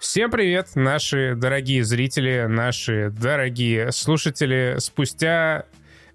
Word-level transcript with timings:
Всем 0.00 0.30
привет, 0.30 0.76
наши 0.76 1.34
дорогие 1.36 1.84
зрители, 1.84 2.46
наши 2.48 3.10
дорогие 3.10 3.92
слушатели. 3.92 4.76
Спустя 4.78 5.66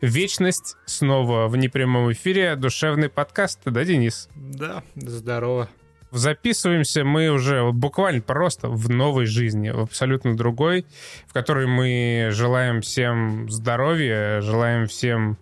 вечность 0.02 0.76
снова 0.88 1.48
в 1.48 1.56
непрямом 1.56 2.12
эфире 2.12 2.56
душевный 2.56 3.10
подкаст, 3.10 3.60
да, 3.64 3.86
Денис? 3.86 4.28
Да, 4.34 4.82
здорово. 4.96 5.70
Записываемся 6.10 7.04
мы 7.04 7.30
уже 7.30 7.72
буквально 7.74 8.22
просто 8.22 8.70
в 8.70 8.90
новой 8.90 9.28
жизни, 9.28 9.70
в 9.70 9.82
абсолютно 9.82 10.36
другой, 10.36 10.88
в 11.28 11.34
которой 11.34 11.68
мы 11.68 12.30
желаем 12.32 12.82
всем 12.82 13.48
здоровья, 13.52 14.42
желаем 14.42 14.88
всем, 14.88 15.38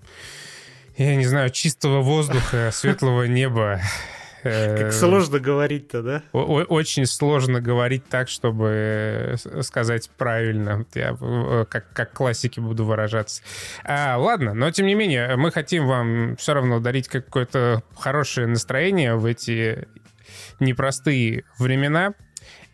я 0.98 1.16
не 1.16 1.26
знаю, 1.26 1.50
чистого 1.50 2.02
воздуха, 2.02 2.72
светлого 2.74 3.24
неба, 3.24 3.80
как 4.44 4.88
э, 4.88 4.92
сложно 4.92 5.40
говорить-то, 5.40 6.02
да? 6.04 6.24
Очень 6.32 7.06
сложно 7.06 7.62
говорить 7.62 8.06
так, 8.08 8.28
чтобы 8.28 9.38
э, 9.44 9.62
сказать 9.62 10.10
правильно. 10.18 10.86
Я 10.94 11.18
как, 11.70 11.92
как 11.94 12.12
классики 12.12 12.60
буду 12.60 12.86
выражаться. 12.86 13.42
А, 13.84 14.18
ладно, 14.18 14.54
но 14.54 14.70
тем 14.72 14.86
не 14.86 14.96
менее, 14.96 15.36
мы 15.38 15.52
хотим 15.52 15.88
вам 15.88 16.36
все 16.36 16.54
равно 16.54 16.80
дарить 16.80 17.08
какое-то 17.08 17.84
хорошее 17.96 18.48
настроение 18.48 19.16
в 19.16 19.26
эти 19.26 19.88
непростые 20.60 21.46
времена. 21.58 22.14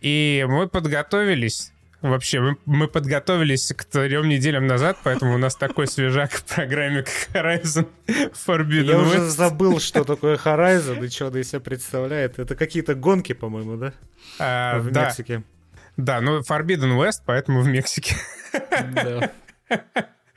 И 0.02 0.46
мы 0.48 0.68
подготовились 0.68 1.74
Вообще, 2.02 2.40
мы, 2.40 2.58
мы 2.66 2.88
подготовились 2.88 3.74
к 3.76 3.84
трем 3.84 4.30
неделям 4.30 4.68
назад, 4.68 4.98
поэтому 5.04 5.36
у 5.36 5.38
нас 5.38 5.56
такой 5.56 5.86
свежак 5.86 6.32
в 6.32 6.44
программе, 6.44 7.04
как 7.04 7.30
Horizon 7.34 7.88
Forbidden 8.08 8.86
Я 8.86 9.00
уже 9.00 9.26
забыл, 9.26 9.80
что 9.82 10.06
такое 10.06 10.38
Horizon 10.38 11.06
и 11.06 11.10
что 11.10 11.28
он 11.28 11.38
из 11.38 11.50
себя 11.50 11.60
представляет. 11.60 12.40
Это 12.40 12.56
какие-то 12.56 12.96
гонки, 12.96 13.34
по-моему, 13.34 13.76
да? 13.76 13.94
А, 14.40 14.80
в 14.80 14.92
да. 14.92 15.08
Мексике. 15.08 15.44
Да, 15.98 16.22
ну 16.22 16.40
Forbidden 16.40 16.98
West, 16.98 17.24
поэтому 17.26 17.62
в 17.62 17.68
Мексике. 17.68 18.16
Да. 18.94 19.32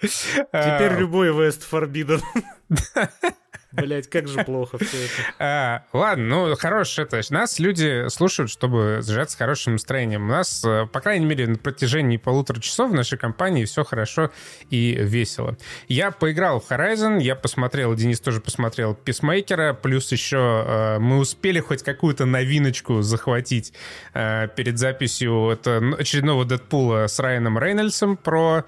Теперь 0.01 0.99
любой 0.99 1.29
West 1.29 1.63
Forbidden. 1.71 2.21
Блять, 3.73 4.09
как 4.09 4.29
же 4.29 4.45
плохо 4.45 4.79
все 4.79 5.05
это. 5.05 5.35
А, 5.39 5.83
ладно, 5.93 6.25
ну, 6.25 6.57
хорошее 6.57 7.07
это. 7.07 7.23
Нас 7.33 7.59
люди 7.59 8.09
слушают, 8.09 8.51
чтобы 8.51 9.01
сжаться 9.03 9.35
с 9.35 9.39
хорошим 9.39 9.75
настроением. 9.75 10.25
У 10.25 10.29
нас, 10.29 10.63
э, 10.65 10.87
по 10.93 11.01
крайней 11.01 11.25
мере, 11.25 11.47
на 11.47 11.57
протяжении 11.57 12.19
полутора 12.19 12.61
часов 12.61 12.91
в 12.91 12.95
нашей 12.95 13.17
компании 13.17 13.65
все 13.65 13.85
хорошо 13.85 14.31
и 14.69 14.95
весело. 14.95 15.57
Я 15.89 16.11
поиграл 16.11 16.61
в 16.61 16.71
Horizon, 16.71 17.21
я 17.21 17.35
посмотрел, 17.35 17.95
Денис 17.95 18.21
тоже 18.21 18.41
посмотрел 18.41 18.95
Писмейкера, 18.95 19.73
плюс 19.73 20.13
еще 20.13 20.65
э, 20.67 20.99
мы 20.99 21.19
успели 21.19 21.61
хоть 21.61 21.83
какую-то 21.83 22.27
новиночку 22.27 23.01
захватить 23.01 23.73
э, 24.13 24.49
перед 24.55 24.79
записью 24.79 25.51
это 25.51 25.83
очередного 25.99 26.45
Дэдпула 26.45 27.07
с 27.07 27.19
Райаном 27.19 27.59
Рейнольдсом 27.59 28.17
про 28.17 28.65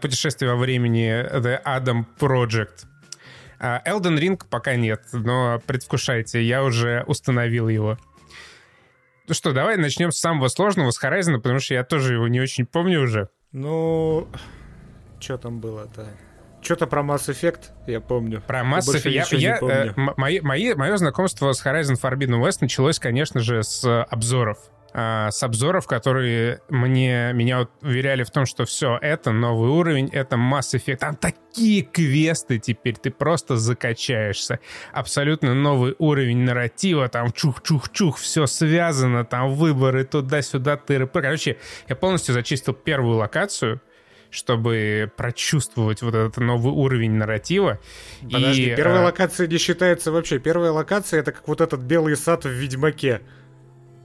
путешествие 0.00 0.50
во 0.50 0.56
времени 0.56 1.24
The 1.38 1.62
Adam 1.64 2.04
Project. 2.18 2.86
А, 3.60 3.82
Elden 3.84 4.18
Ring 4.18 4.40
пока 4.48 4.76
нет, 4.76 5.02
но 5.12 5.60
предвкушайте, 5.66 6.42
я 6.42 6.62
уже 6.62 7.04
установил 7.06 7.68
его. 7.68 7.98
Ну 9.26 9.34
что, 9.34 9.52
давай 9.52 9.76
начнем 9.76 10.10
с 10.10 10.18
самого 10.18 10.48
сложного, 10.48 10.90
с 10.90 11.02
Horizon, 11.02 11.36
потому 11.36 11.58
что 11.58 11.74
я 11.74 11.84
тоже 11.84 12.14
его 12.14 12.28
не 12.28 12.40
очень 12.40 12.66
помню 12.66 13.02
уже. 13.02 13.28
Ну, 13.52 14.28
что 15.20 15.36
там 15.36 15.60
было-то? 15.60 16.06
Что-то 16.62 16.86
про 16.86 17.02
Mass 17.02 17.28
Effect, 17.28 17.70
я 17.86 18.00
помню. 18.00 18.42
Про 18.46 18.60
Mass 18.60 18.80
Effect. 18.80 19.10
Я, 19.10 19.26
я, 19.30 19.58
э, 19.60 19.92
мои, 20.16 20.40
мои, 20.40 20.74
мое 20.74 20.96
знакомство 20.96 21.52
с 21.52 21.64
Horizon 21.64 22.00
Forbidden 22.00 22.42
West 22.42 22.58
началось, 22.60 22.98
конечно 22.98 23.40
же, 23.40 23.62
с 23.62 24.04
обзоров. 24.04 24.58
А, 24.94 25.30
с 25.30 25.42
обзоров, 25.42 25.86
которые 25.86 26.62
мне, 26.70 27.32
меня 27.34 27.68
уверяли 27.82 28.22
в 28.22 28.30
том, 28.30 28.46
что 28.46 28.64
все, 28.64 28.98
это 29.00 29.32
новый 29.32 29.68
уровень, 29.68 30.08
это 30.12 30.36
Mass 30.36 30.74
Effect. 30.74 30.96
Там 30.96 31.16
такие 31.16 31.82
квесты 31.82 32.58
теперь, 32.58 32.96
ты 32.96 33.10
просто 33.10 33.56
закачаешься. 33.56 34.60
Абсолютно 34.92 35.54
новый 35.54 35.94
уровень 35.98 36.38
нарратива, 36.38 37.08
там 37.08 37.32
чух-чух-чух, 37.32 38.16
все 38.16 38.46
связано, 38.46 39.24
там 39.24 39.52
выборы 39.52 40.04
туда-сюда, 40.04 40.76
тыры 40.76 41.06
Короче, 41.06 41.58
я 41.88 41.94
полностью 41.94 42.32
зачистил 42.32 42.72
первую 42.72 43.18
локацию, 43.18 43.82
чтобы 44.30 45.10
прочувствовать 45.16 46.00
вот 46.02 46.14
этот 46.14 46.38
новый 46.38 46.72
уровень 46.72 47.12
нарратива. 47.12 47.78
Подожди, 48.22 48.72
и, 48.72 48.76
первая 48.76 49.02
а... 49.02 49.04
локация 49.06 49.46
не 49.46 49.58
считается 49.58 50.12
вообще. 50.12 50.38
Первая 50.38 50.70
локация— 50.70 51.20
это 51.20 51.32
как 51.32 51.46
вот 51.48 51.60
этот 51.60 51.80
белый 51.80 52.16
сад 52.16 52.44
в 52.44 52.50
Ведьмаке. 52.50 53.20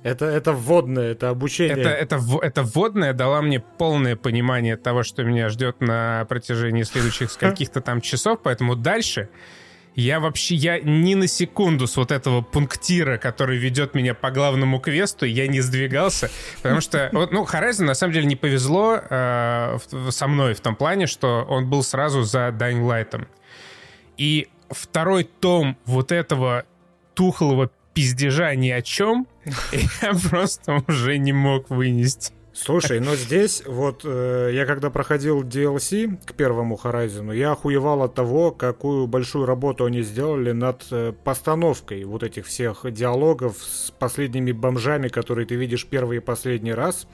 Это, 0.03 0.25
это 0.25 0.51
вводное, 0.51 1.11
это 1.11 1.29
обучение. 1.29 1.77
Это, 1.77 1.89
это, 1.89 2.21
это 2.41 2.63
вводное 2.63 3.13
дала 3.13 3.41
мне 3.41 3.59
полное 3.59 4.15
понимание 4.15 4.75
того, 4.75 5.03
что 5.03 5.23
меня 5.23 5.49
ждет 5.49 5.79
на 5.79 6.25
протяжении 6.25 6.83
следующих 6.83 7.35
каких-то 7.37 7.81
там 7.81 8.01
часов, 8.01 8.39
поэтому 8.43 8.75
дальше 8.75 9.29
я 9.95 10.19
вообще, 10.19 10.55
я 10.55 10.79
ни 10.79 11.13
на 11.13 11.27
секунду 11.27 11.87
с 11.87 11.95
вот 11.97 12.11
этого 12.11 12.41
пунктира, 12.41 13.17
который 13.17 13.57
ведет 13.57 13.93
меня 13.93 14.13
по 14.13 14.31
главному 14.31 14.79
квесту, 14.79 15.25
я 15.25 15.47
не 15.47 15.61
сдвигался, 15.61 16.29
потому 16.61 16.81
что, 16.81 17.09
вот, 17.13 17.31
ну, 17.31 17.45
Horizon 17.45 17.83
на 17.83 17.93
самом 17.93 18.13
деле 18.13 18.25
не 18.25 18.35
повезло 18.35 18.99
э, 19.09 19.77
со 20.09 20.27
мной 20.27 20.53
в 20.53 20.61
том 20.61 20.75
плане, 20.75 21.07
что 21.07 21.45
он 21.47 21.69
был 21.69 21.83
сразу 21.83 22.23
за 22.23 22.49
Dying 22.49 22.81
Light. 22.81 23.25
И 24.17 24.47
второй 24.69 25.23
том 25.23 25.77
вот 25.85 26.11
этого 26.11 26.65
тухлого 27.13 27.69
пиздежа 27.93 28.55
ни 28.55 28.69
о 28.69 28.81
чем, 28.81 29.27
я 30.01 30.13
просто 30.29 30.83
уже 30.87 31.17
не 31.17 31.33
мог 31.33 31.69
вынести. 31.69 32.33
Слушай, 32.55 32.99
но 32.99 33.15
здесь 33.15 33.63
вот 33.65 34.01
э, 34.05 34.51
я 34.53 34.67
когда 34.67 34.91
проходил 34.91 35.41
DLC 35.41 36.19
к 36.23 36.33
первому 36.33 36.79
Horizon, 36.81 37.35
я 37.35 37.53
охуевал 37.53 38.03
от 38.03 38.13
того, 38.13 38.51
какую 38.51 39.07
большую 39.07 39.47
работу 39.47 39.85
они 39.85 40.03
сделали 40.03 40.51
над 40.51 40.85
э, 40.91 41.13
постановкой 41.23 42.03
вот 42.03 42.21
этих 42.21 42.45
всех 42.45 42.85
диалогов 42.93 43.57
с 43.57 43.89
последними 43.89 44.51
бомжами, 44.51 45.07
которые 45.07 45.47
ты 45.47 45.55
видишь 45.55 45.87
первый 45.87 46.17
и 46.17 46.19
последний 46.19 46.73
раз. 46.75 47.07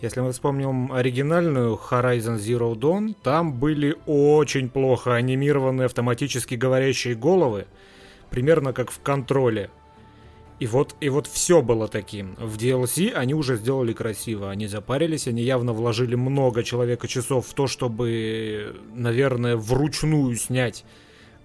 Если 0.00 0.20
мы 0.20 0.30
вспомним 0.30 0.92
оригинальную 0.92 1.76
Horizon 1.90 2.38
Zero 2.38 2.72
Dawn, 2.74 3.16
там 3.20 3.52
были 3.52 3.96
очень 4.06 4.68
плохо 4.70 5.16
анимированные 5.16 5.86
автоматически 5.86 6.54
говорящие 6.54 7.16
головы, 7.16 7.66
примерно 8.30 8.72
как 8.72 8.92
в 8.92 9.00
контроле. 9.00 9.70
И 10.60 10.66
вот, 10.66 10.94
и 11.00 11.08
вот 11.08 11.26
все 11.26 11.62
было 11.62 11.88
таким. 11.88 12.36
В 12.36 12.56
DLC 12.56 13.10
они 13.12 13.34
уже 13.34 13.56
сделали 13.56 13.92
красиво. 13.92 14.50
Они 14.50 14.68
запарились, 14.68 15.26
они 15.26 15.42
явно 15.42 15.72
вложили 15.72 16.14
много 16.14 16.62
человека 16.62 17.08
часов 17.08 17.48
в 17.48 17.54
то, 17.54 17.66
чтобы, 17.66 18.76
наверное, 18.94 19.56
вручную 19.56 20.36
снять 20.36 20.84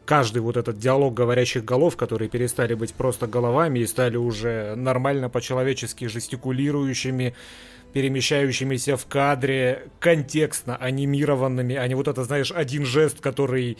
каждый 0.09 0.39
вот 0.39 0.57
этот 0.57 0.79
диалог 0.79 1.13
говорящих 1.13 1.63
голов, 1.63 1.95
которые 1.95 2.29
перестали 2.29 2.73
быть 2.73 2.95
просто 2.95 3.27
головами 3.27 3.77
и 3.77 3.85
стали 3.85 4.17
уже 4.17 4.73
нормально 4.75 5.29
по-человечески 5.29 6.05
жестикулирующими, 6.05 7.35
перемещающимися 7.93 8.97
в 8.97 9.05
кадре, 9.05 9.87
контекстно 9.99 10.75
анимированными, 10.77 11.75
а 11.75 11.87
не 11.87 11.93
вот 11.93 12.07
это, 12.07 12.23
знаешь, 12.23 12.51
один 12.51 12.85
жест, 12.85 13.19
который 13.19 13.77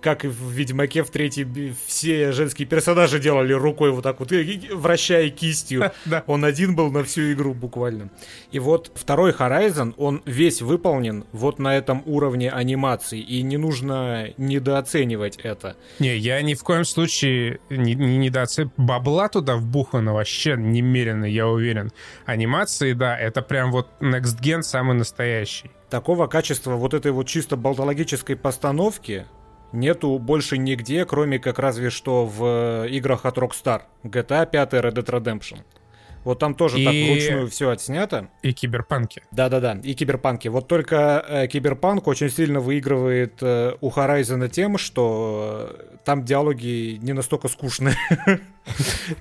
как 0.00 0.24
и 0.24 0.28
в 0.28 0.50
Ведьмаке 0.50 1.02
в 1.02 1.10
третьей, 1.10 1.74
все 1.86 2.32
женские 2.32 2.66
персонажи 2.66 3.18
делали 3.18 3.52
рукой 3.52 3.90
вот 3.90 4.02
так 4.02 4.20
вот, 4.20 4.32
вращая 4.72 5.30
кистью. 5.30 5.92
Он 6.26 6.44
один 6.44 6.74
был 6.74 6.90
на 6.90 7.04
всю 7.04 7.32
игру 7.32 7.54
буквально. 7.54 8.10
И 8.52 8.58
вот 8.58 8.90
второй 8.94 9.32
Horizon, 9.32 9.94
он 9.96 10.22
весь 10.24 10.62
выполнен 10.62 11.24
вот 11.32 11.58
на 11.58 11.76
этом 11.76 12.02
уровне 12.06 12.50
анимации, 12.50 13.20
и 13.20 13.42
не 13.42 13.56
нужно 13.56 14.28
недооценивать 14.36 15.36
это. 15.36 15.76
Не, 15.98 16.16
я 16.16 16.40
ни 16.42 16.54
в 16.54 16.62
коем 16.62 16.84
случае 16.84 17.60
не, 17.70 17.94
не 17.94 18.18
недооцениваю. 18.18 18.72
Бабла 18.76 19.28
туда 19.28 19.56
вбухано 19.56 20.14
вообще 20.14 20.56
немерено, 20.56 21.24
я 21.24 21.46
уверен. 21.48 21.90
Анимации, 22.26 22.92
да, 22.92 23.18
это 23.18 23.42
прям 23.42 23.72
вот 23.72 23.88
Next 24.00 24.40
Gen 24.40 24.62
самый 24.62 24.96
настоящий 24.96 25.70
такого 25.90 26.28
качества 26.28 26.76
вот 26.76 26.94
этой 26.94 27.10
вот 27.10 27.26
чисто 27.26 27.56
болтологической 27.56 28.36
постановки 28.36 29.26
нету 29.72 30.18
больше 30.18 30.58
нигде, 30.58 31.04
кроме 31.04 31.38
как 31.38 31.58
разве 31.58 31.90
что 31.90 32.26
в 32.26 32.84
э, 32.84 32.88
играх 32.90 33.24
от 33.24 33.38
Rockstar. 33.38 33.82
GTA 34.04 34.50
5 34.50 34.72
Red 34.74 34.94
Dead 34.94 35.06
Redemption. 35.06 35.58
Вот 36.24 36.38
там 36.38 36.54
тоже 36.54 36.78
и... 36.80 36.84
так 36.84 36.94
вручную 36.94 37.48
все 37.48 37.70
отснято. 37.70 38.28
И 38.42 38.52
киберпанки. 38.52 39.22
Да-да-да, 39.30 39.78
и 39.82 39.94
киберпанки. 39.94 40.48
Вот 40.48 40.68
только 40.68 41.24
э, 41.26 41.46
киберпанк 41.46 42.06
очень 42.06 42.30
сильно 42.30 42.60
выигрывает 42.60 43.38
э, 43.40 43.74
у 43.80 43.90
Horizon 43.90 44.48
тем, 44.48 44.78
что 44.78 45.76
э, 45.78 45.96
там 46.04 46.24
диалоги 46.24 46.98
не 47.00 47.12
настолько 47.12 47.48
скучные. 47.48 47.94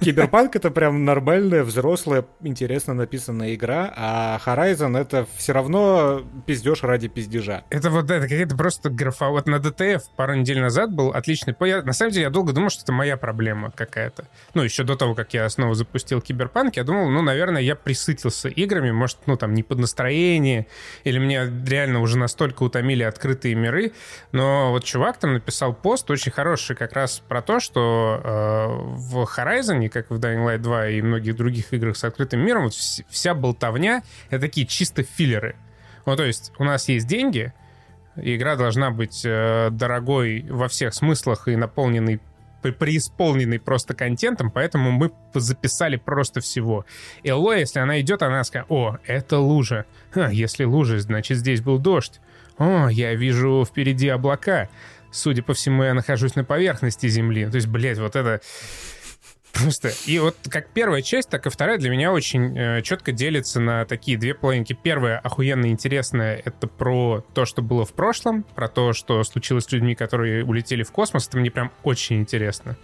Киберпанк 0.01 0.55
это 0.55 0.69
прям 0.69 1.05
нормальная, 1.05 1.63
взрослая, 1.63 2.25
интересно 2.41 2.93
написанная 2.93 3.55
игра, 3.55 3.91
а 3.95 4.39
Horizon 4.45 4.97
это 4.97 5.25
все 5.37 5.53
равно 5.53 6.23
пиздеж 6.45 6.83
ради 6.83 7.07
пиздежа. 7.07 7.63
Это 7.69 7.89
вот 7.89 8.11
это 8.11 8.27
какая-то 8.27 8.55
просто 8.55 8.89
графа. 8.89 9.29
Вот 9.29 9.47
на 9.47 9.59
DTF 9.59 10.09
пару 10.15 10.35
недель 10.35 10.59
назад 10.59 10.93
был 10.93 11.09
отличный... 11.09 11.55
Я, 11.61 11.81
на 11.81 11.93
самом 11.93 12.11
деле 12.11 12.23
я 12.23 12.29
долго 12.29 12.53
думал, 12.53 12.69
что 12.69 12.83
это 12.83 12.91
моя 12.91 13.17
проблема 13.17 13.71
какая-то. 13.71 14.27
Ну, 14.53 14.63
еще 14.63 14.83
до 14.83 14.95
того, 14.95 15.15
как 15.15 15.33
я 15.33 15.49
снова 15.49 15.73
запустил 15.75 16.21
Киберпанк, 16.21 16.75
я 16.75 16.83
думал, 16.89 17.09
ну, 17.09 17.21
наверное, 17.21 17.61
я 17.61 17.75
присытился 17.75 18.49
играми, 18.49 18.91
может, 18.91 19.17
ну, 19.25 19.37
там, 19.37 19.53
не 19.53 19.63
под 19.63 19.79
настроение, 19.79 20.67
или 21.03 21.19
мне 21.19 21.49
реально 21.67 22.01
уже 22.01 22.17
настолько 22.17 22.63
утомили 22.63 23.03
открытые 23.03 23.55
миры, 23.55 23.93
но 24.31 24.71
вот 24.71 24.83
чувак 24.83 25.17
там 25.17 25.33
написал 25.33 25.73
пост 25.73 26.09
очень 26.11 26.31
хороший 26.31 26.75
как 26.75 26.93
раз 26.93 27.21
про 27.27 27.41
то, 27.41 27.59
что 27.59 28.21
э, 28.23 28.67
в 28.95 29.27
Horizon, 29.37 29.87
как 29.89 30.09
в 30.09 30.19
Dying 30.19 30.45
Light 30.45 30.59
2 30.59 30.87
и 30.89 31.01
многих 31.01 31.35
других 31.35 31.73
играх 31.73 31.95
с 31.95 32.03
открытым 32.03 32.41
миром, 32.41 32.63
вот 32.63 32.73
вся 32.73 33.33
болтовня— 33.33 34.03
это 34.29 34.41
такие 34.41 34.67
чисто 34.67 35.03
филлеры. 35.03 35.55
Ну, 36.05 36.15
то 36.15 36.23
есть 36.23 36.51
у 36.57 36.63
нас 36.63 36.89
есть 36.89 37.07
деньги, 37.07 37.53
игра 38.15 38.55
должна 38.55 38.91
быть 38.91 39.21
э, 39.25 39.69
дорогой 39.71 40.45
во 40.49 40.67
всех 40.67 40.93
смыслах 40.93 41.47
и 41.47 41.55
наполненной 41.55 42.19
преисполненный 42.61 43.59
просто 43.59 43.93
контентом, 43.93 44.51
поэтому 44.51 44.91
мы 44.91 45.11
записали 45.33 45.95
просто 45.97 46.41
всего. 46.41 46.85
Элло, 47.23 47.53
если 47.57 47.79
она 47.79 47.99
идет, 48.01 48.21
она 48.21 48.43
скажет, 48.43 48.67
о, 48.69 48.97
это 49.05 49.39
лужа. 49.39 49.85
А, 50.13 50.31
если 50.31 50.63
лужа, 50.63 50.99
значит, 50.99 51.37
здесь 51.37 51.61
был 51.61 51.79
дождь. 51.79 52.19
О, 52.57 52.89
я 52.89 53.13
вижу 53.15 53.65
впереди 53.67 54.09
облака. 54.09 54.69
Судя 55.11 55.41
по 55.41 55.53
всему, 55.53 55.83
я 55.83 55.93
нахожусь 55.93 56.35
на 56.35 56.43
поверхности 56.43 57.07
Земли. 57.07 57.49
То 57.49 57.55
есть, 57.55 57.67
блядь, 57.67 57.97
вот 57.97 58.15
это... 58.15 58.41
Просто. 59.53 59.91
И 60.05 60.19
вот 60.19 60.35
как 60.49 60.69
первая 60.69 61.01
часть, 61.01 61.29
так 61.29 61.45
и 61.45 61.49
вторая 61.49 61.77
для 61.77 61.89
меня 61.89 62.11
очень 62.11 62.57
э, 62.57 62.81
четко 62.81 63.11
делится 63.11 63.59
на 63.59 63.85
такие 63.85 64.17
две 64.17 64.33
половинки. 64.33 64.73
Первая, 64.73 65.19
охуенно 65.19 65.67
интересная, 65.67 66.41
это 66.43 66.67
про 66.67 67.23
то, 67.33 67.45
что 67.45 67.61
было 67.61 67.85
в 67.85 67.93
прошлом, 67.93 68.43
про 68.55 68.67
то, 68.67 68.93
что 68.93 69.23
случилось 69.23 69.65
с 69.65 69.71
людьми, 69.71 69.95
которые 69.95 70.45
улетели 70.45 70.83
в 70.83 70.91
космос. 70.91 71.27
Это 71.27 71.37
мне 71.37 71.51
прям 71.51 71.71
очень 71.83 72.17
интересно. 72.17 72.77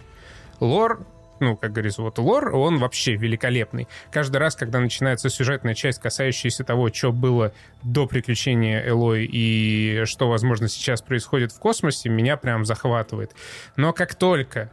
Лор 0.60 1.06
ну, 1.40 1.56
как 1.56 1.72
говорится, 1.72 2.02
вот 2.02 2.18
лор, 2.18 2.54
он 2.54 2.78
вообще 2.78 3.14
великолепный. 3.14 3.88
Каждый 4.10 4.38
раз, 4.38 4.56
когда 4.56 4.80
начинается 4.80 5.28
сюжетная 5.28 5.74
часть, 5.74 6.00
касающаяся 6.00 6.64
того, 6.64 6.90
что 6.92 7.12
было 7.12 7.52
до 7.82 8.06
приключения 8.06 8.82
Элой 8.86 9.28
и 9.30 10.04
что, 10.06 10.28
возможно, 10.28 10.68
сейчас 10.68 11.02
происходит 11.02 11.52
в 11.52 11.58
космосе, 11.58 12.08
меня 12.08 12.36
прям 12.36 12.64
захватывает. 12.64 13.32
Но 13.76 13.92
как 13.92 14.14
только 14.14 14.70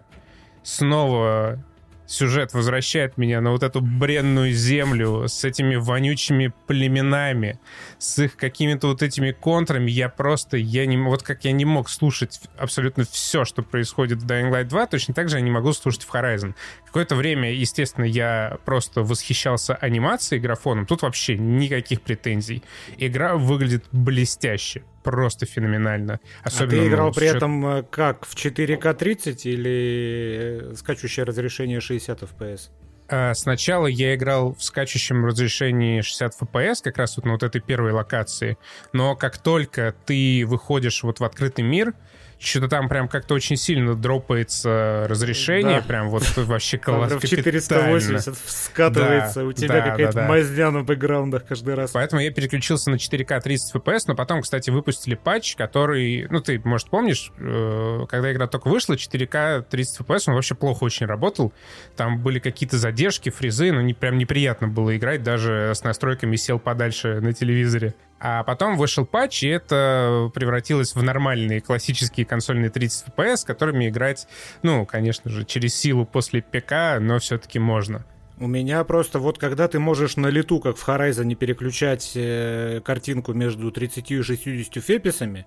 снова 0.63 1.61
сюжет 2.05 2.53
возвращает 2.53 3.17
меня 3.17 3.41
на 3.41 3.51
вот 3.51 3.63
эту 3.63 3.81
бренную 3.81 4.53
землю 4.53 5.27
с 5.27 5.43
этими 5.43 5.75
вонючими 5.75 6.53
племенами, 6.67 7.59
с 7.97 8.19
их 8.19 8.35
какими-то 8.35 8.87
вот 8.87 9.01
этими 9.01 9.31
контрами. 9.31 9.89
Я 9.89 10.09
просто, 10.09 10.57
я 10.57 10.85
не, 10.85 10.97
вот 10.97 11.23
как 11.23 11.45
я 11.45 11.51
не 11.51 11.65
мог 11.65 11.89
слушать 11.89 12.41
абсолютно 12.57 13.03
все, 13.05 13.45
что 13.45 13.63
происходит 13.63 14.21
в 14.21 14.25
Dying 14.25 14.51
Light 14.51 14.65
2, 14.65 14.87
точно 14.87 15.13
так 15.13 15.29
же 15.29 15.37
я 15.37 15.41
не 15.41 15.51
могу 15.51 15.73
слушать 15.73 16.03
в 16.03 16.13
Horizon. 16.13 16.55
Какое-то 16.85 17.15
время, 17.15 17.51
естественно, 17.51 18.05
я 18.05 18.57
просто 18.65 19.01
восхищался 19.01 19.75
анимацией, 19.75 20.41
графоном. 20.41 20.85
Тут 20.85 21.01
вообще 21.01 21.37
никаких 21.37 22.01
претензий. 22.01 22.63
Игра 22.97 23.35
выглядит 23.35 23.85
блестяще 23.91 24.83
просто 25.03 25.45
феноменально. 25.45 26.19
Особенно, 26.43 26.77
а 26.77 26.81
ты 26.81 26.87
играл 26.87 27.07
ну, 27.07 27.13
при 27.13 27.25
счет... 27.25 27.35
этом 27.35 27.65
э, 27.65 27.83
как, 27.83 28.25
в 28.25 28.35
4К 28.35 28.93
30 28.93 29.45
или 29.45 30.71
э, 30.71 30.75
скачущее 30.75 31.25
разрешение 31.25 31.79
60 31.79 32.23
FPS? 32.23 32.69
А, 33.09 33.33
сначала 33.33 33.87
я 33.87 34.15
играл 34.15 34.55
в 34.55 34.63
скачущем 34.63 35.25
разрешении 35.25 36.01
60 36.01 36.33
FPS, 36.41 36.77
как 36.83 36.97
раз 36.97 37.17
вот 37.17 37.25
на 37.25 37.33
вот 37.33 37.43
этой 37.43 37.61
первой 37.61 37.91
локации. 37.91 38.57
Но 38.93 39.15
как 39.15 39.37
только 39.37 39.93
ты 40.05 40.45
выходишь 40.47 41.03
вот 41.03 41.19
в 41.19 41.23
открытый 41.23 41.63
мир, 41.63 41.93
что-то 42.39 42.67
там 42.67 42.89
прям 42.89 43.07
как-то 43.07 43.33
очень 43.33 43.57
сильно 43.57 43.95
дропается 43.95 45.05
разрешение, 45.07 45.79
да. 45.81 45.87
прям 45.87 46.09
вот 46.09 46.23
вообще 46.35 46.77
классно. 46.77 47.19
В 47.19 47.23
480 47.23 48.37
скатывается, 48.45 49.41
да, 49.41 49.45
у 49.45 49.51
тебя 49.51 49.81
да, 49.81 49.81
какая-то 49.91 50.13
да, 50.13 50.21
да. 50.21 50.27
мазня 50.27 50.71
на 50.71 50.83
бэкграундах 50.83 51.45
каждый 51.45 51.75
раз. 51.75 51.91
Поэтому 51.91 52.21
я 52.21 52.31
переключился 52.31 52.91
на 52.91 52.95
4К 52.95 53.41
30 53.41 53.75
FPS, 53.75 53.99
но 54.07 54.15
потом, 54.15 54.41
кстати, 54.41 54.69
выпустили 54.69 55.15
патч, 55.15 55.55
который, 55.55 56.27
ну 56.29 56.41
ты, 56.41 56.59
может, 56.63 56.89
помнишь, 56.89 57.31
э, 57.37 58.05
когда 58.09 58.31
игра 58.31 58.47
только 58.47 58.67
вышла, 58.67 58.95
4К 58.95 59.65
30 59.69 60.01
FPS, 60.01 60.23
он 60.27 60.35
вообще 60.35 60.55
плохо 60.55 60.83
очень 60.83 61.05
работал. 61.05 61.53
Там 61.95 62.21
были 62.21 62.39
какие-то 62.39 62.77
задержки, 62.77 63.29
фризы, 63.29 63.71
но 63.71 63.81
не, 63.81 63.93
прям 63.93 64.17
неприятно 64.17 64.67
было 64.67 64.95
играть, 64.95 65.23
даже 65.23 65.71
с 65.73 65.83
настройками 65.83 66.35
сел 66.35 66.59
подальше 66.59 67.19
на 67.21 67.33
телевизоре. 67.33 67.93
А 68.25 68.41
потом 68.43 68.77
вышел 68.77 69.05
патч, 69.05 69.43
и 69.43 69.49
это 69.49 70.31
превратилось 70.33 70.95
в 70.95 71.03
нормальные 71.03 71.59
классические 71.59 72.25
консольные 72.25 72.69
30 72.69 73.09
FPS, 73.09 73.45
которыми 73.45 73.89
играть, 73.89 74.29
ну, 74.61 74.85
конечно 74.85 75.29
же, 75.29 75.43
через 75.43 75.75
силу 75.75 76.05
после 76.05 76.41
ПК, 76.41 77.01
но 77.01 77.19
все-таки 77.19 77.59
можно. 77.59 78.05
У 78.39 78.47
меня 78.47 78.81
просто 78.85 79.19
вот 79.19 79.39
когда 79.39 79.67
ты 79.67 79.77
можешь 79.77 80.15
на 80.15 80.27
лету, 80.27 80.61
как 80.61 80.77
в 80.77 80.87
Horizon, 80.87 81.35
переключать 81.35 82.13
э, 82.15 82.79
картинку 82.85 83.33
между 83.33 83.71
30 83.71 84.11
и 84.11 84.21
60 84.21 84.81
феписами, 84.81 85.45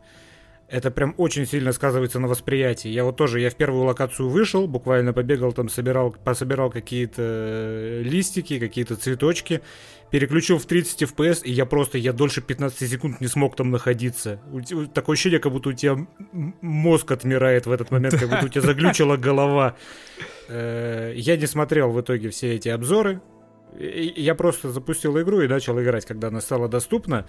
это 0.68 0.90
прям 0.90 1.14
очень 1.16 1.46
сильно 1.46 1.72
сказывается 1.72 2.18
на 2.18 2.28
восприятии. 2.28 2.88
Я 2.88 3.04
вот 3.04 3.16
тоже, 3.16 3.40
я 3.40 3.50
в 3.50 3.54
первую 3.54 3.84
локацию 3.84 4.28
вышел, 4.28 4.66
буквально 4.66 5.12
побегал 5.12 5.52
там, 5.52 5.68
собирал, 5.68 6.10
пособирал 6.10 6.70
какие-то 6.70 7.22
э, 7.22 8.02
листики, 8.04 8.58
какие-то 8.58 8.96
цветочки, 8.96 9.62
переключил 10.10 10.58
в 10.58 10.66
30 10.66 11.02
FPS, 11.02 11.42
и 11.44 11.52
я 11.52 11.66
просто, 11.66 11.98
я 11.98 12.12
дольше 12.12 12.40
15 12.40 12.90
секунд 12.90 13.20
не 13.20 13.26
смог 13.26 13.56
там 13.56 13.70
находиться. 13.70 14.40
Такое 14.94 15.14
ощущение, 15.14 15.40
как 15.40 15.52
будто 15.52 15.70
у 15.70 15.72
тебя 15.72 16.06
мозг 16.60 17.10
отмирает 17.10 17.66
в 17.66 17.72
этот 17.72 17.90
момент, 17.90 18.18
как 18.18 18.28
будто 18.28 18.46
у 18.46 18.48
тебя 18.48 18.62
заглючила 18.62 19.16
голова. 19.16 19.76
Э, 20.48 21.12
я 21.16 21.36
не 21.36 21.46
смотрел 21.46 21.90
в 21.90 22.00
итоге 22.00 22.30
все 22.30 22.54
эти 22.54 22.68
обзоры. 22.68 23.20
Я 23.78 24.34
просто 24.34 24.70
запустил 24.70 25.20
игру 25.20 25.40
и 25.40 25.48
начал 25.48 25.80
играть, 25.80 26.06
когда 26.06 26.28
она 26.28 26.40
стала 26.40 26.68
доступна. 26.68 27.26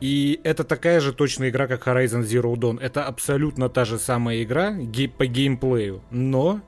И 0.00 0.40
это 0.44 0.64
такая 0.64 1.00
же 1.00 1.12
точная 1.12 1.50
игра, 1.50 1.66
как 1.66 1.86
Horizon 1.86 2.22
Zero 2.22 2.54
Dawn. 2.54 2.80
Это 2.80 3.04
абсолютно 3.04 3.68
та 3.68 3.84
же 3.84 3.98
самая 3.98 4.42
игра 4.42 4.72
гей 4.72 5.08
по 5.08 5.26
геймплею, 5.26 6.02
но 6.10 6.62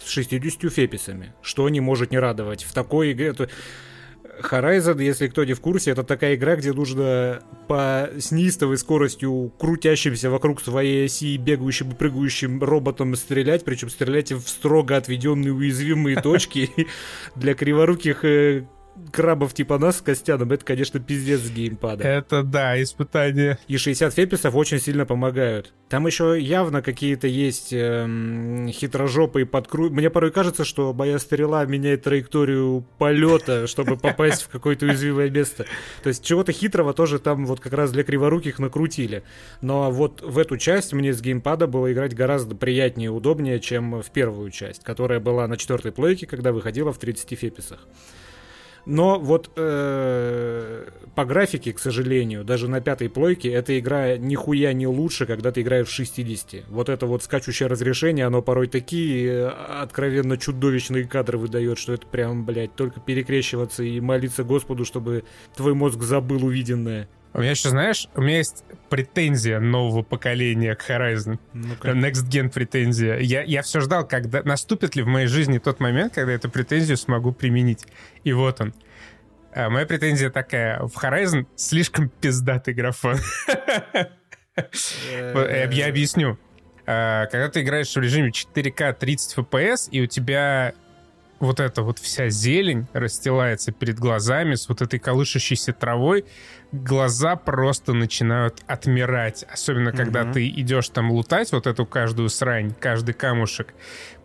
с 0.00 0.08
60 0.10 0.72
феписами, 0.72 1.32
что 1.42 1.68
не 1.68 1.80
может 1.80 2.10
не 2.10 2.18
радовать. 2.18 2.64
В 2.64 2.72
такой 2.72 3.12
игре... 3.12 3.34
Horizon, 4.40 5.02
если 5.02 5.28
кто 5.28 5.44
не 5.44 5.52
в 5.52 5.60
курсе, 5.60 5.90
это 5.90 6.04
такая 6.04 6.34
игра, 6.34 6.56
где 6.56 6.72
нужно 6.72 7.42
по 7.68 8.10
с 8.18 8.32
неистовой 8.32 8.78
скоростью 8.78 9.52
крутящимся 9.58 10.30
вокруг 10.30 10.60
своей 10.60 11.06
оси 11.06 11.36
бегающим 11.36 11.90
и 11.90 11.94
прыгающим 11.94 12.62
роботом 12.62 13.14
стрелять, 13.14 13.64
причем 13.64 13.90
стрелять 13.90 14.32
в 14.32 14.48
строго 14.48 14.96
отведенные 14.96 15.52
уязвимые 15.52 16.20
точки 16.20 16.70
для 17.36 17.54
криворуких 17.54 18.24
э, 18.24 18.64
крабов 19.12 19.54
типа 19.54 19.78
нас 19.78 19.98
с 19.98 20.00
Костяном, 20.00 20.52
это, 20.52 20.64
конечно, 20.64 21.00
пиздец 21.00 21.40
с 21.40 21.50
геймпада. 21.50 22.04
Это 22.04 22.42
да, 22.42 22.80
испытание. 22.82 23.58
И 23.68 23.76
60 23.76 24.12
феписов 24.12 24.54
очень 24.54 24.78
сильно 24.78 25.06
помогают. 25.06 25.72
Там 25.88 26.06
еще 26.06 26.38
явно 26.40 26.82
какие-то 26.82 27.26
есть 27.26 27.72
эм, 27.72 28.68
хитрожопые 28.68 29.46
подкру... 29.46 29.90
Мне 29.90 30.10
порой 30.10 30.30
кажется, 30.30 30.64
что 30.64 30.92
моя 30.92 31.18
стрела 31.18 31.64
меняет 31.64 32.02
траекторию 32.02 32.84
полета, 32.98 33.66
чтобы 33.66 33.96
попасть 33.96 34.42
в 34.42 34.48
какое-то 34.48 34.86
уязвимое 34.86 35.30
место. 35.30 35.66
То 36.02 36.08
есть 36.08 36.24
чего-то 36.24 36.52
хитрого 36.52 36.94
тоже 36.94 37.18
там 37.18 37.46
вот 37.46 37.60
как 37.60 37.72
раз 37.74 37.92
для 37.92 38.04
криворуких 38.04 38.58
накрутили. 38.58 39.22
Но 39.60 39.90
вот 39.90 40.22
в 40.22 40.38
эту 40.38 40.56
часть 40.56 40.92
мне 40.92 41.12
с 41.12 41.20
геймпада 41.20 41.66
было 41.66 41.92
играть 41.92 42.14
гораздо 42.14 42.54
приятнее 42.54 43.06
и 43.06 43.10
удобнее, 43.10 43.60
чем 43.60 44.02
в 44.02 44.10
первую 44.10 44.50
часть, 44.50 44.82
которая 44.82 45.20
была 45.20 45.46
на 45.46 45.56
четвертой 45.56 45.92
плойке, 45.92 46.26
когда 46.26 46.52
выходила 46.52 46.92
в 46.92 46.98
30 46.98 47.38
феписах. 47.38 47.86
Но 48.84 49.18
вот 49.18 49.50
э, 49.56 50.88
по 51.14 51.24
графике, 51.24 51.72
к 51.72 51.78
сожалению, 51.78 52.44
даже 52.44 52.68
на 52.68 52.80
пятой 52.80 53.08
плойке 53.08 53.50
эта 53.50 53.78
игра 53.78 54.16
нихуя 54.16 54.72
не 54.72 54.86
лучше, 54.86 55.26
когда 55.26 55.52
ты 55.52 55.62
играешь 55.62 55.86
в 55.88 55.92
60. 55.92 56.68
Вот 56.68 56.88
это 56.88 57.06
вот 57.06 57.22
скачущее 57.22 57.68
разрешение, 57.68 58.26
оно 58.26 58.42
порой 58.42 58.66
такие 58.66 59.28
э, 59.28 59.48
откровенно 59.48 60.36
чудовищные 60.36 61.04
кадры 61.04 61.38
выдает, 61.38 61.78
что 61.78 61.92
это 61.92 62.06
прям, 62.06 62.44
блядь, 62.44 62.74
только 62.74 63.00
перекрещиваться 63.00 63.84
и 63.84 64.00
молиться 64.00 64.42
Господу, 64.42 64.84
чтобы 64.84 65.24
твой 65.54 65.74
мозг 65.74 66.02
забыл 66.02 66.44
увиденное. 66.44 67.08
У 67.34 67.40
меня 67.40 67.50
еще, 67.50 67.70
знаешь, 67.70 68.08
у 68.14 68.20
меня 68.20 68.38
есть 68.38 68.64
претензия 68.90 69.58
нового 69.58 70.02
поколения 70.02 70.74
к 70.74 70.88
Horizon. 70.88 71.38
ну 71.54 71.74
Next 71.74 72.28
Gen 72.28 72.50
претензия. 72.50 73.18
Я, 73.18 73.42
я 73.42 73.62
все 73.62 73.80
ждал, 73.80 74.06
когда 74.06 74.42
наступит 74.42 74.96
ли 74.96 75.02
в 75.02 75.06
моей 75.06 75.26
жизни 75.28 75.58
тот 75.58 75.80
момент, 75.80 76.14
когда 76.14 76.32
эту 76.32 76.50
претензию 76.50 76.98
смогу 76.98 77.32
применить. 77.32 77.86
И 78.24 78.32
вот 78.32 78.60
он. 78.60 78.74
А 79.54 79.70
моя 79.70 79.86
претензия 79.86 80.30
такая. 80.30 80.80
В 80.82 80.94
Horizon 81.02 81.46
слишком 81.56 82.08
пиздатый 82.08 82.74
графон. 82.74 83.16
Я 85.16 85.88
объясню. 85.88 86.38
А, 86.84 87.26
когда 87.26 87.48
ты 87.48 87.62
играешь 87.62 87.94
в 87.94 88.00
режиме 88.00 88.30
4К 88.30 88.92
30 88.94 89.38
FPS, 89.38 89.88
и 89.90 90.02
у 90.02 90.06
тебя 90.06 90.74
вот 91.42 91.58
эта 91.58 91.82
вот 91.82 91.98
вся 91.98 92.28
зелень 92.28 92.86
расстилается 92.92 93.72
перед 93.72 93.98
глазами 93.98 94.54
с 94.54 94.68
вот 94.68 94.80
этой 94.80 95.00
колышущейся 95.00 95.72
травой, 95.72 96.24
глаза 96.70 97.34
просто 97.34 97.92
начинают 97.92 98.62
отмирать. 98.68 99.44
Особенно, 99.52 99.90
когда 99.92 100.24
ты 100.30 100.48
идешь 100.48 100.88
там 100.90 101.10
лутать 101.10 101.50
вот 101.50 101.66
эту 101.66 101.84
каждую 101.84 102.28
срань, 102.28 102.72
каждый 102.78 103.14
камушек. 103.14 103.74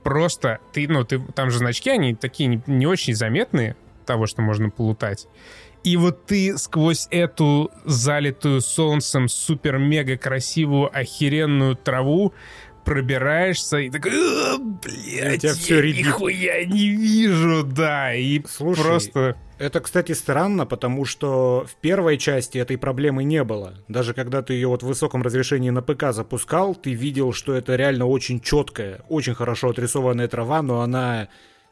Просто 0.04 0.60
ты, 0.74 0.88
ну, 0.88 1.04
ты, 1.04 1.20
там 1.20 1.50
же 1.50 1.58
значки, 1.58 1.90
они 1.90 2.14
такие 2.14 2.48
не, 2.48 2.62
не 2.68 2.86
очень 2.86 3.16
заметные, 3.16 3.76
того, 4.06 4.28
что 4.28 4.44
можно 4.44 4.70
полутать. 4.70 5.28
И 5.84 5.98
вот 5.98 6.26
ты 6.26 6.58
сквозь 6.58 7.08
эту 7.10 7.72
залитую 7.84 8.62
солнцем 8.62 9.28
супер-мега 9.28 10.18
красивую 10.18 10.96
охеренную 10.96 11.76
траву 11.76 12.34
пробираешься 12.88 13.80
и 13.80 13.90
такой, 13.90 14.12
блядь, 14.58 15.44
я 15.44 15.54
все 15.54 15.82
нихуя 15.82 16.64
не 16.64 16.88
вижу, 16.88 17.64
да, 17.66 18.16
и 18.16 18.42
Слушай, 18.48 18.82
просто... 18.82 19.36
Это, 19.60 19.82
кстати, 19.82 20.14
странно, 20.14 20.66
потому 20.66 21.04
что 21.04 21.66
в 21.68 21.76
первой 21.82 22.18
части 22.18 22.60
этой 22.60 22.78
проблемы 22.78 23.26
не 23.26 23.44
было. 23.44 23.74
Даже 23.90 24.14
когда 24.14 24.42
ты 24.42 24.54
ее 24.54 24.70
вот 24.70 24.84
в 24.84 24.88
высоком 24.88 25.22
разрешении 25.22 25.70
на 25.70 25.82
ПК 25.82 26.14
запускал, 26.14 26.76
ты 26.76 26.94
видел, 26.94 27.34
что 27.34 27.56
это 27.56 27.76
реально 27.76 28.06
очень 28.06 28.40
четкая, 28.40 29.02
очень 29.10 29.34
хорошо 29.36 29.70
отрисованная 29.70 30.30
трава, 30.30 30.62
но 30.62 30.80
она... 30.80 31.28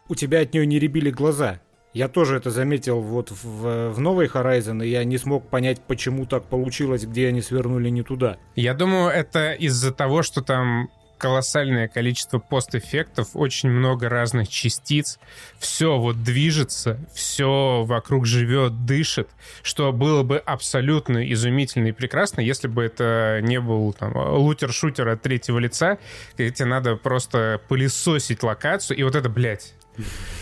У 0.09 0.15
тебя 0.15 0.41
от 0.41 0.53
нее 0.53 0.65
не 0.67 0.79
ребили 0.79 1.11
глаза. 1.11 1.61
Я 1.93 2.09
тоже 2.09 2.35
это 2.35 2.49
заметил 2.49 2.99
вот 2.99 3.31
в, 3.31 3.91
в 3.91 3.99
новой 4.01 4.27
Horizon, 4.27 4.85
и 4.85 4.89
я 4.89 5.05
не 5.05 5.17
смог 5.17 5.47
понять, 5.49 5.79
почему 5.79 6.25
так 6.25 6.43
получилось, 6.43 7.05
где 7.05 7.29
они 7.29 7.41
свернули 7.41 7.87
не 7.87 8.03
туда. 8.03 8.37
Я 8.55 8.73
думаю, 8.73 9.11
это 9.11 9.53
из-за 9.53 9.93
того, 9.93 10.21
что 10.21 10.41
там 10.41 10.89
колоссальное 11.17 11.87
количество 11.87 12.39
постэффектов, 12.39 13.29
очень 13.33 13.69
много 13.69 14.09
разных 14.09 14.47
частиц, 14.49 15.19
все 15.57 15.97
вот 15.97 16.23
движется, 16.23 16.99
все 17.13 17.83
вокруг 17.85 18.25
живет, 18.25 18.85
дышит, 18.85 19.29
что 19.63 19.91
было 19.91 20.23
бы 20.23 20.37
абсолютно 20.37 21.31
изумительно 21.31 21.87
и 21.87 21.91
прекрасно, 21.91 22.41
если 22.41 22.67
бы 22.67 22.83
это 22.83 23.39
не 23.41 23.59
был 23.59 23.93
там 23.93 24.13
лутер-шутер 24.15 25.07
от 25.09 25.21
третьего 25.21 25.59
лица, 25.59 25.97
где 26.35 26.51
тебе 26.51 26.67
надо 26.67 26.95
просто 26.95 27.61
пылесосить 27.67 28.43
локацию, 28.43 28.97
и 28.97 29.03
вот 29.03 29.15
это, 29.15 29.29
блядь, 29.29 29.73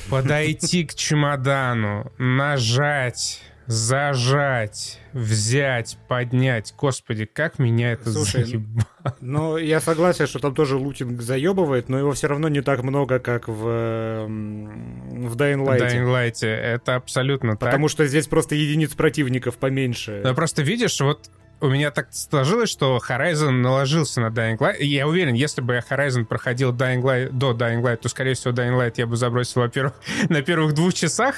подойти 0.10 0.86
к 0.86 0.96
чемодану, 0.96 2.12
нажать, 2.18 3.42
зажать, 3.68 5.00
взять, 5.14 5.98
поднять. 6.08 6.74
Господи, 6.78 7.26
как 7.26 7.60
меня 7.60 7.94
это 7.94 8.12
Слушай, 8.12 8.44
заебало. 8.44 8.88
Ну, 9.22 9.58
я 9.58 9.80
согласен, 9.80 10.28
что 10.28 10.40
там 10.40 10.56
тоже 10.56 10.78
лутинг 10.78 11.22
заебывает, 11.22 11.90
но 11.90 11.98
его 11.98 12.12
все 12.14 12.28
равно 12.28 12.48
не 12.50 12.62
так 12.62 12.84
много, 12.84 13.20
как 13.20 13.48
в, 13.48 13.54
в 13.54 15.36
Dying 15.36 15.66
Light. 15.66 15.80
Dying 15.80 16.06
Light, 16.06 16.46
это 16.46 16.96
абсолютно 16.96 17.56
Потому 17.56 17.88
так. 17.88 17.92
что 17.92 18.08
здесь 18.08 18.28
просто 18.28 18.56
единиц 18.56 18.94
противников 18.94 19.58
поменьше. 19.58 20.22
Ну, 20.24 20.34
просто 20.36 20.62
видишь, 20.62 21.00
вот 21.02 21.30
у 21.64 21.70
меня 21.70 21.92
так 21.92 22.10
сложилось, 22.12 22.70
что 22.70 23.00
Horizon 23.08 23.52
наложился 23.52 24.20
на 24.20 24.28
Dying 24.28 24.58
Light. 24.58 24.80
И 24.80 24.86
я 24.86 25.08
уверен, 25.08 25.34
если 25.34 25.62
бы 25.62 25.76
я 25.76 25.80
Horizon 25.80 26.26
проходил 26.26 26.74
Dying 26.74 27.02
Light, 27.02 27.30
до 27.30 27.52
Dying 27.52 27.82
Light, 27.82 27.98
то, 27.98 28.10
скорее 28.10 28.34
всего, 28.34 28.54
Dying 28.54 28.78
Light 28.78 28.96
я 28.98 29.08
бы 29.08 29.16
забросил, 29.16 29.62
во-первых, 29.62 29.94
на 30.30 30.42
первых 30.42 30.74
двух 30.74 30.94
часах, 30.94 31.38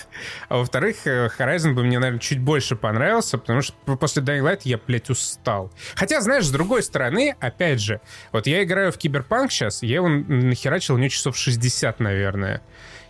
а 0.50 0.58
во-вторых, 0.58 1.06
э, 1.06 1.30
Horizon 1.38 1.74
бы 1.74 1.84
мне, 1.84 2.00
наверное, 2.00 2.20
чуть 2.20 2.40
больше 2.40 2.76
понравился, 2.76 3.38
потому 3.38 3.62
что 3.62 3.76
после 3.98 4.24
Dying 4.24 4.42
Light 4.42 4.62
я, 4.64 4.80
блядь, 4.80 5.12
устал. 5.12 5.72
Хотя, 5.94 6.20
знаешь, 6.22 6.48
с 6.48 6.52
другой 6.52 6.82
стороны, 6.82 7.36
опять 7.40 7.80
же, 7.80 8.02
вот 8.32 8.48
я 8.48 8.64
играю 8.64 8.92
в 8.92 8.98
Киберпанк 8.98 9.52
сейчас, 9.52 9.84
я 9.84 9.98
его 9.98 10.10
нахерачил 10.10 10.96
у 10.96 10.98
него 10.98 11.10
часов 11.10 11.38
60, 11.38 12.00
наверное. 12.00 12.64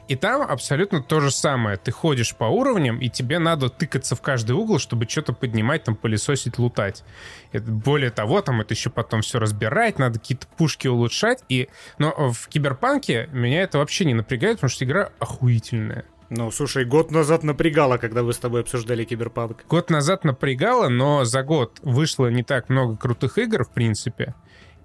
И 0.08 0.16
там 0.16 0.42
абсолютно 0.44 1.02
то 1.02 1.20
же 1.20 1.32
самое. 1.32 1.78
Ты 1.78 1.92
ходишь 1.92 2.36
по 2.36 2.46
уровням, 2.46 3.00
и 3.00 3.10
тебе 3.10 3.40
надо 3.40 3.70
тыкаться 3.70 4.16
в 4.16 4.22
каждый 4.22 4.52
угол, 4.52 4.78
чтобы 4.78 5.08
что-то 5.10 5.34
поднимать, 5.34 5.84
там, 5.84 5.96
пылесосить, 5.96 6.60
лутать. 6.60 7.04
Это, 7.52 7.72
более 7.72 8.12
того, 8.12 8.42
там 8.42 8.62
это 8.62 8.74
еще 8.74 8.90
потом 8.90 9.22
все 9.22 9.40
разбирать, 9.40 9.98
надо 9.98 10.20
какие-то 10.20 10.48
пушки 10.58 10.88
улучшать. 10.88 11.44
И... 11.50 11.70
Но 11.98 12.32
в 12.32 12.48
Киберпанке 12.48 13.30
меня 13.32 13.64
это 13.64 13.80
вообще 13.80 14.06
не 14.06 14.14
напрягает, 14.14 14.58
потому 14.58 14.70
что 14.70 14.86
игра 14.86 15.10
охуительная. 15.20 16.06
Ну, 16.30 16.50
слушай, 16.52 16.86
год 16.86 17.12
назад 17.12 17.44
напрягало, 17.44 17.98
когда 17.98 18.24
вы 18.24 18.34
с 18.34 18.38
тобой 18.40 18.62
обсуждали 18.62 19.04
Киберпанк. 19.04 19.66
Год 19.68 19.90
назад 19.90 20.24
напрягало, 20.24 20.90
но 20.90 21.24
за 21.24 21.44
год 21.44 21.80
вышло 21.84 22.28
не 22.28 22.44
так 22.44 22.70
много 22.70 22.98
крутых 22.98 23.38
игр, 23.38 23.64
в 23.64 23.70
принципе. 23.70 24.34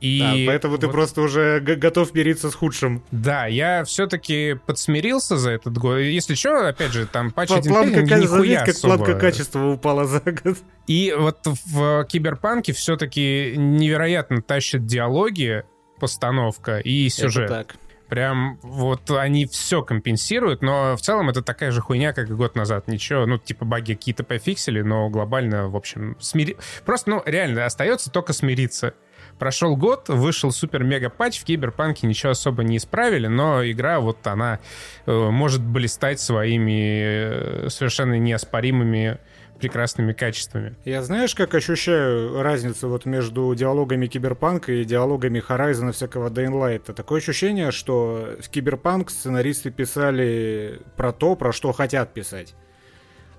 И 0.00 0.20
да, 0.20 0.34
поэтому 0.46 0.72
вот... 0.72 0.80
ты 0.80 0.88
просто 0.88 1.20
уже 1.20 1.60
готов 1.60 2.14
мириться 2.14 2.50
с 2.50 2.54
худшим. 2.54 3.02
Да, 3.10 3.46
я 3.46 3.84
все-таки 3.84 4.58
подсмирился 4.66 5.36
за 5.36 5.50
этот 5.50 5.76
год. 5.76 5.98
Если 5.98 6.34
что, 6.34 6.68
опять 6.68 6.92
же, 6.92 7.06
там 7.06 7.30
патч 7.30 7.50
1.5 7.50 7.68
планка, 7.68 8.00
нихуя 8.02 8.60
как 8.60 8.68
особо. 8.70 8.96
планка 8.96 9.18
качества 9.18 9.66
упала 9.66 10.06
за 10.06 10.20
год. 10.20 10.58
И 10.86 11.14
вот 11.16 11.38
в 11.44 12.04
Киберпанке 12.04 12.72
все-таки 12.72 13.54
невероятно 13.56 14.40
тащат 14.40 14.86
диалоги, 14.86 15.64
постановка 15.98 16.78
и 16.78 17.08
сюжет. 17.10 17.44
Это 17.50 17.54
так. 17.54 17.76
Прям 18.08 18.58
вот 18.62 19.08
они 19.12 19.46
все 19.46 19.82
компенсируют, 19.82 20.62
но 20.62 20.96
в 20.96 21.00
целом 21.00 21.30
это 21.30 21.42
такая 21.42 21.70
же 21.70 21.80
хуйня, 21.80 22.12
как 22.12 22.28
и 22.28 22.32
год 22.32 22.56
назад. 22.56 22.88
Ничего, 22.88 23.24
ну, 23.24 23.38
типа 23.38 23.64
баги 23.64 23.94
какие-то 23.94 24.24
пофиксили, 24.24 24.80
но 24.80 25.08
глобально, 25.10 25.68
в 25.68 25.76
общем, 25.76 26.16
смири... 26.18 26.56
Просто, 26.84 27.10
ну, 27.10 27.22
реально, 27.24 27.66
остается 27.66 28.10
только 28.10 28.32
смириться. 28.32 28.94
Прошел 29.40 29.74
год, 29.74 30.10
вышел 30.10 30.52
супер-мега-патч, 30.52 31.40
в 31.40 31.44
Киберпанке 31.44 32.06
ничего 32.06 32.32
особо 32.32 32.62
не 32.62 32.76
исправили, 32.76 33.26
но 33.26 33.64
игра 33.64 33.98
вот 33.98 34.26
она 34.26 34.60
э, 35.06 35.30
может 35.30 35.62
блистать 35.62 36.20
своими 36.20 37.64
э, 37.64 37.68
совершенно 37.70 38.18
неоспоримыми 38.18 39.18
прекрасными 39.58 40.12
качествами. 40.12 40.76
Я 40.84 41.02
знаешь, 41.02 41.34
как 41.34 41.54
ощущаю 41.54 42.42
разницу 42.42 42.90
вот 42.90 43.06
между 43.06 43.54
диалогами 43.54 44.08
Киберпанка 44.08 44.72
и 44.72 44.84
диалогами 44.84 45.42
Horizon 45.46 45.92
всякого 45.92 46.28
Light? 46.28 46.92
Такое 46.92 47.20
ощущение, 47.20 47.70
что 47.70 48.36
в 48.40 48.50
Киберпанк 48.50 49.08
сценаристы 49.08 49.70
писали 49.70 50.82
про 50.98 51.12
то, 51.12 51.34
про 51.34 51.52
что 51.52 51.72
хотят 51.72 52.12
писать. 52.12 52.54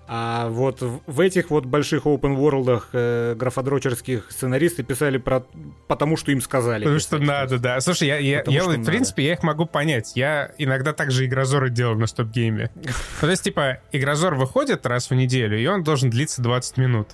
А 0.07 0.49
вот 0.49 0.81
в 0.81 1.19
этих 1.19 1.49
вот 1.51 1.65
больших 1.65 2.05
open 2.05 2.35
world 2.35 2.83
э, 2.91 3.35
графодрочерских 3.35 4.29
сценаристы 4.29 4.83
писали 4.83 5.17
про 5.17 5.45
потому, 5.87 6.17
что 6.17 6.31
им 6.31 6.41
сказали. 6.41 6.83
Потому 6.83 6.97
писать, 6.97 7.19
что 7.19 7.25
надо, 7.25 7.59
да. 7.59 7.79
Слушай, 7.79 8.09
я, 8.09 8.17
я, 8.17 8.43
я 8.45 8.63
в 8.63 8.83
принципе, 8.85 9.23
я 9.23 9.33
их 9.33 9.43
могу 9.43 9.65
понять. 9.65 10.13
Я 10.15 10.51
иногда 10.57 10.93
также 10.93 11.25
игрообзоры 11.25 11.69
делал 11.69 11.95
на 11.95 12.07
стоп-гейме. 12.07 12.71
Ну, 13.21 13.27
то 13.27 13.31
есть, 13.31 13.43
типа, 13.43 13.79
игрозор 13.91 14.35
выходит 14.35 14.85
раз 14.85 15.09
в 15.09 15.13
неделю, 15.13 15.57
и 15.59 15.65
он 15.67 15.83
должен 15.83 16.09
длиться 16.09 16.41
20 16.41 16.77
минут. 16.77 17.09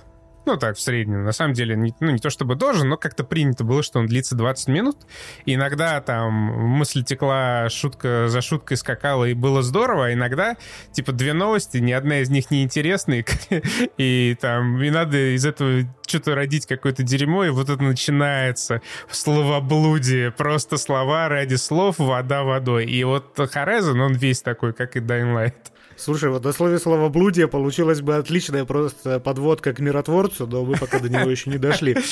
Ну, 0.48 0.56
так, 0.56 0.78
в 0.78 0.80
среднем. 0.80 1.24
На 1.24 1.32
самом 1.32 1.52
деле, 1.52 1.76
не, 1.76 1.94
ну, 2.00 2.10
не 2.10 2.20
то 2.20 2.30
чтобы 2.30 2.54
должен, 2.54 2.88
но 2.88 2.96
как-то 2.96 3.22
принято 3.22 3.64
было, 3.64 3.82
что 3.82 3.98
он 3.98 4.06
длится 4.06 4.34
20 4.34 4.68
минут. 4.68 4.96
И 5.44 5.56
иногда 5.56 6.00
там 6.00 6.32
мысль 6.32 7.04
текла, 7.04 7.68
шутка 7.68 8.28
за 8.28 8.40
шуткой 8.40 8.78
скакала, 8.78 9.26
и 9.26 9.34
было 9.34 9.62
здорово. 9.62 10.06
А 10.06 10.12
иногда, 10.14 10.56
типа, 10.92 11.12
две 11.12 11.34
новости, 11.34 11.76
ни 11.76 11.92
одна 11.92 12.20
из 12.20 12.30
них 12.30 12.50
не 12.50 12.62
интересная. 12.62 13.26
И 13.98 14.38
там, 14.40 14.82
и 14.82 14.88
надо 14.88 15.34
из 15.34 15.44
этого 15.44 15.82
что-то 16.06 16.34
родить 16.34 16.64
какое-то 16.64 17.02
дерьмо, 17.02 17.44
и 17.44 17.50
вот 17.50 17.68
это 17.68 17.82
начинается 17.82 18.80
словоблудие. 19.10 20.30
Просто 20.30 20.78
слова 20.78 21.28
ради 21.28 21.56
слов, 21.56 21.98
вода 21.98 22.42
водой. 22.42 22.86
И 22.86 23.04
вот 23.04 23.38
Хорезон, 23.52 24.00
он 24.00 24.14
весь 24.14 24.40
такой, 24.40 24.72
как 24.72 24.96
и 24.96 25.00
Dying 25.00 25.34
Light. 25.34 25.72
Слушай, 25.98 26.30
вот 26.30 26.44
на 26.44 26.52
слове 26.52 26.78
словоблудие 26.78 27.48
получилась 27.48 28.00
бы 28.00 28.14
отличная 28.14 28.64
просто 28.64 29.18
подводка 29.18 29.72
к 29.72 29.80
миротворцу, 29.80 30.46
но 30.46 30.64
мы 30.64 30.76
пока 30.76 31.00
до 31.00 31.08
него 31.08 31.28
еще 31.28 31.50
не 31.50 31.58
дошли. 31.58 31.96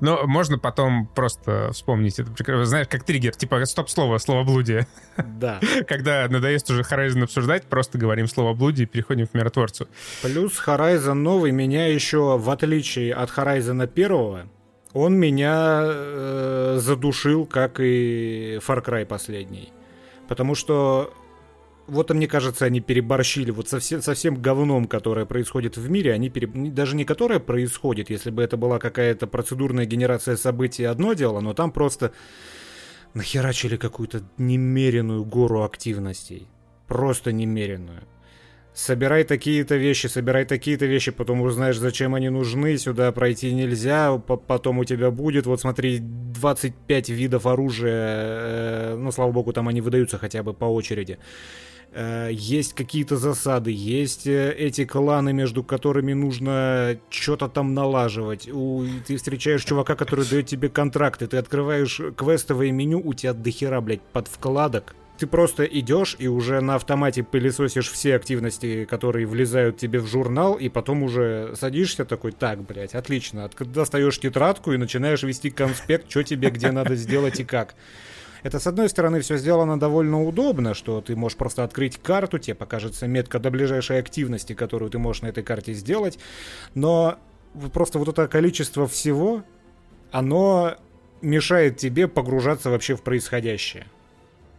Но 0.00 0.26
можно 0.26 0.58
потом 0.58 1.08
просто 1.08 1.70
вспомнить 1.72 2.20
это. 2.20 2.64
Знаешь, 2.64 2.86
как 2.88 3.02
триггер, 3.02 3.34
типа 3.34 3.64
стоп-слово, 3.64 4.18
словоблудие. 4.18 4.86
Да. 5.16 5.58
Когда 5.88 6.28
надоест 6.28 6.70
уже 6.70 6.82
Horizon 6.82 7.24
обсуждать, 7.24 7.64
просто 7.64 7.98
говорим 7.98 8.28
словоблудие 8.28 8.86
и 8.86 8.88
переходим 8.88 9.26
к 9.26 9.34
миротворцу. 9.34 9.88
Плюс 10.22 10.62
Horizon 10.64 11.14
новый 11.14 11.50
меня 11.50 11.88
еще, 11.88 12.38
в 12.38 12.48
отличие 12.48 13.12
от 13.12 13.30
Horizon 13.30 13.84
первого, 13.88 14.46
он 14.92 15.14
меня 15.14 15.80
э, 15.82 16.78
задушил, 16.80 17.44
как 17.44 17.80
и 17.80 18.60
Far 18.66 18.84
Cry 18.84 19.04
последний. 19.04 19.72
Потому 20.28 20.54
что 20.54 21.12
вот, 21.86 22.10
мне 22.10 22.26
кажется, 22.26 22.64
они 22.64 22.80
переборщили 22.80 23.50
вот 23.50 23.68
со, 23.68 23.78
все, 23.78 24.00
со 24.00 24.14
всем 24.14 24.40
говном, 24.40 24.86
которое 24.86 25.26
происходит 25.26 25.76
в 25.76 25.88
мире, 25.88 26.12
они 26.12 26.30
переб... 26.30 26.52
даже 26.74 26.96
не 26.96 27.04
которое 27.04 27.38
происходит, 27.38 28.10
если 28.10 28.30
бы 28.30 28.42
это 28.42 28.56
была 28.56 28.78
какая-то 28.78 29.26
процедурная 29.26 29.86
генерация 29.86 30.36
событий, 30.36 30.84
одно 30.84 31.12
дело, 31.12 31.40
но 31.40 31.54
там 31.54 31.70
просто 31.70 32.12
нахерачили 33.14 33.76
какую-то 33.76 34.22
немеренную 34.36 35.24
гору 35.24 35.62
активностей. 35.62 36.48
Просто 36.86 37.32
немеренную. 37.32 38.02
Собирай 38.74 39.24
такие-то 39.24 39.76
вещи, 39.76 40.06
собирай 40.06 40.44
такие-то 40.44 40.84
вещи, 40.84 41.10
потом 41.10 41.40
узнаешь, 41.40 41.78
зачем 41.78 42.14
они 42.14 42.28
нужны, 42.28 42.76
сюда 42.76 43.10
пройти 43.10 43.54
нельзя, 43.54 44.18
потом 44.18 44.78
у 44.78 44.84
тебя 44.84 45.10
будет, 45.10 45.46
вот 45.46 45.62
смотри, 45.62 45.98
25 45.98 47.08
видов 47.08 47.46
оружия, 47.46 47.94
э, 47.94 48.96
ну, 48.98 49.10
слава 49.12 49.32
богу, 49.32 49.54
там 49.54 49.68
они 49.68 49.80
выдаются 49.80 50.18
хотя 50.18 50.42
бы 50.42 50.52
по 50.52 50.66
очереди. 50.66 51.18
Э, 51.98 52.28
есть 52.30 52.74
какие-то 52.74 53.16
засады, 53.16 53.70
есть 53.72 54.26
э, 54.26 54.52
эти 54.52 54.84
кланы, 54.84 55.32
между 55.32 55.64
которыми 55.64 56.12
нужно 56.12 56.98
что-то 57.08 57.48
там 57.48 57.72
налаживать. 57.72 58.50
У, 58.52 58.84
ты 59.06 59.16
встречаешь 59.16 59.64
чувака, 59.64 59.94
который 59.94 60.26
дает 60.26 60.44
тебе 60.44 60.68
контракты, 60.68 61.26
ты 61.26 61.38
открываешь 61.38 61.98
квестовое 62.14 62.70
меню, 62.70 63.00
у 63.02 63.14
тебя 63.14 63.32
дохера, 63.32 63.80
блядь, 63.80 64.02
под 64.02 64.28
вкладок 64.28 64.94
ты 65.16 65.26
просто 65.26 65.64
идешь 65.64 66.14
и 66.18 66.28
уже 66.28 66.60
на 66.60 66.74
автомате 66.74 67.22
пылесосишь 67.22 67.90
все 67.90 68.16
активности, 68.16 68.84
которые 68.84 69.24
влезают 69.24 69.78
тебе 69.78 69.98
в 70.00 70.06
журнал, 70.06 70.56
и 70.56 70.68
потом 70.68 71.02
уже 71.02 71.54
садишься 71.56 72.04
такой, 72.04 72.32
так, 72.32 72.60
блядь, 72.62 72.94
отлично, 72.94 73.48
достаешь 73.58 74.18
тетрадку 74.18 74.74
и 74.74 74.76
начинаешь 74.76 75.22
вести 75.22 75.48
конспект, 75.48 76.10
что 76.10 76.22
тебе 76.22 76.50
где 76.50 76.70
надо 76.70 76.94
сделать 76.96 77.40
и 77.40 77.44
как. 77.44 77.74
Это, 78.42 78.58
с 78.58 78.66
одной 78.66 78.88
стороны, 78.88 79.20
все 79.20 79.36
сделано 79.36 79.78
довольно 79.78 80.22
удобно, 80.24 80.74
что 80.74 81.00
ты 81.00 81.16
можешь 81.16 81.38
просто 81.38 81.64
открыть 81.64 81.98
карту, 81.98 82.38
тебе 82.38 82.54
покажется 82.54 83.06
метка 83.06 83.38
до 83.38 83.50
ближайшей 83.50 83.98
активности, 83.98 84.52
которую 84.52 84.90
ты 84.90 84.98
можешь 84.98 85.22
на 85.22 85.28
этой 85.28 85.42
карте 85.42 85.72
сделать, 85.72 86.18
но 86.74 87.18
просто 87.72 87.98
вот 87.98 88.08
это 88.08 88.28
количество 88.28 88.86
всего, 88.86 89.42
оно 90.12 90.76
мешает 91.22 91.78
тебе 91.78 92.08
погружаться 92.08 92.70
вообще 92.70 92.94
в 92.96 93.02
происходящее. 93.02 93.86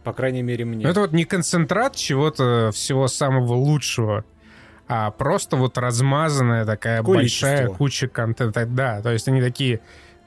По 0.04 0.12
крайней 0.12 0.42
мере, 0.42 0.64
мне. 0.64 0.84
Это 0.84 1.00
вот 1.00 1.12
не 1.12 1.24
концентрат 1.24 1.94
чего-то 1.96 2.70
всего 2.72 3.08
самого 3.08 3.54
лучшего, 3.54 4.24
а 4.86 5.10
просто 5.10 5.56
вот 5.56 5.76
размазанная 5.76 6.64
такая 6.64 7.02
Количество. 7.02 7.46
большая 7.46 7.68
куча 7.68 8.08
контента. 8.08 8.64
Да, 8.66 9.02
то 9.02 9.12
есть 9.12 9.28
они 9.28 9.42
такие 9.42 9.80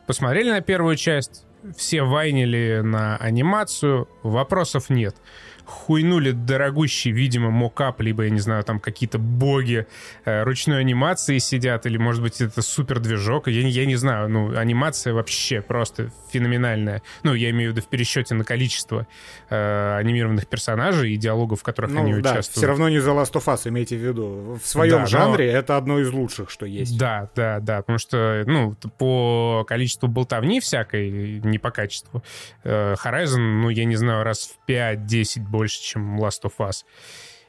посмотрели 0.05 0.51
на 0.51 0.61
первую 0.61 0.95
часть, 0.97 1.45
все 1.75 2.03
вайнили 2.03 2.81
на 2.83 3.17
анимацию, 3.17 4.07
вопросов 4.23 4.89
нет 4.89 5.15
хуйнули 5.65 6.31
дорогущий, 6.31 7.11
видимо, 7.11 7.49
мокап, 7.49 8.01
либо, 8.01 8.23
я 8.23 8.29
не 8.29 8.39
знаю, 8.39 8.63
там 8.63 8.79
какие-то 8.79 9.19
боги 9.19 9.87
э, 10.25 10.43
ручной 10.43 10.79
анимации 10.79 11.37
сидят, 11.37 11.85
или, 11.85 11.97
может 11.97 12.21
быть, 12.21 12.41
это 12.41 12.61
супер 12.61 12.99
движок, 12.99 13.47
я, 13.47 13.67
я 13.67 13.85
не 13.85 13.95
знаю, 13.95 14.29
ну, 14.29 14.57
анимация 14.57 15.13
вообще 15.13 15.61
просто 15.61 16.11
феноменальная. 16.31 17.01
Ну, 17.23 17.33
я 17.33 17.49
имею 17.51 17.71
в 17.71 17.75
виду 17.75 17.85
в 17.85 17.89
пересчете 17.89 18.35
на 18.35 18.43
количество 18.43 19.07
э, 19.49 19.97
анимированных 19.97 20.47
персонажей 20.47 21.13
и 21.13 21.17
диалогов, 21.17 21.61
в 21.61 21.63
которых 21.63 21.91
ну, 21.91 22.01
они 22.01 22.13
да, 22.13 22.31
участвуют. 22.31 22.57
все 22.57 22.67
равно 22.67 22.89
не 22.89 22.97
The 22.97 23.15
Last 23.15 23.33
of 23.33 23.45
Us, 23.45 23.67
имейте 23.67 23.97
в 23.97 23.99
виду. 23.99 24.59
В 24.61 24.67
своем 24.67 24.99
да, 24.99 25.05
жанре 25.05 25.51
но... 25.51 25.57
это 25.57 25.77
одно 25.77 25.99
из 25.99 26.11
лучших, 26.11 26.49
что 26.49 26.65
есть. 26.65 26.97
Да, 26.97 27.29
да, 27.35 27.59
да, 27.59 27.77
потому 27.77 27.99
что, 27.99 28.43
ну, 28.45 28.75
по 28.97 29.65
количеству 29.67 30.07
болтовни 30.07 30.59
всякой, 30.59 31.39
не 31.43 31.57
по 31.57 31.71
качеству, 31.71 32.23
э, 32.63 32.95
Horizon, 33.03 33.61
ну, 33.61 33.69
я 33.69 33.85
не 33.85 33.95
знаю, 33.95 34.23
раз 34.23 34.55
в 34.65 34.69
5-10 34.69 35.41
больше, 35.51 35.81
чем 35.81 36.19
Last 36.19 36.43
of 36.43 36.53
Us. 36.57 36.85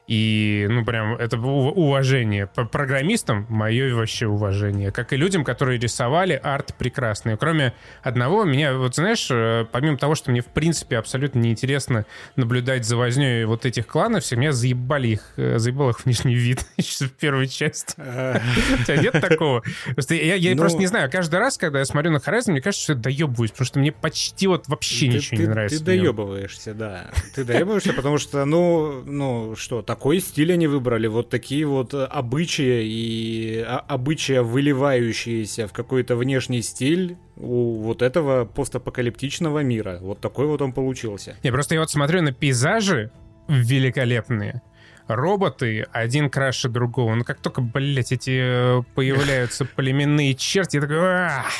И, 0.07 0.67
ну, 0.69 0.83
прям, 0.83 1.15
это 1.15 1.37
уважение. 1.37 2.47
По 2.47 2.65
программистам 2.65 3.45
мое 3.49 3.95
вообще 3.95 4.27
уважение. 4.27 4.91
Как 4.91 5.13
и 5.13 5.17
людям, 5.17 5.45
которые 5.45 5.79
рисовали 5.79 6.33
арт 6.33 6.75
прекрасный. 6.75 7.37
Кроме 7.37 7.73
одного, 8.01 8.43
меня, 8.43 8.73
вот 8.73 8.95
знаешь, 8.95 9.27
э, 9.31 9.65
помимо 9.71 9.97
того, 9.97 10.15
что 10.15 10.31
мне, 10.31 10.41
в 10.41 10.47
принципе, 10.47 10.97
абсолютно 10.97 11.39
неинтересно 11.39 12.05
наблюдать 12.35 12.85
за 12.85 12.97
возней 12.97 13.45
вот 13.45 13.65
этих 13.65 13.87
кланов, 13.87 14.23
все 14.23 14.35
меня 14.35 14.51
заебали 14.51 15.09
их, 15.09 15.33
э, 15.37 15.57
заебал 15.57 15.91
их 15.91 16.05
внешний 16.05 16.35
вид 16.35 16.65
в 16.77 17.09
первой 17.11 17.47
части. 17.47 17.95
У 17.97 18.83
тебя 18.83 18.97
нет 18.97 19.13
такого? 19.13 19.63
Я, 20.09 20.35
я 20.35 20.51
ну, 20.51 20.57
просто 20.57 20.79
не 20.79 20.87
знаю, 20.87 21.09
каждый 21.09 21.39
раз, 21.39 21.57
когда 21.57 21.79
я 21.79 21.85
смотрю 21.85 22.11
на 22.11 22.17
Horizon, 22.17 22.51
мне 22.51 22.61
кажется, 22.61 22.83
что 22.83 22.93
я 22.93 22.99
доебываюсь, 22.99 23.51
потому 23.51 23.67
что 23.67 23.79
мне 23.79 23.91
почти 23.91 24.47
вот 24.47 24.67
вообще 24.67 25.07
ничего 25.07 25.41
не 25.41 25.47
нравится. 25.47 25.79
Ты 25.79 25.85
доебываешься, 25.85 26.73
да. 26.73 27.11
Ты 27.35 27.45
доебываешься, 27.45 27.93
потому 27.93 28.17
что, 28.17 28.43
ну, 28.43 29.03
ну, 29.05 29.55
что, 29.55 29.81
такой 29.93 30.21
стиль 30.21 30.51
они 30.51 30.65
выбрали, 30.65 31.05
вот 31.05 31.29
такие 31.29 31.67
вот 31.67 31.93
э, 31.93 32.05
обычаи 32.05 32.83
и 32.83 33.63
а, 33.63 33.77
обычаи, 33.77 34.39
выливающиеся 34.39 35.67
в 35.67 35.71
какой-то 35.71 36.15
внешний 36.15 36.63
стиль 36.63 37.15
у 37.37 37.75
вот 37.75 38.01
этого 38.01 38.45
постапокалиптичного 38.45 39.59
мира. 39.59 39.99
Вот 40.01 40.19
такой 40.19 40.47
вот 40.47 40.63
он 40.63 40.73
получился. 40.73 41.35
Я 41.43 41.51
просто 41.51 41.75
я 41.75 41.81
вот 41.81 41.91
смотрю 41.91 42.23
на 42.23 42.31
пейзажи 42.31 43.11
великолепные, 43.47 44.63
роботы 45.07 45.85
один 45.91 46.31
краше 46.31 46.69
другого. 46.69 47.13
Ну, 47.13 47.23
как 47.23 47.37
только, 47.37 47.61
блядь, 47.61 48.11
эти 48.11 48.79
э, 48.79 48.81
появляются 48.95 49.63
племенные 49.75 50.33
черти, 50.33 50.77
я 50.77 50.81
такой... 50.81 51.53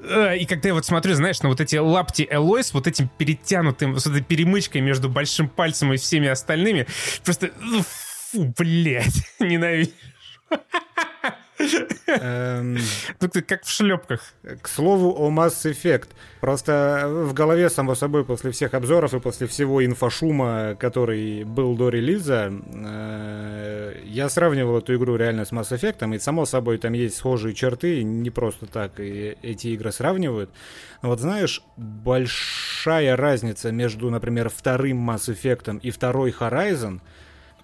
Э, 0.00 0.36
и 0.36 0.46
когда 0.46 0.68
я 0.68 0.74
вот 0.74 0.86
смотрю, 0.86 1.14
знаешь, 1.14 1.40
на 1.42 1.48
вот 1.48 1.60
эти 1.60 1.76
лапти 1.76 2.26
Элой 2.30 2.62
вот 2.72 2.86
этим 2.86 3.08
перетянутым, 3.18 3.98
с 3.98 4.06
этой 4.06 4.22
перемычкой 4.22 4.80
между 4.80 5.08
большим 5.08 5.48
пальцем 5.48 5.92
и 5.92 5.96
всеми 5.96 6.28
остальными, 6.28 6.86
просто, 7.24 7.50
ну, 7.60 7.82
фу, 7.82 8.54
блядь, 8.56 9.24
ненавижу. 9.40 9.90
Эм... 12.06 12.78
Тут 13.18 13.32
ты 13.32 13.42
как 13.42 13.64
в 13.64 13.70
шлепках. 13.70 14.20
К 14.62 14.68
слову 14.68 15.14
о 15.16 15.30
Mass 15.30 15.70
Effect. 15.70 16.08
Просто 16.40 17.06
в 17.06 17.34
голове, 17.34 17.70
само 17.70 17.94
собой, 17.94 18.24
после 18.24 18.50
всех 18.50 18.74
обзоров 18.74 19.14
и 19.14 19.20
после 19.20 19.46
всего 19.46 19.84
инфошума, 19.84 20.76
который 20.78 21.44
был 21.44 21.76
до 21.76 21.88
релиза, 21.88 22.52
э, 22.52 24.00
я 24.04 24.28
сравнивал 24.28 24.78
эту 24.78 24.94
игру 24.94 25.16
реально 25.16 25.44
с 25.44 25.52
Mass 25.52 25.70
Effect, 25.70 26.14
и, 26.14 26.18
само 26.18 26.46
собой, 26.46 26.78
там 26.78 26.92
есть 26.92 27.16
схожие 27.16 27.54
черты, 27.54 28.02
не 28.02 28.30
просто 28.30 28.66
так 28.66 29.00
и 29.00 29.36
эти 29.42 29.68
игры 29.68 29.92
сравнивают. 29.92 30.50
Но 31.02 31.10
вот 31.10 31.20
знаешь, 31.20 31.62
большая 31.76 33.16
разница 33.16 33.70
между, 33.70 34.10
например, 34.10 34.48
вторым 34.48 35.08
Mass 35.08 35.28
Effect 35.28 35.80
и 35.80 35.90
второй 35.90 36.30
Horizon— 36.30 37.00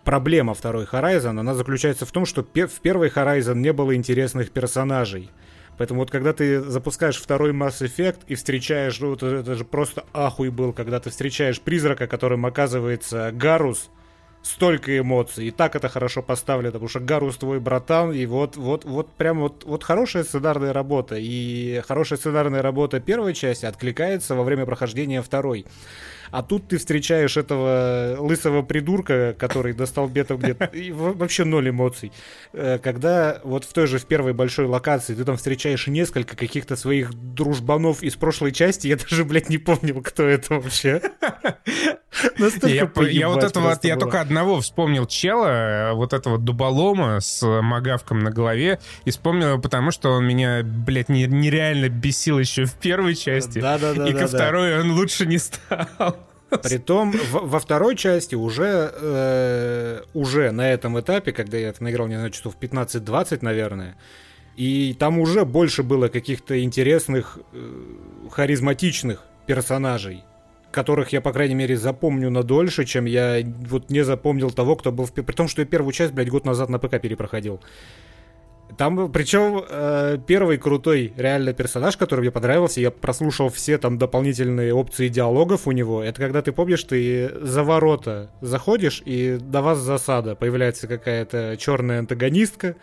проблема 0.06 0.54
второй 0.54 0.84
Horizon, 0.84 1.40
она 1.40 1.54
заключается 1.54 2.06
в 2.06 2.12
том, 2.12 2.24
что 2.24 2.42
в 2.42 2.80
первой 2.80 3.08
Horizon 3.08 3.56
не 3.56 3.72
было 3.72 3.94
интересных 3.94 4.52
персонажей. 4.52 5.30
Поэтому 5.76 6.00
вот 6.00 6.10
когда 6.10 6.32
ты 6.32 6.62
запускаешь 6.62 7.20
второй 7.20 7.52
Mass 7.52 7.82
Effect 7.82 8.20
и 8.28 8.36
встречаешь, 8.36 8.98
ну 9.00 9.14
это, 9.14 9.26
это 9.26 9.56
же 9.56 9.64
просто 9.64 10.04
ахуй 10.14 10.48
был, 10.48 10.72
когда 10.72 11.00
ты 11.00 11.10
встречаешь 11.10 11.60
призрака, 11.60 12.06
которым 12.06 12.46
оказывается 12.46 13.30
Гарус, 13.32 13.90
столько 14.42 14.96
эмоций, 14.96 15.48
и 15.48 15.50
так 15.50 15.74
это 15.74 15.88
хорошо 15.88 16.22
поставлено, 16.22 16.70
потому 16.70 16.88
что 16.88 17.00
Гарус 17.00 17.36
твой 17.36 17.58
братан, 17.58 18.12
и 18.12 18.24
вот, 18.26 18.56
вот, 18.56 18.84
вот 18.84 19.12
прям 19.14 19.40
вот, 19.40 19.64
вот 19.64 19.82
хорошая 19.82 20.22
сценарная 20.22 20.72
работа, 20.72 21.16
и 21.18 21.82
хорошая 21.86 22.18
сценарная 22.18 22.62
работа 22.62 23.00
первой 23.00 23.34
части 23.34 23.66
откликается 23.66 24.36
во 24.36 24.44
время 24.44 24.64
прохождения 24.64 25.20
второй. 25.20 25.66
А 26.30 26.42
тут 26.42 26.68
ты 26.68 26.78
встречаешь 26.78 27.36
этого 27.36 28.16
лысого 28.18 28.62
придурка, 28.62 29.34
который 29.38 29.72
достал 29.72 30.08
бетов 30.08 30.40
где-то, 30.40 30.64
и 30.66 30.92
вообще 30.92 31.44
ноль 31.44 31.70
эмоций. 31.70 32.12
Э, 32.52 32.78
когда 32.78 33.40
вот 33.44 33.64
в 33.64 33.72
той 33.72 33.86
же, 33.86 33.98
в 33.98 34.06
первой 34.06 34.32
большой 34.32 34.66
локации 34.66 35.14
ты 35.14 35.24
там 35.24 35.36
встречаешь 35.36 35.86
несколько 35.86 36.36
каких-то 36.36 36.76
своих 36.76 37.12
дружбанов 37.14 38.02
из 38.02 38.16
прошлой 38.16 38.52
части, 38.52 38.88
я 38.88 38.96
даже, 38.96 39.24
блядь, 39.24 39.48
не 39.48 39.58
помнил, 39.58 40.02
кто 40.02 40.24
это 40.24 40.54
вообще. 40.54 41.00
Я, 42.66 42.90
я 43.08 43.28
вот 43.28 43.44
этого, 43.44 43.78
я 43.82 43.96
только 43.96 44.20
одного 44.20 44.60
вспомнил 44.60 45.06
чела, 45.06 45.90
вот 45.94 46.12
этого 46.12 46.38
дуболома 46.38 47.20
с 47.20 47.44
магавком 47.62 48.20
на 48.20 48.30
голове, 48.30 48.80
и 49.04 49.10
вспомнил 49.10 49.60
потому, 49.60 49.90
что 49.90 50.10
он 50.10 50.26
меня, 50.26 50.62
блядь, 50.62 51.08
нереально 51.08 51.88
бесил 51.88 52.38
еще 52.38 52.64
в 52.64 52.74
первой 52.74 53.14
части. 53.14 53.60
Да, 53.60 53.78
да, 53.78 53.94
да. 53.94 54.08
И 54.08 54.12
ко 54.12 54.26
второй 54.26 54.80
он 54.80 54.92
лучше 54.92 55.26
не 55.26 55.38
стал. 55.38 56.16
Притом 56.62 57.12
в, 57.12 57.32
во 57.32 57.58
второй 57.58 57.96
части 57.96 58.36
уже, 58.36 58.92
э, 58.94 60.02
уже 60.14 60.52
на 60.52 60.70
этом 60.70 60.98
этапе, 61.00 61.32
когда 61.32 61.58
я 61.58 61.74
наиграл, 61.80 62.06
не 62.06 62.14
знаю, 62.14 62.30
часов 62.30 62.54
15-20, 62.60 63.38
наверное, 63.42 63.96
и 64.54 64.94
там 64.98 65.18
уже 65.18 65.44
больше 65.44 65.82
было 65.82 66.08
каких-то 66.08 66.62
интересных, 66.62 67.38
э, 67.52 67.82
харизматичных 68.30 69.24
персонажей, 69.46 70.22
которых 70.76 71.10
я, 71.14 71.22
по 71.22 71.32
крайней 71.32 71.54
мере, 71.54 71.74
запомню 71.74 72.28
на 72.30 72.42
дольше, 72.42 72.84
чем 72.84 73.06
я 73.06 73.42
вот 73.70 73.88
не 73.88 74.04
запомнил 74.04 74.50
того, 74.50 74.76
кто 74.76 74.92
был 74.92 75.06
в... 75.06 75.12
При 75.12 75.34
том, 75.34 75.48
что 75.48 75.62
я 75.62 75.66
первую 75.66 75.92
часть, 75.92 76.12
блядь, 76.12 76.28
год 76.28 76.44
назад 76.44 76.68
на 76.68 76.78
ПК 76.78 77.00
перепроходил. 77.00 77.60
Там, 78.76 79.10
причем, 79.10 79.64
э, 79.66 80.18
первый 80.26 80.58
крутой 80.58 81.14
реально 81.16 81.54
персонаж, 81.54 81.96
который 81.96 82.20
мне 82.20 82.30
понравился, 82.30 82.82
я 82.82 82.90
прослушал 82.90 83.48
все 83.48 83.78
там 83.78 83.96
дополнительные 83.96 84.74
опции 84.74 85.08
диалогов 85.08 85.66
у 85.66 85.72
него, 85.72 86.02
это 86.02 86.20
когда 86.20 86.42
ты 86.42 86.52
помнишь, 86.52 86.84
ты 86.84 87.30
за 87.40 87.62
ворота 87.64 88.30
заходишь, 88.42 89.02
и 89.06 89.38
до 89.40 89.62
вас 89.62 89.78
засада, 89.78 90.34
появляется 90.34 90.88
какая-то 90.88 91.56
черная 91.58 92.00
антагонистка 92.00 92.76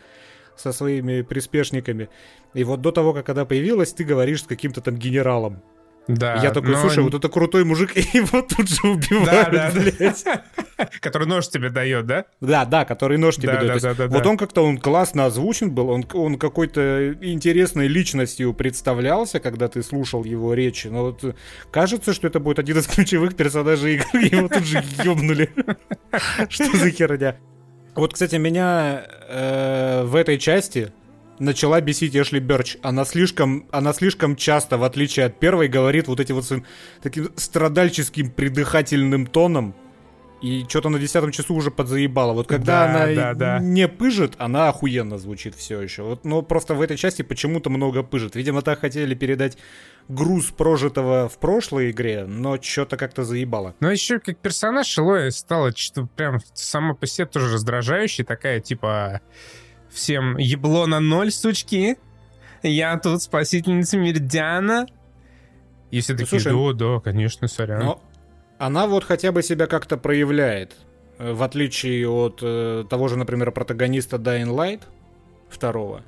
со 0.56 0.72
своими 0.72 1.22
приспешниками, 1.22 2.10
и 2.56 2.64
вот 2.64 2.82
до 2.82 2.92
того, 2.92 3.14
как 3.14 3.30
она 3.30 3.46
появилась, 3.46 3.94
ты 3.94 4.04
говоришь 4.04 4.44
с 4.44 4.48
каким-то 4.48 4.82
там 4.82 4.96
генералом, 4.96 5.62
да. 6.08 6.36
Я 6.42 6.52
такой, 6.52 6.72
но... 6.72 6.82
слушай, 6.82 7.02
вот 7.04 7.14
это 7.14 7.30
крутой 7.30 7.64
мужик, 7.64 7.92
и 7.96 8.02
его 8.14 8.42
тут 8.42 8.68
же 8.68 8.88
убивают, 8.88 9.52
да, 9.52 9.72
да, 9.72 9.72
блядь. 9.72 10.24
Который 11.02 11.28
нож 11.28 11.48
тебе 11.48 11.70
дает, 11.70 12.06
да? 12.06 12.26
Да, 12.42 12.66
да, 12.66 12.84
который 12.84 13.18
нож 13.18 13.36
тебе 13.36 13.54
да, 13.54 13.60
дает. 13.60 13.82
Да, 13.82 13.94
да, 13.94 14.08
да, 14.08 14.14
вот 14.14 14.26
он 14.26 14.38
как-то, 14.38 14.64
он 14.64 14.80
классно 14.80 15.26
озвучен 15.28 15.72
был, 15.72 15.90
он, 15.90 16.06
он 16.14 16.38
какой-то 16.38 17.14
интересной 17.22 17.88
личностью 17.88 18.54
представлялся, 18.54 19.40
когда 19.40 19.68
ты 19.68 19.82
слушал 19.82 20.24
его 20.24 20.54
речи, 20.54 20.88
но 20.88 21.04
вот 21.04 21.36
кажется, 21.72 22.14
что 22.14 22.28
это 22.28 22.40
будет 22.40 22.60
один 22.60 22.78
из 22.78 22.88
ключевых 22.88 23.36
персонажей 23.36 23.96
игры, 23.96 24.24
его 24.32 24.48
тут 24.50 24.66
же 24.66 24.84
ёбнули. 25.04 25.50
Что 26.50 26.78
за 26.78 26.90
херня? 26.90 27.38
Вот, 27.96 28.14
кстати, 28.14 28.36
меня 28.36 29.06
э, 29.30 30.04
в 30.04 30.16
этой 30.16 30.40
части 30.40 30.92
начала 31.40 31.82
бесить 31.82 32.16
Эшли 32.16 32.40
Берч. 32.40 32.78
Она 32.82 33.06
слишком, 33.06 33.68
она 33.72 33.94
слишком 33.94 34.36
часто, 34.36 34.78
в 34.78 34.84
отличие 34.84 35.26
от 35.26 35.40
первой, 35.40 35.68
говорит 35.68 36.08
вот 36.08 36.20
эти 36.20 36.32
вот 36.32 36.46
таким 37.02 37.30
страдальческим 37.36 38.30
придыхательным 38.32 39.26
тоном. 39.28 39.76
и 40.42 40.66
что-то 40.68 40.90
на 40.90 41.00
десятом 41.00 41.32
часу 41.32 41.56
уже 41.56 41.72
подзаебало. 41.72 42.34
Вот 42.34 42.48
когда 42.48 42.86
Да, 42.86 43.04
она 43.04 43.16
да, 43.16 43.34
да. 43.34 43.60
не 43.60 43.88
пыжит, 43.88 44.34
она 44.40 44.68
охуенно 44.68 45.18
звучит 45.18 45.56
все 45.56 45.80
еще. 45.80 46.04
Вот, 46.04 46.26
но 46.26 46.42
просто 46.42 46.76
в 46.76 46.82
этой 46.82 46.98
части 46.98 47.22
почему-то 47.22 47.70
много 47.70 48.04
пыжит. 48.04 48.36
Видимо, 48.36 48.62
так 48.62 48.82
хотели 48.82 49.16
передать 49.16 49.58
груз 50.10 50.48
прожитого 50.48 51.30
в 51.30 51.38
прошлой 51.38 51.92
игре, 51.92 52.26
но 52.26 52.62
что-то 52.62 52.98
как-то 52.98 53.24
заебало. 53.24 53.74
Но 53.80 53.90
еще 53.90 54.20
как 54.20 54.38
персонаж 54.38 54.98
Элоя 54.98 55.30
стала 55.32 55.74
что 55.74 56.08
прям 56.14 56.40
сама 56.54 56.94
по 56.94 57.08
себе 57.08 57.26
тоже 57.26 57.54
раздражающей, 57.54 58.26
такая 58.26 58.60
типа 58.60 59.22
всем 59.94 60.38
ебло 60.38 60.86
на 60.88 61.00
ноль, 61.00 61.32
сучки. 61.32 61.98
Я 62.62 62.98
тут 62.98 63.22
спасительница 63.22 63.98
Меридиана. 63.98 64.88
И 65.92 66.00
все 66.02 66.14
такие, 66.14 66.40
слушай, 66.40 66.74
да, 66.74 66.94
да, 66.96 67.00
конечно, 67.00 67.48
сорян. 67.48 67.80
Но 67.86 68.02
она 68.58 68.88
вот 68.88 69.04
хотя 69.04 69.32
бы 69.32 69.44
себя 69.44 69.68
как-то 69.68 69.98
проявляет. 69.98 70.76
э, 71.20 71.34
В 71.34 71.44
отличие 71.44 72.08
от 72.10 72.40
э, 72.42 72.86
того 72.90 73.08
же, 73.10 73.18
например, 73.18 73.52
протагониста 73.52 74.18
Dying 74.18 74.50
Light 74.56 74.82
второго. 75.50 76.02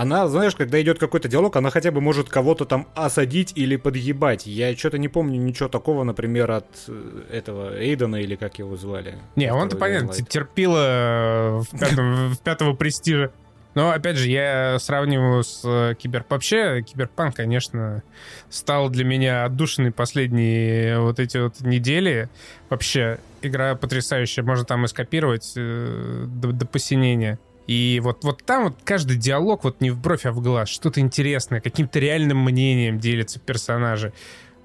Она, 0.00 0.28
знаешь, 0.28 0.56
когда 0.56 0.80
идет 0.80 0.98
какой-то 0.98 1.28
диалог, 1.28 1.56
она 1.56 1.68
хотя 1.68 1.90
бы 1.90 2.00
может 2.00 2.30
кого-то 2.30 2.64
там 2.64 2.88
осадить 2.94 3.52
или 3.54 3.76
подъебать. 3.76 4.46
Я 4.46 4.74
что-то 4.74 4.96
не 4.96 5.08
помню 5.08 5.38
ничего 5.38 5.68
такого, 5.68 6.04
например, 6.04 6.50
от 6.52 6.64
э, 6.88 7.24
этого 7.30 7.78
Эйдена 7.78 8.16
или 8.16 8.34
как 8.34 8.58
его 8.58 8.78
звали. 8.78 9.18
Не, 9.36 9.52
он-то 9.52 9.76
понятно, 9.76 10.14
терпила 10.14 11.62
в 11.70 11.78
пятом, 11.78 12.30
в 12.30 12.38
пятого 12.38 12.72
престижа. 12.72 13.30
Но, 13.74 13.90
опять 13.90 14.16
же, 14.16 14.30
я 14.30 14.78
сравниваю 14.78 15.44
с 15.44 15.60
э, 15.64 15.94
Киберп... 15.98 16.30
Вообще, 16.30 16.80
Киберпанк, 16.80 17.36
конечно, 17.36 18.02
стал 18.48 18.88
для 18.88 19.04
меня 19.04 19.44
отдушиной 19.44 19.92
последние 19.92 20.98
вот 20.98 21.20
эти 21.20 21.36
вот 21.36 21.60
недели. 21.60 22.30
Вообще, 22.70 23.18
игра 23.42 23.74
потрясающая. 23.74 24.42
Можно 24.44 24.64
там 24.64 24.86
и 24.86 24.88
скопировать 24.88 25.52
э, 25.56 26.24
до, 26.26 26.52
до 26.52 26.64
посинения. 26.64 27.38
И 27.70 28.00
вот, 28.02 28.24
вот 28.24 28.42
там 28.42 28.64
вот 28.64 28.78
каждый 28.82 29.16
диалог 29.16 29.62
вот 29.62 29.80
не 29.80 29.92
в 29.92 30.00
бровь, 30.00 30.26
а 30.26 30.32
в 30.32 30.40
глаз. 30.40 30.68
Что-то 30.68 30.98
интересное, 30.98 31.60
каким-то 31.60 32.00
реальным 32.00 32.42
мнением 32.42 32.98
делятся 32.98 33.38
персонажи. 33.38 34.12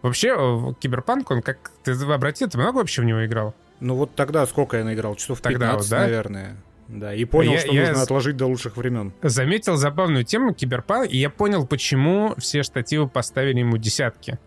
Вообще, 0.01 0.29
э, 0.35 0.73
Киберпанк, 0.79 1.29
он 1.29 1.43
как... 1.43 1.69
Ты 1.83 1.91
обратил, 1.91 2.49
ты 2.49 2.57
много 2.57 2.77
вообще 2.77 3.03
в 3.03 3.05
него 3.05 3.23
играл? 3.23 3.53
Ну 3.79 3.93
вот 3.93 4.15
тогда 4.15 4.47
сколько 4.47 4.77
я 4.77 4.83
наиграл? 4.83 5.13
Часов 5.17 5.39
Тогда 5.41 5.67
15, 5.73 5.83
вот, 5.83 5.89
да? 5.91 5.99
наверное. 6.01 6.57
Да, 6.87 7.13
и 7.13 7.25
понял, 7.25 7.51
Я- 7.51 7.59
что 7.59 7.71
я 7.73 7.87
нужно 7.89 8.01
отложить 8.01 8.37
до 8.37 8.47
лучших 8.47 8.75
времен. 8.75 9.13
заметил 9.21 9.75
забавную 9.75 10.25
тему 10.25 10.55
киберпанк, 10.55 11.11
и 11.11 11.17
я 11.17 11.29
понял, 11.29 11.67
почему 11.67 12.33
все 12.39 12.63
штативы 12.63 13.07
поставили 13.07 13.59
ему 13.59 13.77
десятки. 13.77 14.39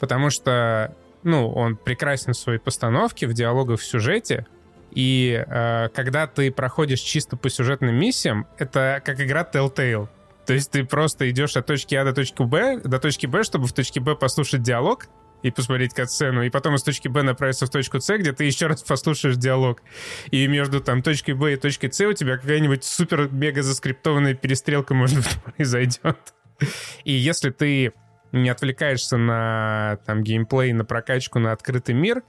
Потому 0.00 0.30
что, 0.30 0.96
ну, 1.22 1.48
он 1.52 1.76
прекрасен 1.76 2.32
в 2.32 2.36
своей 2.36 2.58
постановке, 2.58 3.28
в 3.28 3.34
диалогах, 3.34 3.78
в 3.78 3.84
сюжете. 3.84 4.46
И 4.92 5.44
э, 5.46 5.88
когда 5.94 6.26
ты 6.26 6.50
проходишь 6.50 7.00
чисто 7.00 7.36
по 7.36 7.50
сюжетным 7.50 7.94
миссиям, 7.94 8.46
это 8.58 9.02
как 9.04 9.20
игра 9.20 9.48
Telltale. 9.50 10.08
То 10.46 10.54
есть 10.54 10.70
ты 10.70 10.84
просто 10.84 11.28
идешь 11.30 11.56
от 11.56 11.66
точки 11.66 11.94
А 11.94 12.04
до 12.04 12.14
точки 12.14 12.42
Б, 12.42 12.80
до 12.82 12.98
точки 12.98 13.26
Б, 13.26 13.42
чтобы 13.42 13.66
в 13.66 13.72
точке 13.72 14.00
Б 14.00 14.16
послушать 14.16 14.62
диалог 14.62 15.06
и 15.42 15.50
посмотреть 15.50 15.94
катсцену, 15.94 16.42
и 16.42 16.50
потом 16.50 16.74
из 16.74 16.82
точки 16.82 17.06
Б 17.06 17.22
направиться 17.22 17.66
в 17.66 17.70
точку 17.70 18.00
С, 18.00 18.16
где 18.16 18.32
ты 18.32 18.44
еще 18.44 18.66
раз 18.66 18.82
послушаешь 18.82 19.36
диалог. 19.36 19.82
И 20.30 20.46
между 20.48 20.80
там 20.80 21.02
точкой 21.02 21.32
Б 21.32 21.52
и 21.52 21.56
точкой 21.56 21.92
С 21.92 22.00
у 22.00 22.12
тебя 22.12 22.38
какая-нибудь 22.38 22.82
супер-мега 22.82 23.62
заскриптованная 23.62 24.34
перестрелка, 24.34 24.94
может 24.94 25.18
быть, 25.18 25.38
произойдет. 25.56 26.34
И 27.04 27.12
если 27.12 27.50
ты 27.50 27.92
не 28.32 28.48
отвлекаешься 28.48 29.16
на 29.16 29.98
там 30.06 30.22
геймплей, 30.22 30.72
на 30.72 30.84
прокачку, 30.84 31.38
на 31.38 31.52
открытый 31.52 31.94
мир, 31.94 32.22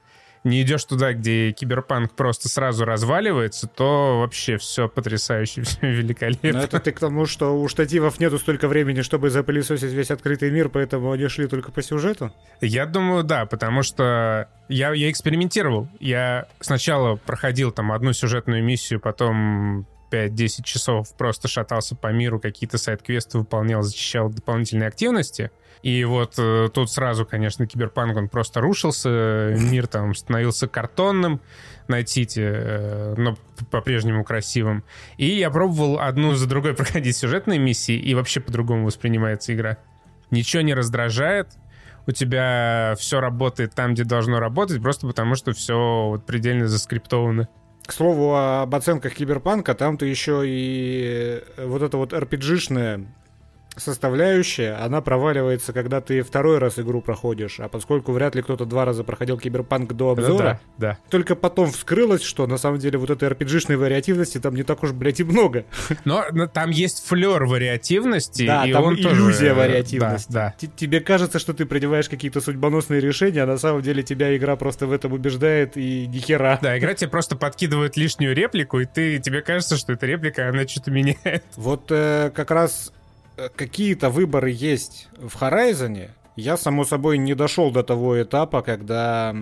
не 0.44 0.62
идешь 0.62 0.84
туда, 0.86 1.14
где 1.14 1.52
киберпанк 1.52 2.14
просто 2.14 2.50
сразу 2.50 2.86
разваливается, 2.86 3.68
то 3.68 4.20
вообще 4.20 4.58
все 4.58 4.88
потрясающе, 4.88 5.62
все 5.64 5.92
великолепно. 5.92 6.54
Но 6.54 6.64
это 6.64 6.80
ты 6.80 6.92
к 6.92 7.00
тому, 7.00 7.26
что 7.26 7.60
у 7.60 7.68
штативов 7.68 8.20
нету 8.20 8.38
столько 8.38 8.68
времени, 8.68 9.02
чтобы 9.02 9.30
запылесосить 9.30 9.92
весь 9.92 10.12
открытый 10.12 10.52
мир, 10.52 10.70
поэтому 10.70 11.12
они 11.12 11.28
шли 11.28 11.48
только 11.48 11.72
по 11.72 11.82
сюжету? 11.82 12.34
Я 12.62 12.86
думаю, 12.86 13.24
да, 13.24 13.46
потому 13.46 13.84
что 13.84 14.50
я, 14.68 14.94
я 14.94 15.10
экспериментировал. 15.12 15.88
Я 16.00 16.48
сначала 16.60 17.16
проходил 17.16 17.72
там 17.72 17.92
одну 17.92 18.14
сюжетную 18.14 18.64
миссию, 18.64 19.00
потом 19.00 19.86
5-10 20.12 20.64
часов 20.64 21.16
просто 21.18 21.48
шатался 21.48 21.96
по 21.96 22.12
миру, 22.12 22.40
какие-то 22.40 22.78
сайт-квесты 22.78 23.40
выполнял, 23.40 23.82
зачищал 23.82 24.30
дополнительные 24.30 24.88
активности. 24.88 25.52
И 25.82 26.04
вот 26.04 26.36
э, 26.38 26.70
тут 26.74 26.92
сразу, 26.92 27.26
конечно, 27.26 27.66
киберпанк, 27.66 28.18
он 28.18 28.28
просто 28.28 28.60
рушился, 28.60 29.56
мир 29.58 29.88
там 29.88 30.14
становился 30.14 30.68
картонным, 30.68 31.40
найтите, 31.88 32.52
э, 32.54 33.14
но 33.18 33.38
по-прежнему 33.72 34.26
красивым. 34.26 34.84
И 35.18 35.28
я 35.28 35.50
пробовал 35.50 36.00
одну 36.00 36.34
за 36.34 36.48
другой 36.48 36.74
проходить 36.76 37.16
сюжетные 37.16 37.60
миссии, 37.60 37.96
и 37.96 38.14
вообще 38.14 38.42
по-другому 38.42 38.86
воспринимается 38.86 39.54
игра. 39.54 39.78
Ничего 40.32 40.62
не 40.62 40.74
раздражает, 40.74 41.48
у 42.08 42.12
тебя 42.12 42.96
все 42.98 43.22
работает 43.22 43.74
там, 43.74 43.94
где 43.94 44.04
должно 44.04 44.40
работать, 44.40 44.82
просто 44.82 45.08
потому 45.08 45.36
что 45.36 45.54
все 45.54 46.10
вот 46.10 46.26
предельно 46.26 46.68
заскриптовано. 46.68 47.48
К 47.86 47.94
слову 47.94 48.36
об 48.36 48.76
оценках 48.76 49.14
Киберпанка, 49.14 49.74
там-то 49.74 50.06
еще 50.06 50.44
и 50.46 51.42
э, 51.56 51.66
вот 51.66 51.82
эта 51.82 51.98
вот 51.98 52.14
RPG-шная 52.14 53.08
составляющая, 53.80 54.74
она 54.74 55.02
проваливается, 55.02 55.74
когда 55.74 56.02
ты 56.02 56.22
второй 56.22 56.58
раз 56.58 56.80
игру 56.80 57.02
проходишь, 57.02 57.60
а 57.60 57.68
поскольку 57.68 58.12
вряд 58.12 58.36
ли 58.36 58.42
кто-то 58.42 58.66
два 58.66 58.86
раза 58.86 59.04
проходил 59.04 59.38
Киберпанк 59.38 59.94
до 59.94 60.12
обзора, 60.12 60.60
да, 60.78 60.92
да. 60.92 60.98
только 61.10 61.36
потом 61.36 61.72
вскрылось, 61.72 62.22
что 62.24 62.48
на 62.48 62.58
самом 62.58 62.80
деле 62.80 62.98
вот 62.98 63.10
этой 63.10 63.30
RPG-шной 63.30 63.78
вариативности 63.78 64.40
там 64.40 64.56
не 64.56 64.64
так 64.64 64.82
уж, 64.84 64.92
блядь, 64.92 65.20
и 65.20 65.24
много. 65.24 65.66
Но, 66.06 66.26
но 66.32 66.48
там 66.48 66.70
есть 66.70 67.06
флер 67.06 67.46
вариативности, 67.46 68.46
Да, 68.46 68.66
и 68.66 68.74
там 68.74 68.84
он 68.84 68.98
тоже, 68.98 69.16
иллюзия 69.16 69.50
э, 69.50 69.54
вариативности. 69.54 70.32
Да, 70.32 70.54
Т- 70.60 70.68
Тебе 70.76 71.02
кажется, 71.02 71.40
что 71.40 71.54
ты 71.54 71.66
принимаешь 71.66 72.10
какие-то 72.10 72.42
судьбоносные 72.42 73.02
решения, 73.02 73.44
а 73.44 73.46
на 73.46 73.58
самом 73.58 73.82
деле 73.82 74.04
тебя 74.04 74.36
игра 74.36 74.56
просто 74.56 74.88
в 74.88 74.92
этом 74.92 75.14
убеждает 75.14 75.76
и 75.78 76.08
ни 76.08 76.18
хера. 76.20 76.58
да. 76.62 76.70
Да, 76.70 76.78
игра 76.78 76.94
тебе 76.94 77.10
просто 77.10 77.36
подкидывает 77.36 77.98
лишнюю 77.98 78.36
реплику, 78.36 78.80
и 78.80 78.86
ты, 78.86 79.18
тебе 79.18 79.42
кажется, 79.42 79.76
что 79.76 79.94
эта 79.94 80.06
реплика, 80.06 80.48
она 80.50 80.68
что-то 80.68 80.92
меняет. 80.92 81.44
Вот 81.56 81.86
э, 81.90 82.32
как 82.36 82.52
раз 82.52 82.94
какие-то 83.56 84.10
выборы 84.10 84.52
есть 84.52 85.08
в 85.18 85.42
Horizon. 85.42 86.10
Я, 86.40 86.58
само 86.58 86.86
собой, 86.86 87.18
не 87.18 87.36
дошел 87.36 87.72
до 87.72 87.84
того 87.84 88.22
этапа, 88.22 88.62
когда 88.62 89.36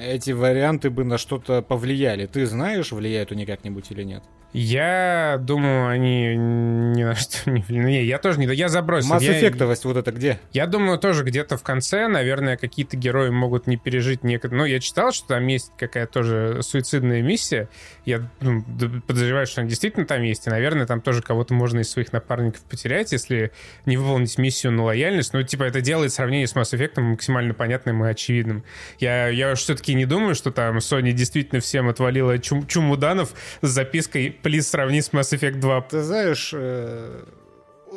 эти 0.00 0.30
варианты 0.30 0.90
бы 0.90 1.04
на 1.04 1.18
что-то 1.18 1.62
повлияли. 1.62 2.26
Ты 2.26 2.46
знаешь, 2.46 2.92
влияют 2.92 3.32
они 3.32 3.44
как-нибудь 3.44 3.90
или 3.90 4.02
нет? 4.02 4.24
Я 4.52 5.38
думаю, 5.38 5.88
они 5.88 6.34
ни 6.34 7.04
на 7.04 7.14
что 7.14 7.50
не... 7.50 7.62
Не, 7.68 8.04
я 8.04 8.18
тоже 8.18 8.38
не... 8.38 8.46
Я 8.54 8.70
забросил. 8.70 9.10
Масс 9.10 9.22
Я- 9.22 9.50
вот 9.50 9.96
это 9.98 10.12
где? 10.12 10.40
Я 10.52 10.66
думаю, 10.66 10.98
тоже 10.98 11.24
где-то 11.24 11.58
в 11.58 11.62
конце, 11.62 12.08
наверное, 12.08 12.56
какие-то 12.56 12.96
герои 12.96 13.28
могут 13.28 13.66
не 13.66 13.76
пережить 13.76 14.24
некоторые... 14.24 14.58
Ну, 14.58 14.64
я 14.64 14.80
читал, 14.80 15.12
что 15.12 15.28
там 15.28 15.46
есть 15.46 15.72
какая-то 15.76 16.10
тоже 16.10 16.62
суицидная 16.62 17.20
миссия. 17.20 17.68
Я 18.06 18.30
ну, 18.40 18.64
подозреваю, 19.06 19.46
что 19.46 19.60
она 19.60 19.68
действительно 19.68 20.06
там 20.06 20.22
есть. 20.22 20.46
И, 20.46 20.50
наверное, 20.50 20.86
там 20.86 21.02
тоже 21.02 21.20
кого-то 21.20 21.52
можно 21.52 21.80
из 21.80 21.90
своих 21.90 22.14
напарников 22.14 22.62
потерять, 22.62 23.12
если 23.12 23.52
не 23.84 23.98
выполнить 23.98 24.38
миссию 24.38 24.72
на 24.72 24.84
лояльность. 24.84 25.34
Ну, 25.34 25.42
типа, 25.42 25.64
это 25.64 25.82
делает 26.06 26.12
сравнение 26.12 26.46
с 26.46 26.54
Mass 26.54 26.72
Effect 26.72 27.00
максимально 27.00 27.54
понятным 27.54 28.04
и 28.04 28.08
очевидным. 28.08 28.64
Я, 28.98 29.28
я 29.28 29.52
уж 29.52 29.58
все-таки 29.60 29.94
не 29.94 30.06
думаю, 30.06 30.34
что 30.34 30.50
там 30.50 30.78
Sony 30.78 31.12
действительно 31.12 31.60
всем 31.60 31.88
отвалила 31.88 32.38
чум 32.38 32.66
чумуданов 32.66 33.30
с 33.62 33.68
запиской 33.68 34.30
«Плиз, 34.30 34.68
сравни 34.68 35.00
с 35.00 35.10
Mass 35.10 35.36
Effect 35.36 35.60
2». 35.60 35.84
Ты 35.90 36.02
знаешь, 36.02 36.50
э, 36.54 37.24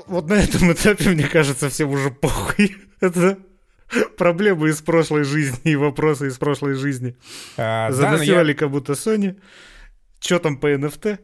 вот 0.08 0.28
на 0.28 0.34
этом 0.34 0.72
этапе, 0.72 1.10
мне 1.10 1.28
кажется, 1.28 1.70
всем 1.70 1.90
уже 1.90 2.10
похуй. 2.10 2.76
Это 3.00 3.38
проблемы 4.18 4.70
из 4.70 4.82
прошлой 4.82 5.24
жизни 5.24 5.72
и 5.72 5.76
вопросы 5.76 6.28
из 6.28 6.38
прошлой 6.38 6.74
жизни. 6.76 7.16
А, 7.58 7.92
да, 7.92 8.18
но 8.18 8.24
я- 8.24 8.54
как 8.54 8.72
будто 8.72 8.94
Sony. 8.94 9.36
Что 10.20 10.40
там 10.40 10.58
по 10.58 10.68
NFT? 10.68 11.20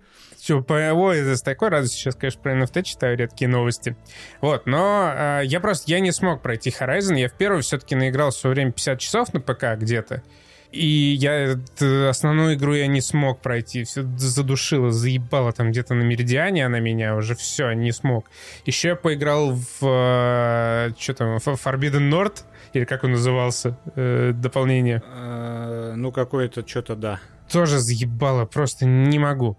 По, 0.47 0.73
ой, 0.93 1.17
с 1.36 1.41
такой 1.41 1.69
радостью 1.69 1.99
сейчас, 1.99 2.15
конечно, 2.15 2.41
про 2.41 2.60
NFT 2.60 2.84
читаю 2.84 3.17
редкие 3.17 3.49
новости. 3.49 3.95
Вот, 4.41 4.65
но 4.65 5.12
э, 5.15 5.41
я 5.45 5.60
просто, 5.60 5.91
я 5.91 5.99
не 5.99 6.12
смог 6.12 6.41
пройти 6.41 6.69
Horizon. 6.69 7.17
Я 7.17 7.29
в 7.29 7.34
первый 7.34 7.62
все-таки 7.62 7.95
наиграл 7.95 8.31
в 8.31 8.36
свое 8.36 8.53
время 8.53 8.71
50 8.71 8.99
часов 8.99 9.34
на 9.34 9.41
ПК 9.41 9.75
где-то. 9.77 10.23
И 10.71 11.15
я 11.19 11.58
э, 11.79 12.08
основную 12.08 12.55
игру 12.55 12.73
я 12.73 12.88
не 12.88 13.01
смог 13.01 13.39
пройти. 13.41 13.84
Все 13.86 14.03
задушило, 14.17 14.91
заебало 14.91 15.51
там 15.53 15.71
где-то 15.71 15.93
на 15.93 16.03
Меридиане 16.03 16.65
она 16.65 16.79
меня 16.79 17.15
уже. 17.15 17.36
Все, 17.36 17.71
не 17.71 17.91
смог. 17.91 18.29
Еще 18.65 18.89
я 18.89 18.95
поиграл 18.95 19.53
в... 19.53 20.93
что 20.99 21.13
там? 21.13 21.38
Forbidden 21.38 22.10
North? 22.10 22.43
Или 22.73 22.84
как 22.84 23.05
он 23.05 23.12
назывался? 23.12 23.77
э, 23.95 24.34
дополнение. 24.34 25.01
Э, 25.05 25.93
Ну, 25.95 26.12
какое-то 26.12 26.67
что-то 26.67 26.95
да. 26.95 27.19
тоже 27.49 27.79
заебало, 27.79 28.45
просто 28.45 28.86
не 28.86 29.17
могу. 29.17 29.58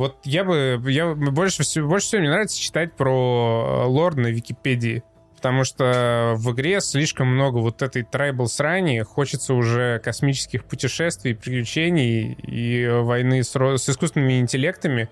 Вот 0.00 0.16
я 0.24 0.44
бы, 0.44 0.80
я 0.86 1.14
больше 1.14 1.62
всего, 1.62 1.86
больше 1.86 2.06
всего 2.06 2.22
мне 2.22 2.30
нравится 2.30 2.58
читать 2.58 2.94
про 2.94 3.82
э, 3.84 3.86
лор 3.86 4.16
на 4.16 4.28
Википедии. 4.28 5.02
потому 5.36 5.62
что 5.64 6.36
в 6.38 6.52
игре 6.52 6.80
слишком 6.80 7.26
много 7.26 7.58
вот 7.58 7.82
этой 7.82 8.02
трайбл 8.02 8.46
срани, 8.46 9.00
хочется 9.00 9.52
уже 9.52 9.98
космических 10.02 10.64
путешествий, 10.64 11.34
приключений 11.34 12.32
и 12.32 12.88
войны 12.88 13.44
с, 13.44 13.54
с 13.54 13.88
искусственными 13.90 14.40
интеллектами 14.40 15.10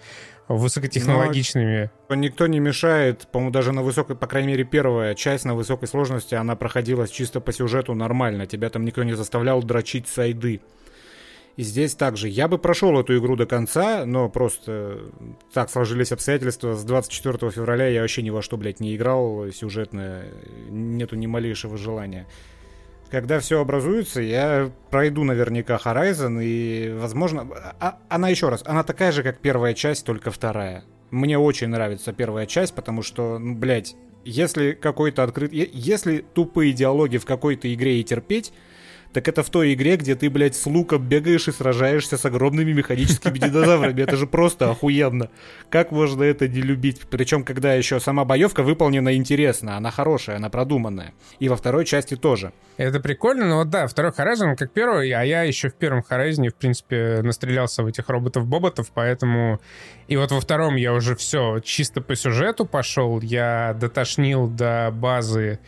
высокотехнологичными. 0.49 1.91
Но 2.09 2.15
никто 2.15 2.47
не 2.47 2.59
мешает, 2.59 3.29
по-моему, 3.31 3.53
даже 3.53 3.73
на 3.73 3.83
высокой, 3.83 4.17
по 4.17 4.27
крайней 4.27 4.49
мере, 4.49 4.65
первая 4.65 5.15
часть 5.15 5.45
на 5.45 5.55
высокой 5.55 5.87
сложности, 5.87 6.35
она 6.35 6.57
проходилась 6.57 7.11
чисто 7.11 7.41
по 7.41 7.53
сюжету 7.53 7.93
нормально. 7.93 8.47
Тебя 8.47 8.71
там 8.71 8.87
никто 8.87 9.03
не 9.03 9.13
заставлял 9.13 9.63
дрочить 9.63 10.09
сайды. 10.09 10.63
И 11.59 11.65
здесь 11.65 11.97
также. 11.97 12.29
Я 12.29 12.47
бы 12.47 12.57
прошел 12.57 13.01
эту 13.01 13.19
игру 13.19 13.35
до 13.35 13.45
конца, 13.45 14.07
но 14.07 14.29
просто 14.29 15.11
так 15.53 15.69
сложились 15.71 16.13
обстоятельства. 16.13 16.77
С 16.77 16.85
24 16.85 17.51
февраля 17.51 17.89
я 17.89 18.03
вообще 18.03 18.23
ни 18.23 18.31
во 18.31 18.43
что, 18.43 18.57
блядь, 18.57 18.79
не 18.79 18.95
играл 18.95 19.51
сюжетно. 19.51 20.23
Нету 20.71 21.17
ни 21.17 21.27
малейшего 21.27 21.77
желания. 21.77 22.29
Когда 23.11 23.41
все 23.41 23.61
образуется, 23.61 24.21
я 24.21 24.71
пройду 24.93 25.25
наверняка 25.25 25.81
Horizon, 25.85 26.41
и, 26.41 26.95
возможно... 26.97 27.49
А, 27.81 27.99
она 28.09 28.29
еще 28.29 28.51
раз, 28.51 28.63
она 28.65 28.85
такая 28.85 29.11
же, 29.11 29.25
как 29.25 29.41
первая 29.41 29.75
часть, 29.75 30.07
только 30.07 30.31
вторая. 30.31 30.85
Мне 31.11 31.41
очень 31.41 31.67
нравится 31.67 32.13
первая 32.13 32.47
часть, 32.47 32.73
потому 32.73 33.03
что, 33.03 33.41
ну, 33.41 33.57
блядь, 33.57 33.97
если 34.25 34.75
какой-то 34.75 35.25
открыт... 35.25 35.53
Если 35.53 36.19
тупые 36.19 36.73
диалоги 36.73 37.17
в 37.17 37.25
какой-то 37.25 37.75
игре 37.75 37.99
и 37.99 38.05
терпеть, 38.05 38.53
так 39.13 39.27
это 39.29 39.43
в 39.43 39.51
той 39.51 39.75
игре, 39.75 39.97
где 39.97 40.15
ты, 40.15 40.29
блядь, 40.31 40.55
с 40.55 40.67
луком 40.67 41.03
бегаешь 41.03 41.49
и 41.49 41.53
сражаешься 41.53 42.17
с 42.17 42.25
огромными 42.25 42.73
механическими 42.73 43.39
динозаврами. 43.39 44.03
Это 44.03 44.17
же 44.17 44.27
просто 44.27 44.71
охуенно. 44.71 45.31
Как 45.71 45.91
можно 45.91 46.23
это 46.23 46.47
не 46.47 46.61
любить? 46.61 47.01
Причем, 47.11 47.45
когда 47.45 47.75
еще 47.75 48.01
сама 48.01 48.25
боевка 48.25 48.63
выполнена 48.63 49.15
интересно, 49.17 49.77
она 49.77 49.91
хорошая, 49.91 50.37
она 50.37 50.51
продуманная. 50.51 51.13
И 51.39 51.49
во 51.49 51.57
второй 51.57 51.85
части 51.85 52.17
тоже. 52.17 52.53
Это 52.77 53.01
прикольно, 53.01 53.47
но 53.47 53.59
вот 53.59 53.71
да, 53.71 53.87
второй 53.87 54.13
Horizon 54.13 54.55
как 54.57 54.73
первый, 54.73 55.11
а 55.11 55.23
я 55.23 55.43
еще 55.43 55.69
в 55.69 55.75
первом 55.75 56.05
Horizon, 56.09 56.49
в 56.51 56.55
принципе, 56.55 57.21
настрелялся 57.23 57.83
в 57.83 57.87
этих 57.87 58.09
роботов-боботов, 58.09 58.91
поэтому... 58.95 59.61
И 60.07 60.17
вот 60.17 60.31
во 60.31 60.41
втором 60.41 60.77
я 60.77 60.95
уже 60.95 61.17
все 61.17 61.59
чисто 61.61 62.01
по 62.01 62.15
сюжету 62.15 62.65
пошел, 62.65 63.21
я 63.21 63.77
дотошнил 63.79 64.49
до 64.49 64.91
базы 64.93 65.59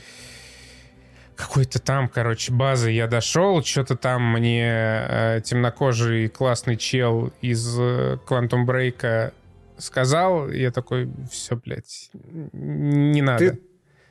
какой-то 1.41 1.81
там, 1.81 2.09
короче, 2.09 2.53
базы 2.53 2.91
я 2.91 3.07
дошел, 3.07 3.63
что-то 3.63 3.97
там 3.97 4.33
мне 4.33 4.63
э, 4.65 5.41
темнокожий 5.45 6.29
классный 6.29 6.77
чел 6.77 7.33
из 7.41 7.79
э, 7.79 8.19
Quantum 8.27 8.67
Break 8.67 9.33
сказал, 9.81 10.51
я 10.51 10.71
такой, 10.71 11.11
все, 11.31 11.57
блядь, 11.57 12.11
не 12.53 13.23
надо. 13.23 13.39
Ты, 13.39 13.59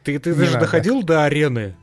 ты, 0.03 0.19
ты 0.19 0.35
даже 0.35 0.53
надо. 0.53 0.65
доходил 0.65 1.03
до 1.03 1.25
арены? 1.25 1.75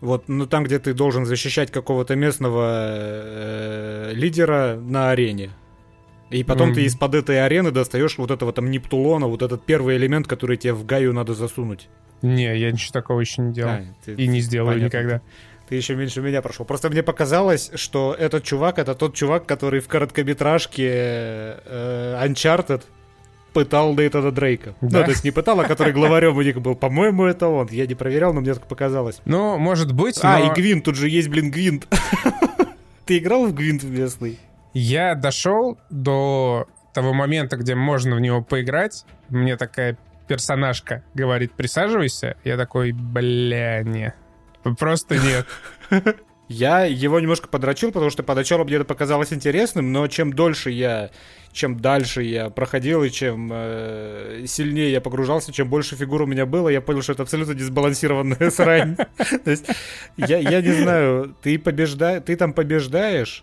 Вот, 0.00 0.28
ну 0.28 0.46
там, 0.46 0.64
где 0.64 0.78
ты 0.78 0.92
должен 0.92 1.24
защищать 1.24 1.70
какого-то 1.70 2.14
местного 2.14 2.68
э, 2.96 4.12
лидера 4.14 4.76
на 4.76 5.10
арене. 5.10 5.50
И 6.30 6.42
потом 6.42 6.70
mm. 6.70 6.74
ты 6.74 6.84
из-под 6.84 7.14
этой 7.14 7.44
арены 7.44 7.70
достаешь 7.70 8.18
вот 8.18 8.30
этого 8.30 8.52
там 8.52 8.70
Нептулона, 8.70 9.28
вот 9.28 9.42
этот 9.42 9.64
первый 9.64 9.96
элемент, 9.96 10.26
который 10.26 10.56
тебе 10.56 10.72
в 10.72 10.84
Гаю 10.84 11.12
надо 11.12 11.34
засунуть. 11.34 11.88
Не, 12.24 12.56
я 12.56 12.72
ничего 12.72 12.92
такого 12.92 13.20
еще 13.20 13.42
не 13.42 13.52
делал. 13.52 13.72
А, 13.72 13.82
ты, 14.04 14.14
и 14.14 14.26
не 14.26 14.40
сделаю 14.40 14.76
понятно. 14.76 14.96
никогда. 14.96 15.20
Ты 15.68 15.74
еще 15.76 15.94
меньше 15.94 16.22
меня 16.22 16.40
прошел. 16.40 16.64
Просто 16.64 16.88
мне 16.88 17.02
показалось, 17.02 17.70
что 17.74 18.16
этот 18.18 18.44
чувак 18.44 18.78
это 18.78 18.94
тот 18.94 19.14
чувак, 19.14 19.44
который 19.46 19.80
в 19.80 19.88
короткометражке 19.88 20.88
э, 20.88 22.20
Uncharted 22.26 22.82
пытал 23.52 23.94
Нейтана 23.94 24.30
Дрейка. 24.32 24.74
Да? 24.80 25.00
Ну, 25.00 25.04
то 25.04 25.10
есть 25.10 25.22
не 25.24 25.30
пытал, 25.30 25.60
а 25.60 25.64
который 25.64 25.92
главарем 25.92 26.36
у 26.36 26.42
них 26.42 26.60
был. 26.60 26.74
По-моему, 26.74 27.24
это 27.24 27.46
он. 27.48 27.68
Я 27.70 27.86
не 27.86 27.94
проверял, 27.94 28.32
но 28.32 28.40
мне 28.40 28.54
так 28.54 28.66
показалось. 28.66 29.20
Ну, 29.26 29.58
может 29.58 29.92
быть, 29.92 30.18
А, 30.22 30.38
но... 30.38 30.46
и 30.46 30.54
Гвинт, 30.54 30.84
тут 30.84 30.96
же 30.96 31.08
есть, 31.08 31.28
блин, 31.28 31.50
Гвинт. 31.50 31.86
Ты 33.06 33.18
играл 33.18 33.46
в 33.46 33.54
Гвинт 33.54 33.84
местный? 33.84 34.38
Я 34.72 35.14
дошел 35.14 35.78
до 35.90 36.66
того 36.94 37.12
момента, 37.12 37.56
где 37.56 37.74
можно 37.74 38.16
в 38.16 38.20
него 38.20 38.42
поиграть. 38.42 39.04
Мне 39.28 39.56
такая 39.56 39.98
персонажка 40.26 41.04
говорит, 41.14 41.52
присаживайся, 41.52 42.36
я 42.44 42.56
такой, 42.56 42.92
бля, 42.92 43.82
не. 43.82 44.14
Просто 44.78 45.18
нет. 45.18 45.46
Я 46.48 46.84
его 46.84 47.20
немножко 47.20 47.48
подрочил, 47.48 47.90
потому 47.90 48.10
что 48.10 48.22
поначалу 48.22 48.64
мне 48.64 48.76
это 48.76 48.84
показалось 48.84 49.32
интересным, 49.32 49.92
но 49.92 50.06
чем 50.08 50.30
дольше 50.30 50.70
я, 50.70 51.10
чем 51.52 51.80
дальше 51.80 52.22
я 52.22 52.50
проходил 52.50 53.02
и 53.02 53.10
чем 53.10 53.50
э, 53.50 54.44
сильнее 54.46 54.92
я 54.92 55.00
погружался, 55.00 55.52
чем 55.52 55.70
больше 55.70 55.96
фигур 55.96 56.22
у 56.22 56.26
меня 56.26 56.44
было, 56.44 56.68
я 56.68 56.82
понял, 56.82 57.00
что 57.00 57.12
это 57.12 57.22
абсолютно 57.22 57.54
дисбалансированная 57.54 58.50
срань. 58.50 58.96
То 59.44 59.50
есть 59.50 59.66
я, 60.18 60.60
не 60.60 60.72
знаю, 60.72 61.34
ты 61.42 61.58
побеждаешь, 61.58 62.22
ты 62.26 62.36
там 62.36 62.52
побеждаешь, 62.52 63.42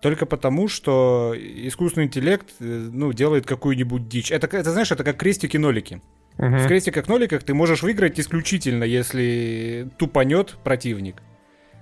только 0.00 0.26
потому, 0.26 0.68
что 0.68 1.34
искусственный 1.36 2.06
интеллект 2.06 2.48
э, 2.60 2.64
ну, 2.64 3.12
делает 3.12 3.46
какую-нибудь 3.46 4.08
дичь. 4.08 4.30
Это, 4.30 4.46
это 4.46 4.70
знаешь, 4.70 4.92
это 4.92 5.04
как 5.04 5.16
крестики-нолики. 5.16 6.00
Угу. 6.38 6.46
В 6.46 6.66
крестиках-ноликах 6.68 7.42
ты 7.42 7.52
можешь 7.52 7.82
выиграть 7.82 8.20
исключительно, 8.20 8.84
если 8.84 9.88
тупанет 9.98 10.56
противник. 10.62 11.16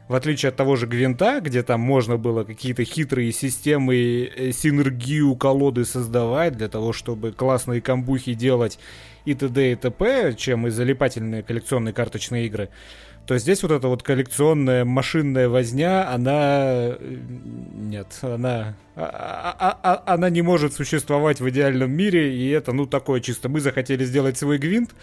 В 0.08 0.14
отличие 0.14 0.50
от 0.50 0.56
того 0.56 0.76
же 0.76 0.86
Гвинта, 0.86 1.40
где 1.40 1.64
там 1.64 1.80
можно 1.80 2.16
было 2.16 2.44
какие-то 2.44 2.84
хитрые 2.84 3.32
системы, 3.32 4.30
э, 4.36 4.52
синергию 4.52 5.34
колоды 5.34 5.84
создавать 5.84 6.56
для 6.56 6.68
того, 6.68 6.92
чтобы 6.92 7.32
классные 7.32 7.82
камбухи 7.82 8.34
делать 8.34 8.78
и 9.24 9.34
т.д. 9.34 9.72
и 9.72 9.74
т.п., 9.74 10.34
чем 10.38 10.68
и 10.68 10.70
залипательные 10.70 11.42
коллекционные 11.42 11.92
карточные 11.92 12.46
игры 12.46 12.70
то 13.26 13.36
здесь 13.38 13.62
вот 13.62 13.72
эта 13.72 13.88
вот 13.88 14.02
коллекционная 14.02 14.84
машинная 14.84 15.48
возня, 15.48 16.08
она... 16.08 16.94
Э, 16.98 17.18
нет, 17.74 18.06
она... 18.22 18.76
А, 18.94 19.54
а, 19.58 19.78
а, 19.82 20.14
она 20.14 20.30
не 20.30 20.42
может 20.42 20.74
существовать 20.74 21.40
в 21.40 21.48
идеальном 21.50 21.90
мире, 21.90 22.34
и 22.34 22.48
это, 22.50 22.72
ну, 22.72 22.86
такое 22.86 23.20
чисто. 23.20 23.48
Мы 23.48 23.60
захотели 23.60 24.04
сделать 24.04 24.38
свой 24.38 24.58
гвинт, 24.58 24.94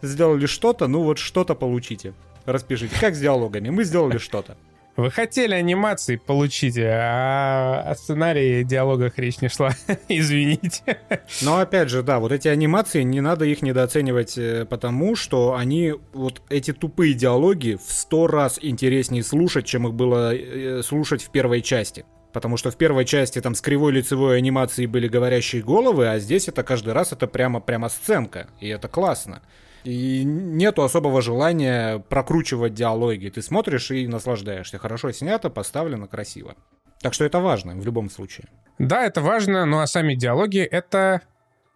сделали 0.00 0.46
что-то, 0.46 0.86
ну, 0.86 1.02
вот 1.02 1.18
что-то 1.18 1.54
получите. 1.56 2.14
Распишите. 2.44 2.94
Как 3.00 3.16
с 3.16 3.20
диалогами? 3.20 3.70
Мы 3.70 3.84
сделали 3.84 4.18
что-то. 4.18 4.56
Вы 4.96 5.10
хотели 5.10 5.54
анимации, 5.54 6.16
получите, 6.16 6.86
а 6.92 7.82
о 7.86 7.94
сценарии 7.94 8.62
диалогах 8.62 9.18
речь 9.18 9.40
не 9.40 9.48
шла. 9.48 9.70
Извините. 10.08 10.98
Но 11.40 11.58
опять 11.58 11.88
же, 11.88 12.02
да, 12.02 12.20
вот 12.20 12.30
эти 12.30 12.48
анимации, 12.48 13.02
не 13.02 13.22
надо 13.22 13.46
их 13.46 13.62
недооценивать, 13.62 14.36
э, 14.36 14.66
потому 14.66 15.16
что 15.16 15.54
они, 15.54 15.94
вот 16.12 16.42
эти 16.50 16.74
тупые 16.74 17.14
диалоги 17.14 17.78
в 17.82 17.90
сто 17.90 18.26
раз 18.26 18.58
интереснее 18.60 19.22
слушать, 19.24 19.64
чем 19.64 19.88
их 19.88 19.94
было 19.94 20.34
э, 20.34 20.82
слушать 20.82 21.22
в 21.22 21.30
первой 21.30 21.62
части. 21.62 22.04
Потому 22.34 22.58
что 22.58 22.70
в 22.70 22.76
первой 22.76 23.06
части 23.06 23.40
там 23.40 23.54
с 23.54 23.62
кривой 23.62 23.92
лицевой 23.92 24.38
анимацией 24.38 24.86
были 24.86 25.08
говорящие 25.08 25.62
головы, 25.62 26.08
а 26.08 26.18
здесь 26.18 26.48
это 26.48 26.62
каждый 26.62 26.92
раз 26.92 27.12
это 27.12 27.26
прямо, 27.26 27.60
прямо 27.60 27.88
сценка. 27.88 28.48
И 28.60 28.68
это 28.68 28.88
классно. 28.88 29.42
И 29.84 30.22
нету 30.24 30.82
особого 30.82 31.22
желания 31.22 31.98
прокручивать 32.08 32.74
диалоги. 32.74 33.28
Ты 33.28 33.42
смотришь 33.42 33.90
и 33.90 34.06
наслаждаешься. 34.06 34.78
Хорошо 34.78 35.10
снято, 35.12 35.50
поставлено, 35.50 36.06
красиво. 36.06 36.54
Так 37.00 37.14
что 37.14 37.24
это 37.24 37.40
важно 37.40 37.74
в 37.74 37.84
любом 37.84 38.10
случае. 38.10 38.48
Да, 38.78 39.04
это 39.04 39.20
важно, 39.20 39.66
ну 39.66 39.80
а 39.80 39.86
сами 39.86 40.14
диалоги— 40.14 40.60
это 40.60 41.22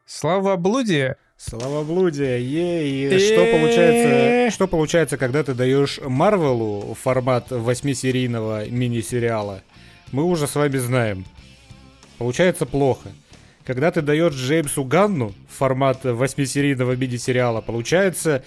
славоблудие. 0.07 1.17
Славоблудие, 1.37 2.43
ей. 2.43 3.19
Что 3.19 3.45
получается, 3.53 4.55
что 4.55 4.67
получается, 4.69 5.19
когда 5.19 5.43
ты 5.43 5.53
даешь 5.53 6.01
Марвелу 6.03 6.95
формат 6.95 7.51
восьмисерийного 7.51 8.69
мини-сериала? 8.69 9.63
Мы 10.13 10.23
уже 10.23 10.47
с 10.47 10.55
вами 10.55 10.79
знаем. 10.79 11.25
Получается 12.19 12.65
плохо. 12.65 13.11
Когда 13.67 13.91
ты 13.91 14.01
даешь 14.01 14.33
Джеймсу 14.33 14.85
Ганну 14.85 15.35
формат 15.49 16.05
восьмисерийного 16.05 16.95
мини-сериала, 16.95 17.61
получается... 17.61 18.45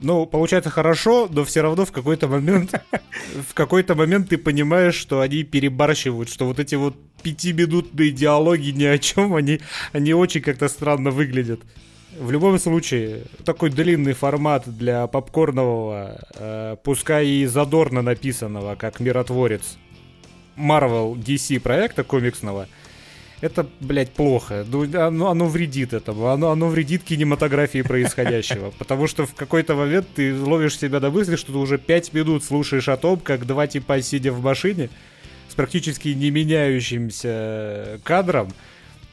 Ну, 0.00 0.26
получается 0.26 0.70
хорошо, 0.70 1.28
но 1.30 1.44
все 1.44 1.60
равно 1.60 1.84
в 1.84 1.90
какой-то 1.90 2.28
момент, 2.28 2.72
в 3.50 3.52
какой-то 3.52 3.96
момент 3.96 4.28
ты 4.28 4.38
понимаешь, 4.38 4.94
что 4.94 5.20
они 5.20 5.42
перебарщивают, 5.42 6.30
что 6.30 6.46
вот 6.46 6.60
эти 6.60 6.76
вот 6.76 6.96
пятиминутные 7.22 8.12
диалоги 8.12 8.70
ни 8.70 8.84
о 8.84 8.96
чем, 8.96 9.34
они, 9.34 9.60
они 9.92 10.14
очень 10.14 10.40
как-то 10.40 10.68
странно 10.68 11.10
выглядят. 11.10 11.60
В 12.16 12.30
любом 12.30 12.60
случае, 12.60 13.24
такой 13.44 13.70
длинный 13.70 14.12
формат 14.12 14.62
для 14.66 15.08
попкорнового, 15.08 16.20
э, 16.36 16.76
пускай 16.84 17.26
и 17.26 17.46
задорно 17.46 18.00
написанного, 18.00 18.76
как 18.76 19.00
миротворец 19.00 19.78
Marvel 20.56 21.16
DC 21.16 21.58
проекта 21.60 22.04
комиксного– 22.04 22.68
это, 23.40 23.66
блядь, 23.80 24.10
плохо. 24.10 24.64
Ну, 24.70 24.84
оно, 25.00 25.28
оно 25.28 25.46
вредит 25.46 25.92
этому, 25.92 26.28
оно, 26.28 26.50
оно 26.50 26.68
вредит 26.68 27.04
кинематографии 27.04 27.82
происходящего. 27.82 28.72
Потому 28.78 29.06
что 29.06 29.26
в 29.26 29.34
какой-то 29.34 29.74
момент 29.74 30.08
ты 30.14 30.34
ловишь 30.34 30.78
себя 30.78 31.00
на 31.00 31.10
мысли, 31.10 31.36
что 31.36 31.52
ты 31.52 31.58
уже 31.58 31.78
пять 31.78 32.12
минут 32.12 32.44
слушаешь 32.44 32.88
о 32.88 32.96
том, 32.96 33.18
как 33.20 33.46
два 33.46 33.66
типа, 33.66 34.02
сидя 34.02 34.32
в 34.32 34.42
машине, 34.42 34.90
с 35.48 35.54
практически 35.54 36.08
не 36.08 36.30
меняющимся 36.30 38.00
кадром, 38.02 38.52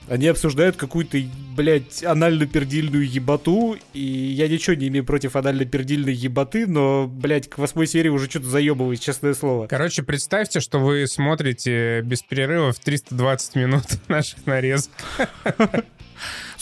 Они 0.07 0.27
обсуждают 0.27 0.75
какую-то, 0.75 1.17
блядь, 1.55 2.03
анально-пердильную 2.03 3.09
ебату, 3.09 3.77
и 3.93 3.99
я 3.99 4.47
ничего 4.47 4.75
не 4.75 4.87
имею 4.89 5.03
против 5.03 5.35
анально-пердильной 5.35 6.13
ебаты, 6.13 6.67
но, 6.67 7.07
блядь, 7.07 7.49
к 7.49 7.57
восьмой 7.57 7.87
серии 7.87 8.09
уже 8.09 8.29
что-то 8.29 8.47
заебываюсь, 8.47 8.99
честное 8.99 9.33
слово. 9.33 9.67
Короче, 9.67 10.03
представьте, 10.03 10.59
что 10.59 10.79
вы 10.79 11.07
смотрите 11.07 12.01
без 12.01 12.21
перерывов 12.21 12.79
320 12.79 13.55
минут 13.55 13.85
наших 14.07 14.45
нарезок. 14.45 14.91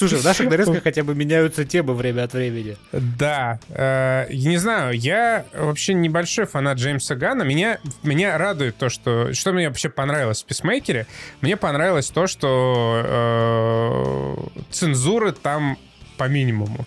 Слушай, 0.09 0.21
в 0.21 0.25
наших 0.25 0.49
нарезках 0.49 0.83
хотя 0.83 1.03
бы 1.03 1.15
меняются 1.15 1.65
темы 1.65 1.93
время 1.93 2.23
от 2.23 2.33
времени. 2.33 2.77
Да. 2.91 3.59
Э, 3.69 4.25
я 4.29 4.49
не 4.49 4.57
знаю, 4.57 4.97
я 4.97 5.45
вообще 5.53 5.93
небольшой 5.93 6.45
фанат 6.45 6.77
Джеймса 6.77 7.15
Гана. 7.15 7.43
Меня, 7.43 7.79
меня 8.03 8.37
радует 8.37 8.77
то, 8.77 8.89
что... 8.89 9.33
Что 9.33 9.53
мне 9.53 9.67
вообще 9.67 9.89
понравилось 9.89 10.43
в 10.43 10.45
Писмейкере? 10.45 11.07
Мне 11.41 11.57
понравилось 11.57 12.09
то, 12.09 12.27
что 12.27 13.01
э, 13.05 14.61
цензуры 14.71 15.31
там 15.31 15.77
по 16.17 16.27
минимуму. 16.27 16.85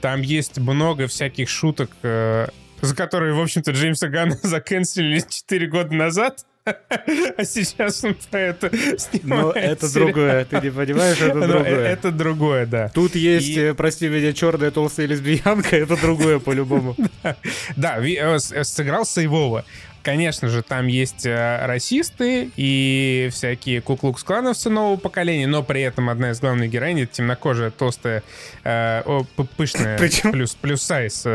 Там 0.00 0.22
есть 0.22 0.58
много 0.58 1.06
всяких 1.06 1.48
шуток, 1.48 1.90
э, 2.02 2.48
за 2.80 2.94
которые, 2.94 3.34
в 3.34 3.40
общем-то, 3.40 3.72
Джеймса 3.72 4.08
Гана 4.08 4.36
заканчивали 4.42 5.20
4 5.20 5.66
года 5.66 5.94
назад. 5.94 6.44
А 6.66 7.44
сейчас 7.44 8.02
он 8.02 8.16
про 8.30 8.40
это 8.40 8.70
снимает. 8.98 9.24
Но 9.24 9.52
это 9.52 9.92
другое, 9.92 10.44
ты 10.44 10.60
не 10.60 10.70
понимаешь, 10.70 11.20
это 11.20 11.40
другое. 11.46 11.86
Это 11.86 12.10
другое, 12.10 12.66
да. 12.66 12.88
Тут 12.88 13.14
есть, 13.14 13.48
И... 13.48 13.60
Э, 13.60 13.74
прости 13.74 14.08
меня, 14.08 14.32
черная 14.32 14.72
толстая 14.72 15.06
лесбиянка, 15.06 15.76
это 15.76 15.96
другое 15.96 16.38
по-любому. 16.38 16.96
Да, 17.76 17.98
э, 18.04 18.38
э, 18.52 18.64
сыграл 18.64 19.04
Сейвова. 19.04 19.64
Конечно 20.02 20.48
же, 20.48 20.62
там 20.62 20.86
есть 20.86 21.26
расисты 21.26 22.50
и 22.56 23.28
всякие 23.32 23.80
куклукс-клановцы 23.80 24.70
нового 24.70 24.96
поколения, 24.96 25.48
но 25.48 25.64
при 25.64 25.82
этом 25.82 26.08
одна 26.08 26.30
из 26.30 26.38
главных 26.38 26.70
героинь— 26.70 27.06
темнокожая, 27.12 27.72
толстая, 27.72 28.22
пышная, 29.56 29.98
плюс, 30.30 30.54
плюс 30.54 30.82
сайз 30.82 31.26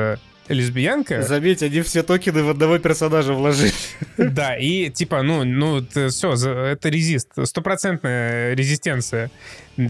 лесбиянка. 0.52 1.24
Заметь, 1.24 1.64
они 1.64 1.82
все 1.82 2.04
токены 2.04 2.44
в 2.44 2.50
одного 2.50 2.78
персонажа 2.78 3.34
вложили. 3.34 3.72
Да, 4.18 4.56
и 4.56 4.90
типа, 4.90 5.22
ну, 5.22 5.44
ну, 5.44 5.86
все, 6.10 6.34
это 6.34 6.90
резист, 6.90 7.30
стопроцентная 7.44 8.54
резистенция. 8.54 9.32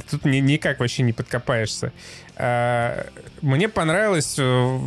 Тут 0.10 0.26
ни, 0.26 0.38
никак 0.38 0.80
вообще 0.80 1.04
не 1.04 1.14
подкопаешься. 1.14 1.92
А, 2.36 3.08
мне 3.42 3.68
понравилось 3.68 4.36
э, 4.38 4.80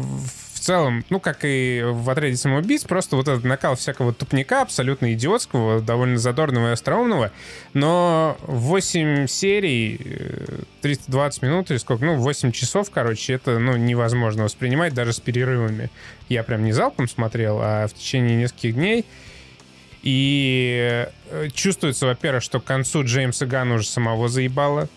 целом, 0.65 1.05
ну, 1.11 1.21
как 1.21 1.41
и 1.43 1.83
в 1.85 2.09
отряде 2.09 2.37
самоубийц, 2.37 2.85
просто 2.85 3.17
вот 3.17 3.29
этот 3.29 3.45
накал 3.45 3.77
всякого 3.77 4.13
тупника, 4.13 4.63
абсолютно 4.63 5.13
идиотского, 5.13 5.81
довольно 5.81 6.19
задорного 6.19 6.71
и 6.71 6.73
остроумного, 6.73 7.31
но 7.75 8.37
8 8.43 9.27
серий, 9.27 10.01
320 10.81 11.43
э, 11.43 11.47
минут 11.47 11.71
или 11.71 11.79
сколько, 11.79 12.05
ну, 12.05 12.17
8 12.17 12.53
часов, 12.53 12.91
короче, 12.91 13.35
это, 13.35 13.59
ну, 13.59 13.77
невозможно 13.77 14.45
воспринимать 14.45 14.95
даже 14.95 15.13
с 15.13 15.21
перерывами. 15.21 15.91
Я 16.29 16.43
прям 16.43 16.65
не 16.65 16.73
залпом 16.73 17.09
смотрел, 17.09 17.61
а 17.61 17.87
в 17.87 17.93
течение 17.95 18.37
нескольких 18.37 18.75
дней. 18.75 19.05
И 20.03 21.07
э, 21.31 21.49
чувствуется, 21.55 22.07
во-первых, 22.07 22.43
что 22.43 22.61
к 22.61 22.65
концу 22.65 23.05
Джеймса 23.05 23.47
Ганна 23.47 23.77
уже 23.77 23.87
самого 23.87 24.29
заебало 24.29 24.89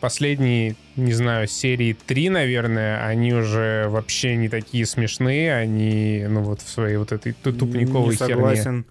последние, 0.00 0.74
не 0.96 1.12
знаю, 1.12 1.48
серии 1.48 1.96
три, 2.06 2.28
наверное, 2.28 3.04
они 3.06 3.32
уже 3.32 3.86
вообще 3.88 4.36
не 4.36 4.48
такие 4.48 4.86
смешные, 4.86 5.54
они, 5.54 6.24
ну, 6.28 6.42
вот 6.42 6.60
в 6.60 6.68
своей 6.68 6.96
вот 6.96 7.12
этой 7.12 7.32
тупниковой 7.32 8.10
не 8.10 8.16
согласен. 8.16 8.62
херне. 8.62 8.84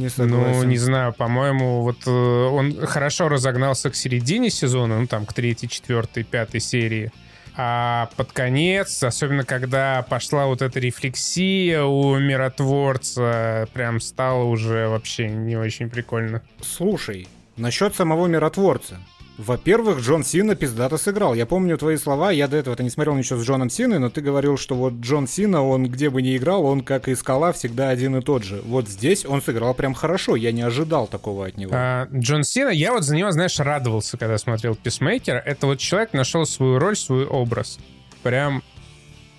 Не 0.00 0.08
согласен. 0.08 0.58
Ну, 0.58 0.64
не 0.64 0.76
знаю, 0.76 1.12
по-моему, 1.12 1.82
вот 1.82 1.98
э, 2.06 2.10
он 2.10 2.84
хорошо 2.86 3.28
разогнался 3.28 3.90
к 3.90 3.94
середине 3.94 4.50
сезона, 4.50 4.98
ну, 5.00 5.06
там, 5.06 5.24
к 5.26 5.32
третьей, 5.32 5.68
четвертой, 5.68 6.24
пятой 6.24 6.60
серии. 6.60 7.12
А 7.56 8.08
под 8.16 8.30
конец, 8.32 9.02
особенно 9.02 9.44
когда 9.44 10.02
пошла 10.02 10.46
вот 10.46 10.62
эта 10.62 10.78
рефлексия 10.78 11.82
у 11.82 12.16
миротворца, 12.18 13.68
прям 13.72 14.00
стало 14.00 14.44
уже 14.44 14.88
вообще 14.88 15.28
не 15.28 15.56
очень 15.56 15.90
прикольно. 15.90 16.42
Слушай, 16.60 17.26
насчет 17.56 17.96
самого 17.96 18.26
миротворца. 18.26 18.98
Во-первых, 19.38 20.00
Джон 20.00 20.24
Сина 20.24 20.56
пиздато 20.56 20.98
сыграл. 20.98 21.32
Я 21.32 21.46
помню 21.46 21.78
твои 21.78 21.96
слова, 21.96 22.32
я 22.32 22.48
до 22.48 22.56
этого-то 22.56 22.82
не 22.82 22.90
смотрел 22.90 23.14
ничего 23.14 23.38
с 23.38 23.44
Джоном 23.44 23.70
Синой, 23.70 24.00
но 24.00 24.10
ты 24.10 24.20
говорил, 24.20 24.58
что 24.58 24.74
вот 24.74 24.94
Джон 24.94 25.28
Сина, 25.28 25.62
он 25.62 25.86
где 25.86 26.10
бы 26.10 26.22
ни 26.22 26.36
играл, 26.36 26.64
он, 26.64 26.80
как 26.80 27.06
и 27.06 27.14
Скала, 27.14 27.52
всегда 27.52 27.88
один 27.88 28.16
и 28.16 28.20
тот 28.20 28.42
же. 28.42 28.60
Вот 28.64 28.88
здесь 28.88 29.24
он 29.24 29.40
сыграл 29.40 29.74
прям 29.74 29.94
хорошо, 29.94 30.34
я 30.34 30.50
не 30.50 30.62
ожидал 30.62 31.06
такого 31.06 31.46
от 31.46 31.56
него. 31.56 31.70
А, 31.72 32.08
Джон 32.12 32.42
Сина, 32.42 32.70
я 32.70 32.92
вот 32.92 33.04
за 33.04 33.14
него, 33.14 33.30
знаешь, 33.30 33.60
радовался, 33.60 34.18
когда 34.18 34.38
смотрел 34.38 34.74
Писмейкера. 34.74 35.38
Это 35.38 35.68
вот 35.68 35.78
человек 35.78 36.14
нашел 36.14 36.44
свою 36.44 36.80
роль, 36.80 36.96
свой 36.96 37.24
образ. 37.24 37.78
Прям 38.24 38.64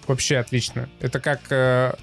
вообще 0.08 0.38
отлично. 0.38 0.88
Это 1.02 1.20
как 1.20 1.42
э, 1.50 1.94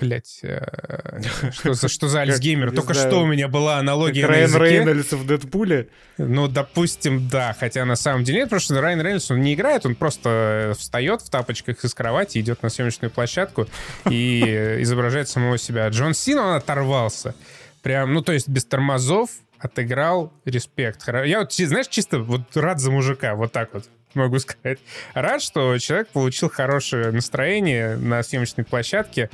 блять, 0.00 0.40
э, 0.42 1.20
что 1.52 1.74
за, 1.74 1.88
что 1.90 2.08
за 2.08 2.22
Альцгеймер? 2.22 2.72
Только 2.72 2.94
что 2.94 3.22
у 3.22 3.26
меня 3.26 3.48
была 3.48 3.78
аналогия 3.78 4.22
на. 4.22 4.28
Райан 4.28 4.56
Рейнольдс 4.56 5.12
в 5.12 5.26
Дэдпуле? 5.26 5.88
Ну, 6.18 6.48
допустим, 6.48 7.28
да. 7.28 7.54
Хотя 7.58 7.84
на 7.84 7.96
самом 7.96 8.24
деле 8.24 8.38
нет, 8.38 8.46
потому 8.46 8.60
что 8.60 8.80
Райан 8.80 9.00
Рейнольдс, 9.00 9.30
он 9.30 9.40
не 9.40 9.54
играет, 9.54 9.86
он 9.86 9.94
просто 9.94 10.74
встает 10.78 11.22
в 11.22 11.30
тапочках 11.30 11.84
из 11.84 11.94
кровати, 11.94 12.38
идет 12.38 12.62
на 12.62 12.70
съемочную 12.70 13.10
площадку 13.10 13.66
и 14.08 14.40
изображает 14.80 15.28
самого 15.28 15.58
себя. 15.58 15.88
Джон 15.88 16.14
Син, 16.14 16.38
он 16.38 16.54
оторвался. 16.56 17.34
Прям, 17.82 18.12
ну, 18.12 18.22
то 18.22 18.32
есть 18.32 18.48
без 18.48 18.64
тормозов 18.64 19.30
отыграл 19.58 20.32
респект. 20.44 21.06
Я 21.06 21.40
вот, 21.40 21.52
знаешь, 21.52 21.88
чисто 21.88 22.18
вот 22.18 22.56
рад 22.56 22.80
за 22.80 22.90
мужика, 22.90 23.34
вот 23.34 23.52
так 23.52 23.74
вот 23.74 23.84
могу 24.14 24.38
сказать. 24.38 24.78
Рад, 25.14 25.42
что 25.42 25.76
человек 25.78 26.08
получил 26.08 26.50
хорошее 26.50 27.10
настроение 27.10 27.96
на 27.96 28.22
съемочной 28.22 28.64
площадке. 28.64 29.30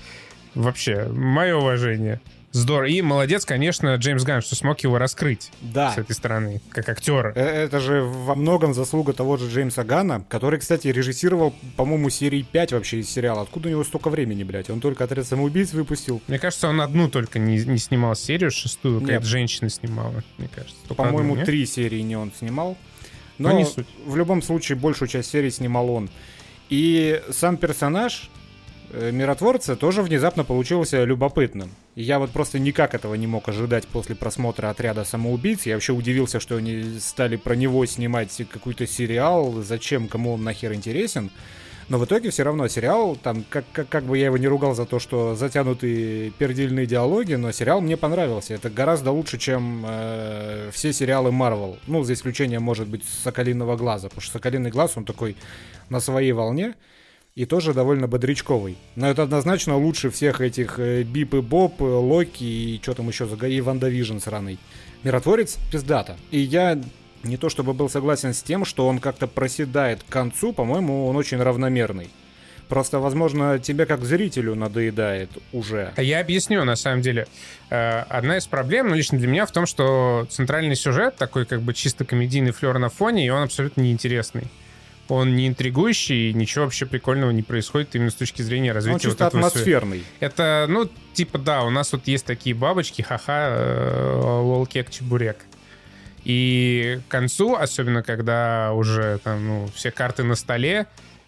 Вообще, 0.57 1.05
мое 1.13 1.55
уважение. 1.55 2.21
Здорово. 2.51 2.87
И 2.87 3.03
молодец, 3.03 3.45
конечно, 3.45 3.95
Джеймс 3.97 4.25
Ганн, 4.25 4.41
что 4.41 4.57
смог 4.57 4.81
его 4.81 4.97
раскрыть 4.97 5.51
да. 5.61 5.93
с 5.93 5.99
этой 5.99 6.15
стороны, 6.15 6.63
как 6.71 6.89
актера. 6.89 7.35
Э, 7.37 7.65
это 7.65 7.81
же 7.81 8.01
во 8.01 8.35
многом 8.35 8.73
заслуга 8.73 9.13
того 9.13 9.37
же 9.37 9.51
Джеймса 9.51 9.85
Ганна, 9.85 10.25
который, 10.31 10.59
кстати, 10.59 10.89
режиссировал, 10.89 11.55
по-моему, 11.77 12.09
серии 12.09 12.41
5 12.41 12.73
вообще 12.73 13.01
из 13.01 13.11
сериала. 13.11 13.43
Откуда 13.43 13.69
у 13.69 13.73
него 13.73 13.85
столько 13.85 14.09
времени, 14.09 14.43
блядь? 14.43 14.71
Он 14.71 14.81
только 14.81 15.05
«Отряд 15.05 15.27
самоубийц» 15.27 15.75
выпустил. 15.75 16.23
Мне 16.29 16.39
кажется, 16.39 16.69
он 16.69 16.81
одну 16.81 17.11
только 17.11 17.39
не, 17.39 17.59
не 17.59 17.77
снимал 17.77 18.17
серию, 18.17 18.51
шестую, 18.51 19.03
какая-то 19.03 19.27
женщина 19.27 19.69
снимала, 19.69 20.25
мне 20.39 20.49
кажется. 20.49 20.95
По-моему, 20.95 21.45
три 21.45 21.67
серии 21.67 22.01
не 22.01 22.17
он 22.17 22.33
снимал. 22.39 22.79
Но, 23.37 23.51
Но 23.51 23.59
не 23.59 23.67
суть. 23.67 23.87
в 24.07 24.17
любом 24.17 24.41
случае 24.41 24.79
большую 24.79 25.09
часть 25.09 25.31
серии 25.31 25.51
снимал 25.51 25.91
он. 25.91 26.09
И 26.71 27.23
сам 27.33 27.59
персонаж, 27.59 28.31
миротворца 29.13 29.77
тоже 29.77 30.03
внезапно 30.03 30.45
получился 30.45 31.05
любопытным. 31.05 31.71
я 31.95 32.19
вот 32.19 32.31
просто 32.31 32.59
никак 32.59 32.95
этого 32.95 33.15
не 33.15 33.27
мог 33.27 33.49
ожидать 33.49 33.87
после 33.87 34.15
просмотра 34.15 34.71
отряда 34.71 35.05
самоубийц. 35.05 35.67
Я 35.67 35.75
вообще 35.75 35.93
удивился, 35.93 36.41
что 36.41 36.57
они 36.57 36.99
стали 37.01 37.37
про 37.37 37.55
него 37.55 37.85
снимать 37.87 38.43
какой-то 38.51 38.87
сериал. 38.87 39.63
Зачем, 39.63 40.09
кому 40.09 40.35
он 40.35 40.45
нахер 40.45 40.73
интересен? 40.73 41.31
Но 41.89 41.99
в 41.99 42.05
итоге 42.05 42.31
все 42.31 42.43
равно 42.43 42.67
сериал, 42.67 43.17
там, 43.17 43.45
как, 43.49 43.65
как, 43.73 43.89
как 43.89 44.05
бы 44.05 44.19
я 44.19 44.27
его 44.27 44.37
не 44.37 44.49
ругал 44.49 44.75
за 44.75 44.87
то, 44.87 44.99
что 44.99 45.37
затянутые 45.37 46.31
пердильные 46.33 46.85
диалоги, 46.85 47.35
но 47.35 47.53
сериал 47.53 47.81
мне 47.81 47.97
понравился. 47.97 48.55
Это 48.55 48.71
гораздо 48.71 49.13
лучше, 49.13 49.39
чем 49.39 49.85
э, 49.87 50.71
все 50.73 50.93
сериалы 50.93 51.31
Marvel. 51.31 51.79
Ну, 51.87 52.03
за 52.03 52.15
исключением, 52.15 52.63
может 52.63 52.89
быть, 52.89 53.05
Соколиного 53.05 53.77
глаза. 53.77 54.09
Потому 54.09 54.23
что 54.23 54.33
Соколиный 54.33 54.71
глаз, 54.71 54.95
он 54.97 55.05
такой 55.05 55.37
на 55.89 56.01
своей 56.01 56.33
волне 56.33 56.75
и 57.37 57.45
тоже 57.45 57.75
довольно 57.75 58.09
бодрячковый. 58.09 58.77
Но 58.97 59.09
это 59.09 59.23
однозначно 59.23 59.77
лучше 59.77 60.11
всех 60.11 60.41
этих 60.41 60.79
э, 60.79 61.03
Биб 61.03 61.35
и 61.35 61.41
Боб, 61.41 61.81
э, 61.81 61.85
Локи 61.85 62.43
и 62.43 62.81
что 62.83 62.95
там 62.95 63.09
еще 63.09 63.27
за 63.27 63.47
и 63.47 63.61
WandaVision 63.61 64.19
сраный. 64.19 64.59
Миротворец 65.05 65.59
пиздата. 65.71 66.17
И 66.31 66.41
я 66.41 66.81
не 67.23 67.37
то 67.37 67.51
чтобы 67.51 67.75
был 67.75 67.91
согласен 67.91 68.33
с 68.33 68.43
тем, 68.43 68.65
что 68.65 68.89
он 68.89 69.01
как-то 69.01 69.27
проседает 69.27 70.03
к 70.03 70.09
концу, 70.09 70.55
по-моему, 70.55 71.07
он 71.07 71.17
очень 71.17 71.37
равномерный. 71.37 72.09
Просто, 72.69 72.99
возможно, 73.01 73.59
тебе 73.59 73.85
как 73.85 74.03
зрителю 74.03 74.55
надоедает 74.55 75.31
уже. 75.53 75.93
А 75.95 76.03
я 76.03 76.21
объясню, 76.21 76.65
на 76.65 76.75
самом 76.75 77.03
деле. 77.03 77.29
Э, 77.69 78.01
одна 78.09 78.39
из 78.39 78.47
проблем, 78.47 78.89
ну, 78.89 78.95
лично 78.95 79.19
для 79.19 79.29
меня, 79.29 79.45
в 79.45 79.53
том, 79.53 79.67
что 79.67 80.27
центральный 80.31 80.75
сюжет, 80.75 81.17
такой 81.17 81.45
как 81.45 81.61
бы 81.61 81.75
чисто 81.75 82.07
комедийный 82.07 82.53
флер 82.53 82.79
на 82.79 82.89
фоне, 82.89 83.27
и 83.27 83.29
он 83.29 83.43
абсолютно 83.43 83.83
неинтересный 83.83 84.45
он 85.15 85.37
не 85.37 85.49
интригующий, 85.49 86.33
ничего 86.33 86.65
вообще 86.65 86.87
прикольного 86.87 87.31
не 87.31 87.43
происходит 87.43 87.95
именно 87.95 88.11
с 88.11 88.15
точки 88.15 88.43
зрения 88.43 88.73
развития. 88.73 88.95
Он 88.95 89.01
чисто 89.01 89.25
вот 89.25 89.35
атмосферный. 89.35 90.05
Это, 90.21 90.67
ну, 90.69 90.89
типа, 91.13 91.39
да, 91.39 91.63
у 91.63 91.71
нас 91.71 91.93
вот 91.93 92.07
есть 92.07 92.27
такие 92.27 92.55
бабочки, 92.55 93.03
ха-ха, 93.03 93.49
э, 93.51 94.41
лол, 94.43 94.67
кек, 94.67 94.91
чебурек. 94.91 95.39
И 96.25 97.01
к 97.07 97.11
концу, 97.11 97.55
особенно 97.55 98.03
когда 98.03 98.73
уже 98.73 99.21
там, 99.23 99.47
ну, 99.47 99.71
все 99.75 99.93
карты 99.93 100.25
на 100.25 100.35
столе, 100.35 100.87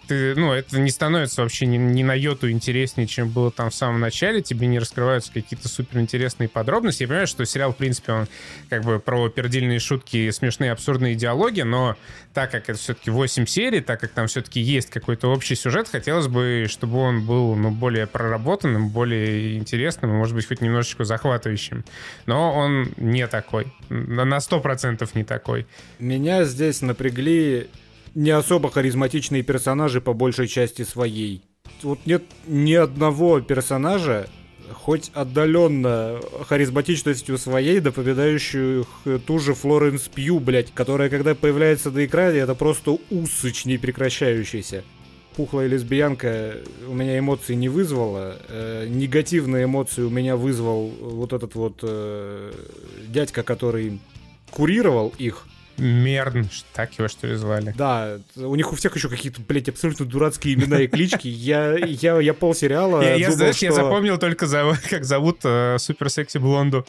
ты, 0.09 0.34
ну, 0.34 0.52
это 0.52 0.80
не 0.80 0.90
становится 0.90 1.42
вообще 1.42 1.66
ни, 1.66 1.76
ни 1.76 2.02
на 2.02 2.14
йоту 2.14 2.50
интереснее, 2.50 3.06
чем 3.06 3.28
было 3.28 3.50
там 3.50 3.70
в 3.70 3.74
самом 3.74 4.00
начале, 4.00 4.40
тебе 4.40 4.66
не 4.66 4.78
раскрываются 4.78 5.32
какие-то 5.32 5.68
суперинтересные 5.68 6.48
подробности. 6.48 7.02
Я 7.02 7.09
понимаю, 7.09 7.26
что 7.26 7.44
сериал, 7.44 7.72
в 7.72 7.76
принципе, 7.76 8.12
он 8.12 8.28
как 8.70 8.84
бы 8.84 8.98
про 8.98 9.28
пердильные 9.28 9.78
шутки, 9.78 10.30
смешные, 10.30 10.72
абсурдные 10.72 11.14
диалоги, 11.14 11.61
но 11.61 11.96
так 12.32 12.50
как 12.50 12.68
это 12.68 12.78
все-таки 12.78 13.11
8 13.11 13.46
серий, 13.46 13.80
так 13.80 14.00
как 14.00 14.11
там 14.11 14.26
все-таки 14.26 14.61
есть 14.61 14.90
какой-то 14.90 15.28
общий 15.28 15.54
сюжет, 15.54 15.88
хотелось 15.88 16.26
бы, 16.26 16.66
чтобы 16.68 16.98
он 16.98 17.24
был, 17.24 17.54
ну, 17.54 17.70
более 17.70 18.06
проработанным, 18.06 18.88
более 18.88 19.59
интересным, 19.59 20.11
может 20.11 20.34
быть, 20.34 20.46
хоть 20.48 20.61
немножечко 20.61 21.04
захватывающим. 21.04 21.84
Но 22.26 22.54
он 22.54 22.92
не 22.96 23.26
такой. 23.26 23.72
На 23.90 24.38
100% 24.38 25.09
не 25.14 25.24
такой. 25.24 25.66
Меня 25.98 26.44
здесь 26.44 26.80
напрягли 26.80 27.68
не 28.19 28.33
особо 28.33 28.69
харизматичные 28.69 29.45
персонажи 29.45 30.01
по 30.01 30.12
большей 30.12 30.49
части 30.49 30.83
своей. 30.83 31.41
Вот 31.85 32.01
нет 32.05 32.25
ни 32.49 32.73
одного 32.73 33.41
персонажа, 33.41 34.29
хоть 34.73 35.12
отдаленно 35.14 36.19
харизматичностью 36.49 37.39
своей, 37.39 37.81
напоминающих 37.81 38.87
ту 39.25 39.39
же 39.39 39.55
Флоренс 39.55 40.09
Пью, 40.09 40.41
блядь, 40.41 40.75
которая, 40.75 41.11
когда 41.11 41.37
появляется 41.37 41.93
на 41.93 42.05
экране, 42.05 42.41
это 42.41 42.57
просто 42.57 42.99
усыч 43.11 43.66
не 43.66 43.79
прекращающийся. 43.79 44.83
Пухлая 45.37 45.69
лесбиянка 45.69 46.57
у 46.89 46.95
меня 46.95 47.21
эмоций 47.21 47.55
не 47.55 47.69
вызвала. 47.69 48.37
Э, 48.49 48.89
негативные 48.89 49.66
эмоции 49.66 50.03
у 50.03 50.11
меня 50.11 50.37
вызвал 50.37 50.89
вот 50.89 51.33
этот 51.33 51.55
вот 51.55 51.79
э, 51.83 52.51
дядька, 53.07 53.45
который 53.45 54.01
курировал 54.51 55.14
их. 55.19 55.47
Мерн, 55.79 56.49
так 56.72 56.93
его 56.99 57.09
что 57.09 57.26
ли 57.26 57.37
звали? 57.37 57.74
Да, 57.76 58.18
у 58.37 58.55
них 58.55 58.72
у 58.72 58.76
всех 58.76 58.97
еще 58.97 59.09
какие-то, 59.09 59.41
блядь, 59.41 59.68
абсолютно 59.68 60.07
дурацкие 60.07 60.55
имена 60.55 60.81
и 60.81 60.87
клички. 60.87 61.29
Я, 61.29 61.76
я, 61.76 62.18
я 62.20 62.35
полсериала 62.35 63.03
я, 63.03 63.14
я, 63.14 63.31
знаешь, 63.31 63.57
что... 63.57 63.66
я 63.66 63.72
запомнил 63.72 64.18
только, 64.18 64.47
за, 64.47 64.76
как 64.91 65.05
зовут 65.05 65.41
э, 65.45 65.76
супер 65.79 66.11
секси 66.11 66.39
блонду. 66.39 66.87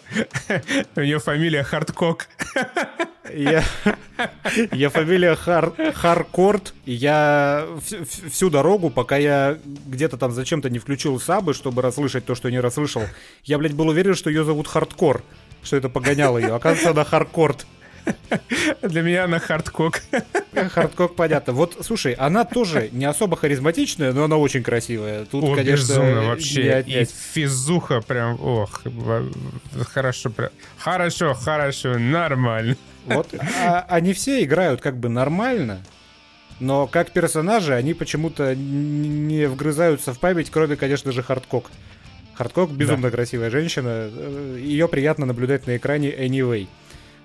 У 0.96 1.02
нее 1.02 1.20
фамилия 1.20 1.64
Хардкок. 1.64 2.28
Я, 3.34 3.64
я 4.72 4.90
фамилия 4.90 5.36
Хар, 5.36 5.74
Харкорт, 5.94 6.74
и 6.86 6.94
я 6.94 7.68
всю 8.28 8.50
дорогу, 8.50 8.90
пока 8.90 9.18
я 9.18 9.58
где-то 9.86 10.18
там 10.18 10.32
зачем-то 10.32 10.70
не 10.70 10.80
включил 10.80 11.20
сабы, 11.20 11.54
чтобы 11.54 11.82
расслышать 11.82 12.26
то, 12.26 12.36
что 12.36 12.48
я 12.48 12.54
не 12.54 12.60
расслышал, 12.60 13.04
я, 13.44 13.58
блядь, 13.58 13.74
был 13.74 13.90
уверен, 13.90 14.16
что 14.16 14.30
ее 14.30 14.44
зовут 14.44 14.68
Хардкор, 14.68 15.24
что 15.62 15.78
это 15.78 15.90
погоняло 15.90 16.38
ее. 16.38 16.56
Оказывается, 16.56 16.92
она 16.92 17.04
Харкорт. 17.04 17.68
Для 18.82 19.02
меня 19.02 19.26
она 19.26 19.40
хардкок. 19.40 20.02
Хардкок, 20.54 21.16
понятно. 21.16 21.54
Вот, 21.54 21.78
слушай, 21.82 22.14
она 22.14 22.46
тоже 22.46 22.90
не 22.92 23.06
особо 23.06 23.38
харизматичная, 23.38 24.14
но 24.14 24.26
она 24.26 24.38
очень 24.38 24.64
красивая. 24.64 25.26
Тут, 25.26 25.44
О, 25.44 25.56
конечно, 25.56 25.94
безумно 25.94 26.24
вообще. 26.24 26.84
И 26.86 27.06
физуха 27.06 28.02
прям, 28.02 28.40
ох, 28.42 28.84
хорошо, 29.92 30.30
прям. 30.30 30.50
Хорошо, 30.78 31.34
хорошо, 31.34 31.98
нормально. 31.98 32.76
Вот, 33.06 33.34
а, 33.60 33.86
они 33.90 34.14
все 34.14 34.44
играют 34.44 34.82
как 34.82 34.98
бы 34.98 35.10
нормально, 35.10 35.82
но 36.60 36.86
как 36.88 37.12
персонажи 37.12 37.74
они 37.74 37.94
почему-то 37.94 38.56
не 38.56 39.48
вгрызаются 39.48 40.14
в 40.14 40.20
память, 40.20 40.50
кроме, 40.52 40.76
конечно 40.76 41.12
же, 41.12 41.24
Хардкок. 41.24 41.72
Хардкок 42.36 42.72
безумно 42.72 43.10
да. 43.10 43.12
красивая 43.12 43.50
женщина. 43.50 44.10
Ее 44.58 44.88
приятно 44.88 45.26
наблюдать 45.26 45.68
на 45.68 45.76
экране 45.76 46.10
anyway. 46.10 46.68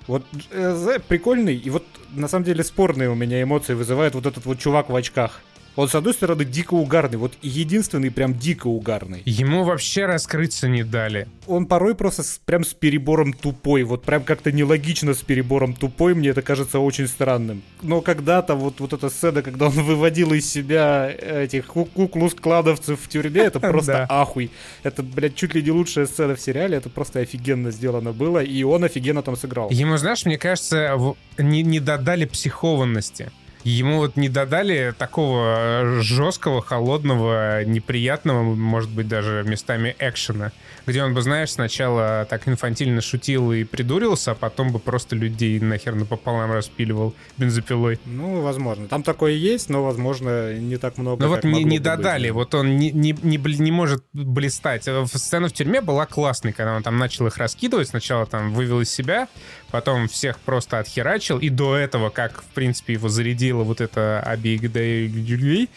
Вот 0.07 0.25
э, 0.51 0.99
прикольный, 1.09 1.57
и 1.57 1.71
вот 1.71 1.85
на 2.13 2.29
самом 2.29 2.45
деле 2.45 2.63
спорные 2.63 3.09
у 3.09 3.15
меня 3.15 3.43
эмоции 3.43 3.75
вызывает 3.75 4.15
вот 4.15 4.27
этот 4.27 4.45
вот 4.45 4.59
чувак 4.59 4.91
в 4.91 4.97
очках. 4.97 5.41
Он, 5.77 5.89
с 5.89 5.95
одной 5.95 6.14
стороны, 6.14 6.45
дико 6.45 6.75
угарный, 6.75 7.18
вот 7.18 7.33
единственный 7.43 8.11
прям 8.11 8.35
дико 8.39 8.68
угарный. 8.68 9.22
Ему 9.25 9.64
вообще 9.64 10.07
раскрыться 10.07 10.68
не 10.68 10.85
дали. 10.85 11.27
Он 11.47 11.66
порой 11.66 11.95
просто 11.95 12.22
с, 12.22 12.41
прям 12.45 12.64
с 12.64 12.75
перебором 12.75 13.33
тупой, 13.33 13.83
вот 13.83 14.05
прям 14.05 14.22
как-то 14.22 14.53
нелогично 14.53 15.14
с 15.14 15.22
перебором 15.22 15.75
тупой, 15.75 16.14
мне 16.14 16.29
это 16.29 16.43
кажется 16.43 16.79
очень 16.79 17.09
странным. 17.09 17.62
Но 17.83 18.01
когда-то 18.01 18.55
вот, 18.55 18.79
вот 18.79 18.93
эта 18.93 19.11
сцена, 19.11 19.43
когда 19.43 19.66
он 19.66 19.72
выводил 19.72 20.33
из 20.33 20.49
себя 20.49 21.11
этих 21.11 21.66
куклус-кладовцев 21.66 23.01
в 23.01 23.09
тюрьме, 23.09 23.43
это 23.43 23.59
просто 23.75 24.07
ахуй. 24.09 24.51
Это, 24.85 25.03
блядь, 25.03 25.35
чуть 25.35 25.55
ли 25.55 25.62
не 25.62 25.72
лучшая 25.72 26.07
сцена 26.07 26.37
в 26.37 26.41
сериале, 26.41 26.77
это 26.77 26.89
просто 26.89 27.20
офигенно 27.20 27.72
сделано 27.72 28.12
было, 28.12 28.43
и 28.43 28.62
он 28.62 28.85
офигенно 28.85 29.22
там 29.22 29.37
сыграл. 29.37 29.70
Ему, 29.70 29.97
знаешь, 29.97 30.25
мне 30.25 30.39
кажется, 30.39 30.97
не, 31.37 31.62
не 31.62 31.81
додали 31.81 32.27
психованности. 32.27 33.33
Ему 33.65 33.97
вот 33.97 34.17
не 34.17 34.29
додали 34.29 34.95
такого 34.97 35.57
э, 35.57 36.01
жесткого, 36.03 36.61
холодного, 36.61 37.65
неприятного, 37.65 38.43
может 38.43 38.91
быть, 38.91 39.09
даже 39.09 39.43
местами 39.47 39.97
экшена, 39.99 40.53
где 40.87 41.03
он 41.03 41.15
бы, 41.15 41.23
знаешь, 41.23 41.53
сначала 41.53 42.27
так 42.29 42.47
инфантильно 42.47 43.01
шутил 43.01 43.53
и 43.53 43.65
придурился, 43.65 44.33
а 44.33 44.35
потом 44.35 44.71
бы 44.71 44.79
просто 44.79 45.17
людей 45.17 45.59
нахер 45.61 45.95
напополам 45.95 46.53
распиливал 46.53 47.15
бензопилой. 47.39 47.99
Ну, 48.05 48.43
возможно. 48.43 48.87
Там 48.87 49.03
такое 49.03 49.33
есть, 49.33 49.71
но, 49.71 49.83
возможно, 49.83 50.53
не 50.55 50.77
так 50.77 50.99
много. 50.99 51.25
Ну 51.25 51.31
вот 51.31 51.45
не, 51.45 51.65
не 51.65 51.79
додали, 51.79 52.29
быть. 52.29 52.35
вот 52.35 52.55
он 52.55 52.77
не, 52.77 52.91
не, 52.91 53.17
не, 53.23 53.39
не 53.39 53.71
может 53.71 54.05
блистать. 54.12 54.87
Сцена 55.07 55.49
в 55.49 55.53
тюрьме 55.55 55.81
была 55.81 56.05
классной, 56.05 56.53
когда 56.53 56.75
он 56.75 56.83
там 56.83 56.99
начал 56.99 57.27
их 57.29 57.39
раскидывать, 57.39 57.89
сначала 57.89 58.27
там 58.27 58.53
вывел 58.53 58.83
из 58.83 58.91
себя, 58.91 59.29
потом 59.75 60.07
всех 60.07 60.39
просто 60.39 60.79
отхерачил, 60.79 61.41
и 61.41 61.49
до 61.49 61.77
этого, 61.77 62.09
как, 62.09 62.43
в 62.43 62.47
принципе, 62.55 62.93
его 62.93 63.09
зарядила 63.09 63.64
вот 63.64 63.81
эта 63.81 64.20
Абигдэй, 64.20 65.68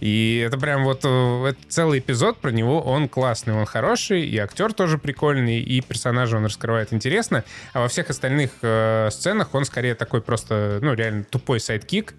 и 0.00 0.44
это 0.46 0.58
прям 0.58 0.84
вот 0.84 1.00
э, 1.04 1.46
это 1.46 1.58
целый 1.66 2.00
эпизод 2.00 2.36
про 2.36 2.50
него, 2.50 2.82
он 2.82 3.08
классный, 3.08 3.54
он 3.54 3.64
хороший, 3.64 4.26
и 4.26 4.36
актер 4.36 4.74
тоже 4.74 4.98
прикольный, 4.98 5.62
и 5.62 5.80
персонажа 5.80 6.36
он 6.36 6.44
раскрывает 6.44 6.92
интересно, 6.92 7.42
а 7.72 7.80
во 7.80 7.88
всех 7.88 8.10
остальных 8.10 8.50
э, 8.60 9.08
сценах 9.10 9.54
он 9.54 9.64
скорее 9.64 9.94
такой 9.94 10.20
просто, 10.20 10.78
ну, 10.82 10.92
реально 10.92 11.24
тупой 11.24 11.58
sidekick, 11.58 12.12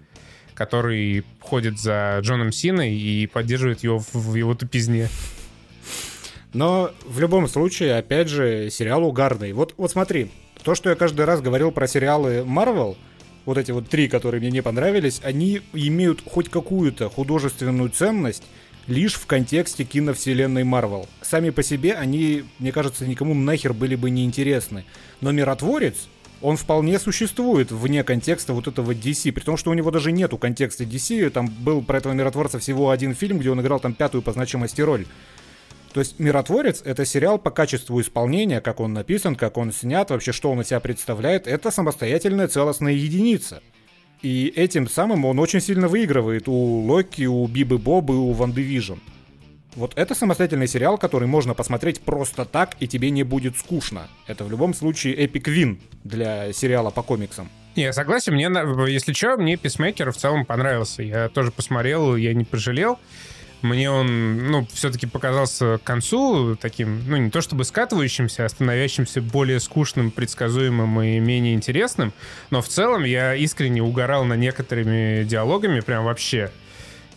который 0.54 1.24
ходит 1.38 1.78
за 1.78 2.18
Джоном 2.22 2.50
Синой 2.50 2.92
и 2.92 3.28
поддерживает 3.28 3.84
его 3.84 4.00
в, 4.00 4.14
в 4.14 4.34
его 4.34 4.56
тупизне. 4.56 5.08
Но 6.52 6.90
в 7.04 7.20
любом 7.20 7.46
случае, 7.46 7.98
опять 7.98 8.28
же, 8.28 8.68
сериал 8.68 9.04
угарный. 9.04 9.52
Вот, 9.52 9.74
вот 9.76 9.92
смотри, 9.92 10.32
то, 10.62 10.74
что 10.74 10.90
я 10.90 10.96
каждый 10.96 11.24
раз 11.24 11.40
говорил 11.40 11.70
про 11.70 11.86
сериалы 11.86 12.44
Marvel, 12.46 12.96
вот 13.44 13.58
эти 13.58 13.70
вот 13.70 13.88
три, 13.88 14.08
которые 14.08 14.40
мне 14.40 14.50
не 14.50 14.62
понравились, 14.62 15.20
они 15.24 15.62
имеют 15.72 16.22
хоть 16.24 16.48
какую-то 16.48 17.08
художественную 17.08 17.90
ценность 17.90 18.42
лишь 18.86 19.14
в 19.14 19.26
контексте 19.26 19.84
киновселенной 19.84 20.62
Marvel. 20.62 21.08
Сами 21.22 21.50
по 21.50 21.62
себе 21.62 21.94
они, 21.94 22.44
мне 22.58 22.72
кажется, 22.72 23.06
никому 23.06 23.34
нахер 23.34 23.72
были 23.72 23.94
бы 23.94 24.10
не 24.10 24.24
интересны. 24.24 24.84
Но 25.20 25.32
Миротворец, 25.32 26.08
он 26.42 26.56
вполне 26.56 26.98
существует 26.98 27.70
вне 27.70 28.02
контекста 28.02 28.52
вот 28.52 28.66
этого 28.66 28.92
DC, 28.92 29.32
при 29.32 29.42
том, 29.42 29.56
что 29.56 29.70
у 29.70 29.74
него 29.74 29.90
даже 29.90 30.10
нету 30.10 30.38
контекста 30.38 30.84
DC, 30.84 31.28
там 31.30 31.48
был 31.48 31.82
про 31.82 31.98
этого 31.98 32.12
миротворца 32.12 32.58
всего 32.58 32.90
один 32.90 33.14
фильм, 33.14 33.38
где 33.38 33.50
он 33.50 33.60
играл 33.60 33.78
там 33.78 33.92
пятую 33.92 34.22
по 34.22 34.32
значимости 34.32 34.80
роль. 34.80 35.06
То 35.92 36.00
есть 36.00 36.20
«Миротворец»— 36.20 36.82
это 36.84 37.04
сериал 37.04 37.38
по 37.38 37.50
качеству 37.50 38.00
исполнения, 38.00 38.60
как 38.60 38.78
он 38.80 38.92
написан, 38.92 39.34
как 39.34 39.56
он 39.56 39.72
снят, 39.72 40.08
вообще 40.10 40.32
что 40.32 40.50
он 40.50 40.60
из 40.60 40.68
себя 40.68 40.80
представляет. 40.80 41.46
Это 41.46 41.70
самостоятельная 41.70 42.46
целостная 42.46 42.92
единица. 42.92 43.60
И 44.22 44.52
этим 44.54 44.88
самым 44.88 45.24
он 45.24 45.38
очень 45.38 45.60
сильно 45.60 45.88
выигрывает 45.88 46.46
у 46.46 46.52
Локи, 46.52 47.24
у 47.24 47.46
Бибы 47.46 47.78
Бобы, 47.78 48.16
у 48.16 48.32
Ванды 48.32 48.62
Вижн. 48.62 48.98
Вот 49.74 49.92
это 49.96 50.14
самостоятельный 50.14 50.66
сериал, 50.66 50.98
который 50.98 51.26
можно 51.26 51.54
посмотреть 51.54 52.00
просто 52.00 52.44
так, 52.44 52.76
и 52.80 52.88
тебе 52.88 53.10
не 53.10 53.22
будет 53.22 53.56
скучно. 53.56 54.08
Это 54.26 54.44
в 54.44 54.50
любом 54.50 54.74
случае 54.74 55.14
epic 55.14 55.48
win 55.48 55.80
для 56.04 56.52
сериала 56.52 56.90
по 56.90 57.02
комиксам. 57.02 57.48
Не, 57.76 57.92
согласен, 57.92 58.34
мне, 58.34 58.50
если 58.92 59.12
что, 59.12 59.36
мне 59.36 59.56
Писмейкер 59.56 60.10
в 60.10 60.16
целом 60.16 60.44
понравился. 60.44 61.02
Я 61.02 61.28
тоже 61.28 61.52
посмотрел, 61.52 62.16
я 62.16 62.34
не 62.34 62.44
пожалел. 62.44 62.98
Мне 63.62 63.90
он, 63.90 64.50
ну, 64.50 64.66
все-таки 64.72 65.06
показался 65.06 65.78
к 65.78 65.82
концу 65.82 66.56
таким, 66.56 67.02
ну, 67.06 67.16
не 67.16 67.30
то 67.30 67.40
чтобы 67.40 67.64
скатывающимся, 67.64 68.44
а 68.44 68.48
становящимся 68.48 69.20
более 69.20 69.60
скучным, 69.60 70.10
предсказуемым 70.10 71.00
и 71.02 71.18
менее 71.18 71.54
интересным. 71.54 72.12
Но 72.50 72.62
в 72.62 72.68
целом 72.68 73.04
я 73.04 73.34
искренне 73.34 73.82
угорал 73.82 74.24
на 74.24 74.34
некоторыми 74.34 75.24
диалогами 75.24 75.80
прям 75.80 76.04
вообще 76.04 76.50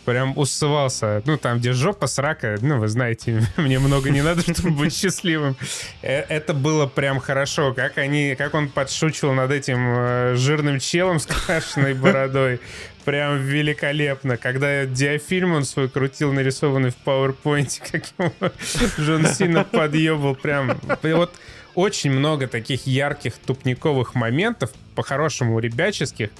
прям 0.04 0.36
усывался. 0.36 1.22
Ну, 1.26 1.36
там, 1.36 1.58
где 1.58 1.72
жопа, 1.72 2.06
срака, 2.06 2.56
ну, 2.60 2.78
вы 2.78 2.88
знаете, 2.88 3.42
мне 3.56 3.78
много 3.78 4.10
не 4.10 4.22
надо, 4.22 4.42
чтобы 4.42 4.70
быть 4.70 4.94
счастливым. 4.96 5.56
Э, 6.02 6.20
это 6.20 6.54
было 6.54 6.86
прям 6.86 7.20
хорошо. 7.20 7.74
Как 7.74 7.98
они, 7.98 8.34
как 8.36 8.54
он 8.54 8.68
подшучивал 8.68 9.34
над 9.34 9.50
этим 9.50 9.78
э, 9.96 10.34
жирным 10.36 10.78
челом 10.78 11.18
с 11.18 11.26
крашенной 11.46 11.94
бородой. 11.94 12.60
Прям 13.04 13.38
великолепно. 13.38 14.36
Когда 14.36 14.86
диафильм 14.86 15.52
он 15.52 15.64
свой 15.64 15.88
крутил, 15.88 16.32
нарисованный 16.32 16.90
в 16.90 16.96
PowerPoint, 17.04 17.80
как 17.92 18.04
ему 18.18 18.52
Джон 18.98 19.26
Сина 19.26 19.64
подъебал. 19.64 20.34
Прям, 20.34 20.80
вот 21.02 21.34
очень 21.74 22.12
много 22.12 22.46
таких 22.46 22.86
ярких 22.86 23.34
тупниковых 23.34 24.14
моментов, 24.14 24.70
по-хорошему 24.94 25.58
ребяческих, 25.58 26.30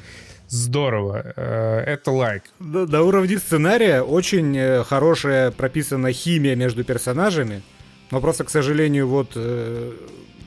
здорово. 0.49 1.32
Э, 1.36 1.78
это 1.86 2.11
лайк. 2.11 2.45
На 2.59 3.03
уровне 3.03 3.38
сценария 3.38 4.03
очень 4.03 4.57
э, 4.57 4.84
хорошая 4.84 5.51
прописана 5.51 6.12
химия 6.12 6.57
между 6.57 6.84
персонажами. 6.84 7.62
Но 8.11 8.20
просто, 8.20 8.45
к 8.45 8.51
сожалению, 8.51 9.09
вот 9.09 9.32
э, 9.34 9.92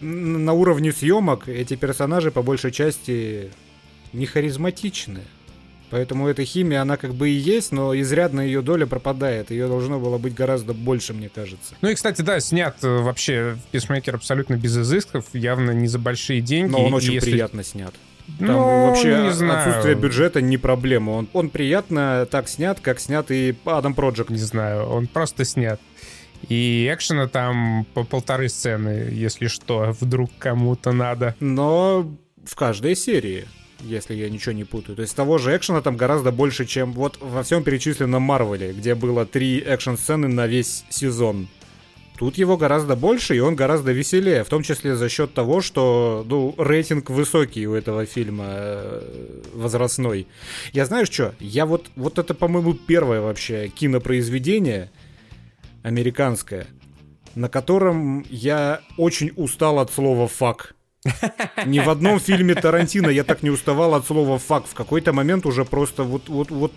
на 0.01 0.53
уровне 0.53 0.91
съемок 0.91 1.47
эти 1.47 1.75
персонажи 1.75 2.31
по 2.31 2.41
большей 2.41 2.71
части 2.71 3.51
не 4.13 4.25
харизматичны. 4.25 5.21
Поэтому 5.89 6.27
эта 6.27 6.43
химия, 6.43 6.81
она 6.81 6.97
как 6.97 7.13
бы 7.13 7.29
и 7.29 7.33
есть, 7.33 7.71
но 7.71 7.97
изрядно 7.97 8.41
ее 8.41 8.61
доля 8.61 8.85
пропадает. 8.85 9.51
Ее 9.51 9.67
должно 9.67 9.99
было 9.99 10.17
быть 10.17 10.33
гораздо 10.33 10.73
больше, 10.73 11.13
мне 11.13 11.29
кажется. 11.29 11.75
Ну 11.81 11.89
и, 11.89 11.95
кстати, 11.95 12.21
да, 12.21 12.39
снят 12.41 12.75
э, 12.83 12.87
вообще 12.87 13.57
Писмейкер 13.71 14.15
абсолютно 14.15 14.55
без 14.55 14.77
изысков, 14.77 15.25
явно 15.33 15.71
не 15.71 15.87
за 15.87 15.97
большие 15.97 16.41
деньги. 16.41 16.71
Но 16.71 16.85
он 16.85 16.93
очень 16.93 17.13
если... 17.13 17.31
приятно 17.31 17.63
снят. 17.63 17.93
Там 18.39 18.47
ну, 18.47 18.87
вообще 18.87 19.23
не 19.23 19.31
знаю. 19.31 19.59
отсутствие 19.59 19.95
бюджета 19.95 20.41
не 20.41 20.57
проблема. 20.57 21.11
Он, 21.11 21.29
он 21.33 21.49
приятно 21.49 22.27
так 22.29 22.49
снят, 22.49 22.79
как 22.79 22.99
снят 22.99 23.31
и 23.31 23.55
Адам 23.65 23.93
Project. 23.93 24.31
Не 24.31 24.37
знаю, 24.37 24.85
он 24.87 25.07
просто 25.07 25.45
снят. 25.45 25.79
И 26.49 26.89
экшена 26.93 27.27
там 27.27 27.85
по 27.93 28.03
полторы 28.03 28.49
сцены, 28.49 29.09
если 29.11 29.47
что, 29.47 29.95
вдруг 29.99 30.29
кому-то 30.37 30.91
надо. 30.91 31.35
Но 31.39 32.11
в 32.45 32.55
каждой 32.55 32.95
серии 32.95 33.45
если 33.81 34.15
я 34.15 34.29
ничего 34.29 34.53
не 34.53 34.63
путаю. 34.63 34.95
То 34.95 35.03
есть 35.03 35.15
того 35.15 35.37
же 35.37 35.55
экшена 35.55 35.81
там 35.81 35.97
гораздо 35.97 36.31
больше, 36.31 36.65
чем 36.65 36.93
вот 36.93 37.17
во 37.21 37.43
всем 37.43 37.63
перечисленном 37.63 38.21
Марвеле, 38.23 38.73
где 38.73 38.95
было 38.95 39.25
три 39.25 39.59
экшн-сцены 39.59 40.27
на 40.27 40.47
весь 40.47 40.83
сезон. 40.89 41.47
Тут 42.17 42.37
его 42.39 42.57
гораздо 42.57 42.95
больше, 42.95 43.35
и 43.35 43.39
он 43.39 43.55
гораздо 43.55 43.91
веселее, 43.91 44.43
в 44.43 44.49
том 44.49 44.63
числе 44.63 44.95
за 44.95 45.07
счет 45.07 45.35
того, 45.35 45.61
что 45.61 46.25
ну, 46.27 46.55
рейтинг 46.57 47.11
высокий 47.11 47.67
у 47.67 47.75
этого 47.75 48.07
фильма 48.07 48.45
э, 48.47 49.41
возрастной. 49.53 50.27
Я 50.73 50.85
знаю 50.87 51.05
что, 51.05 51.35
я 51.39 51.67
вот, 51.67 51.87
вот 51.95 52.17
это, 52.17 52.33
по-моему, 52.33 52.73
первое 52.73 53.21
вообще 53.21 53.67
кинопроизведение 53.67 54.89
американское, 55.83 56.65
на 57.35 57.49
котором 57.49 58.25
я 58.31 58.81
очень 58.97 59.31
устал 59.35 59.77
от 59.77 59.91
слова 59.91 60.27
«fuck». 60.27 60.73
Ни 61.65 61.79
в 61.79 61.87
одном 61.87 62.19
фильме 62.19 62.55
Тарантино 62.55 63.09
я 63.09 63.23
так 63.23 63.43
не 63.43 63.51
уставал 63.51 63.93
от 63.93 64.07
слова 64.07 64.39
«fuck». 64.39 64.65
В 64.65 64.73
какой-то 64.73 65.13
момент 65.13 65.45
уже 65.45 65.65
просто 65.65 66.03
вот, 66.03 66.29
вот, 66.29 66.49
вот 66.49 66.73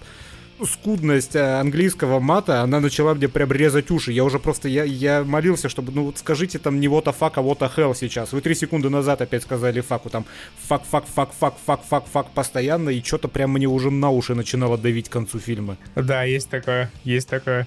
скудность 0.66 1.36
э, 1.36 1.60
английского 1.60 2.20
мата, 2.20 2.62
она 2.62 2.80
начала 2.80 3.14
мне 3.14 3.28
прям 3.28 3.52
резать 3.52 3.90
уши. 3.90 4.12
Я 4.12 4.24
уже 4.24 4.38
просто, 4.38 4.68
я, 4.68 4.84
я 4.84 5.24
молился, 5.24 5.68
чтобы, 5.68 5.92
ну 5.92 6.04
вот 6.04 6.18
скажите 6.18 6.58
там 6.58 6.80
не 6.80 6.88
what 6.88 6.95
the 6.95 7.00
fuck, 7.00 7.08
а 7.08 7.12
what 7.12 7.38
the 7.38 7.70
hell 7.74 7.94
сейчас. 7.94 8.32
Вы 8.32 8.40
три 8.40 8.54
секунды 8.54 8.90
назад 8.90 9.20
опять 9.22 9.42
сказали 9.42 9.80
fuck 9.80 9.95
you, 9.95 10.10
там 10.10 10.24
fuck, 10.66 10.82
fuck, 10.84 11.04
fuck, 11.06 11.30
fuck, 11.38 11.54
fuck, 11.64 11.82
fuck, 11.88 12.04
fuck 12.06 12.26
постоянно, 12.34 12.90
и 12.90 13.02
что-то 13.02 13.28
прям 13.28 13.52
мне 13.52 13.66
уже 13.66 13.90
на 13.90 14.10
уши 14.10 14.34
начинало 14.34 14.78
давить 14.78 15.08
к 15.08 15.12
концу 15.12 15.38
фильма. 15.38 15.76
Да, 15.94 16.24
есть 16.24 16.50
такое, 16.50 16.90
есть 17.04 17.28
такое. 17.28 17.66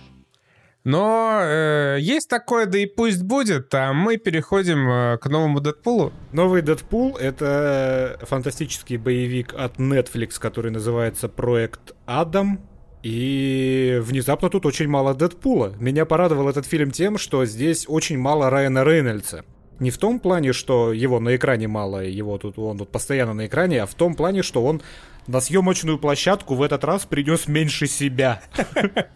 Но 0.84 1.40
э, 1.42 1.98
есть 2.02 2.30
такое, 2.30 2.66
да 2.66 2.78
и 2.78 2.86
пусть 2.86 3.24
будет, 3.24 3.74
а 3.74 3.94
мы 3.94 4.18
переходим 4.18 4.90
э, 4.90 5.18
к 5.18 5.28
новому 5.28 5.62
Дэдпулу. 5.62 6.12
Новый 6.34 6.62
Дэдпул— 6.62 7.16
это 7.20 8.20
фантастический 8.24 8.98
боевик 8.98 9.54
от 9.54 9.78
Netflix, 9.78 10.40
который 10.40 10.72
называется 10.72 11.30
«Проект 11.30 11.94
Адам». 12.06 12.60
И 13.04 14.00
внезапно 14.02 14.50
тут 14.50 14.66
очень 14.66 14.88
мало 14.88 15.14
Дэдпула. 15.14 15.74
Меня 15.78 16.06
порадовал 16.06 16.48
этот 16.48 16.66
фильм 16.66 16.92
тем, 16.92 17.18
что 17.18 17.46
здесь 17.46 17.86
очень 17.88 18.18
мало 18.18 18.50
Райана 18.50 18.86
Рейнольдса. 18.86 19.44
Не 19.80 19.92
в 19.92 19.98
том 19.98 20.20
плане, 20.20 20.54
что 20.54 20.94
его 20.94 21.20
на 21.20 21.36
экране 21.36 21.68
мало, 21.68 22.04
его 22.04 22.38
тут 22.38 22.58
он 22.58 22.78
тут 22.78 22.90
постоянно 22.90 23.34
на 23.34 23.48
экране, 23.48 23.82
а 23.82 23.86
в 23.86 23.94
том 23.94 24.16
плане, 24.16 24.42
что 24.42 24.64
он 24.64 24.82
на 25.28 25.42
съемочную 25.42 25.98
площадку 26.00 26.56
в 26.56 26.62
этот 26.62 26.86
раз 26.86 27.06
принес 27.06 27.48
меньше 27.48 27.88
себя. 27.88 28.42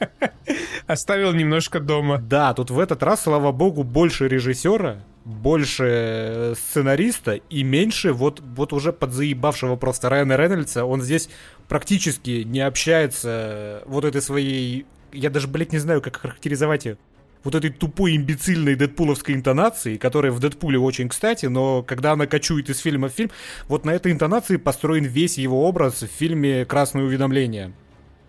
Оставил 0.88 1.31
немножко 1.33 1.79
дома. 1.79 2.17
Да, 2.17 2.53
тут 2.53 2.69
в 2.69 2.79
этот 2.79 3.03
раз, 3.03 3.23
слава 3.23 3.51
богу, 3.51 3.83
больше 3.83 4.27
режиссера, 4.27 5.03
больше 5.25 5.83
э, 5.85 6.53
сценариста 6.55 7.33
и 7.33 7.63
меньше 7.63 8.13
вот, 8.13 8.41
вот 8.41 8.73
уже 8.73 8.93
подзаебавшего 8.93 9.75
просто 9.75 10.09
Райана 10.09 10.38
Рейнольдса. 10.38 10.85
Он 10.85 11.01
здесь 11.01 11.29
практически 11.68 12.43
не 12.43 12.61
общается 12.61 13.30
э, 13.30 13.84
вот 13.86 14.05
этой 14.05 14.22
своей... 14.22 14.86
Я 15.11 15.30
даже, 15.30 15.47
блядь, 15.47 15.72
не 15.72 15.80
знаю, 15.80 16.01
как 16.01 16.18
характеризовать 16.18 16.86
ее 16.86 16.97
вот 17.43 17.55
этой 17.55 17.70
тупой 17.70 18.18
имбецильной 18.18 18.76
дэдпуловской 18.76 19.34
интонации, 19.34 19.95
которая 19.95 20.34
в 20.34 20.39
Дэдпуле 20.39 20.78
очень 20.80 21.07
кстати, 21.07 21.45
но 21.45 21.82
когда 21.82 22.11
она 22.11 22.28
кочует 22.28 22.70
из 22.70 22.80
фильма 22.80 23.07
в 23.07 23.13
фильм, 23.13 23.32
вот 23.70 23.86
на 23.86 23.91
этой 23.91 24.11
интонации 24.11 24.57
построен 24.57 25.05
весь 25.05 25.38
его 25.38 25.65
образ 25.65 26.01
в 26.01 26.07
фильме 26.07 26.65
«Красное 26.65 27.03
уведомление». 27.03 27.72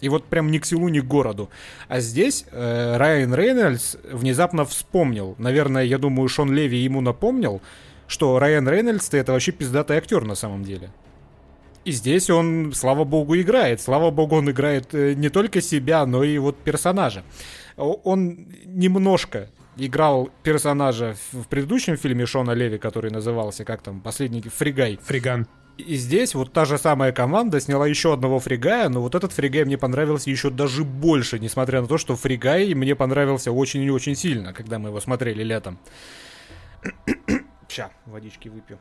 И 0.00 0.08
вот 0.08 0.24
прям 0.26 0.52
ни 0.52 0.58
к 0.58 0.64
селу, 0.64 0.88
ни 0.88 1.00
к 1.00 1.04
городу. 1.04 1.50
А 1.88 1.98
здесь 1.98 2.44
э, 2.52 2.96
Райан 2.96 3.34
Рейнольдс 3.34 3.96
внезапно 4.12 4.64
вспомнил. 4.64 5.34
Наверное, 5.38 5.82
я 5.82 5.98
думаю, 5.98 6.28
Шон 6.28 6.52
Леви 6.52 6.78
ему 6.78 7.00
напомнил, 7.00 7.60
что 8.06 8.38
Райан 8.38 8.68
Рейнольдс 8.68 9.12
это 9.12 9.32
вообще 9.32 9.50
пиздатый 9.50 9.96
актер 9.96 10.24
на 10.24 10.36
самом 10.36 10.62
деле. 10.62 10.92
И 11.88 11.92
здесь 11.92 12.28
он, 12.30 12.72
слава 12.74 13.04
богу, 13.04 13.34
играет. 13.36 13.80
Слава 13.80 14.10
богу, 14.10 14.36
он 14.36 14.50
играет 14.50 14.94
э, 14.94 15.14
не 15.14 15.30
только 15.30 15.62
себя, 15.62 16.04
но 16.06 16.22
и 16.22 16.38
вот 16.38 16.56
персонажа 16.56 17.24
он 17.78 18.48
немножко 18.66 19.48
играл 19.76 20.30
персонажа 20.42 21.14
в 21.32 21.46
предыдущем 21.46 21.96
фильме 21.96 22.26
Шона 22.26 22.50
Леви, 22.50 22.78
который 22.78 23.10
назывался, 23.10 23.64
как 23.64 23.82
там, 23.82 24.00
последний, 24.00 24.42
Фригай. 24.42 24.98
Фриган. 25.02 25.46
И 25.76 25.94
здесь 25.94 26.34
вот 26.34 26.52
та 26.52 26.64
же 26.64 26.76
самая 26.76 27.12
команда 27.12 27.60
сняла 27.60 27.86
еще 27.86 28.12
одного 28.12 28.40
фригая, 28.40 28.88
но 28.88 29.00
вот 29.00 29.14
этот 29.14 29.32
фригай 29.32 29.64
мне 29.64 29.78
понравился 29.78 30.28
еще 30.28 30.50
даже 30.50 30.82
больше, 30.82 31.38
несмотря 31.38 31.80
на 31.80 31.86
то, 31.86 31.98
что 31.98 32.16
фригай 32.16 32.74
мне 32.74 32.96
понравился 32.96 33.52
очень 33.52 33.84
и 33.84 33.90
очень 33.90 34.16
сильно, 34.16 34.52
когда 34.52 34.80
мы 34.80 34.88
его 34.88 35.00
смотрели 35.00 35.44
летом. 35.44 35.78
Ща, 37.68 37.92
водички 38.06 38.48
выпью. 38.48 38.80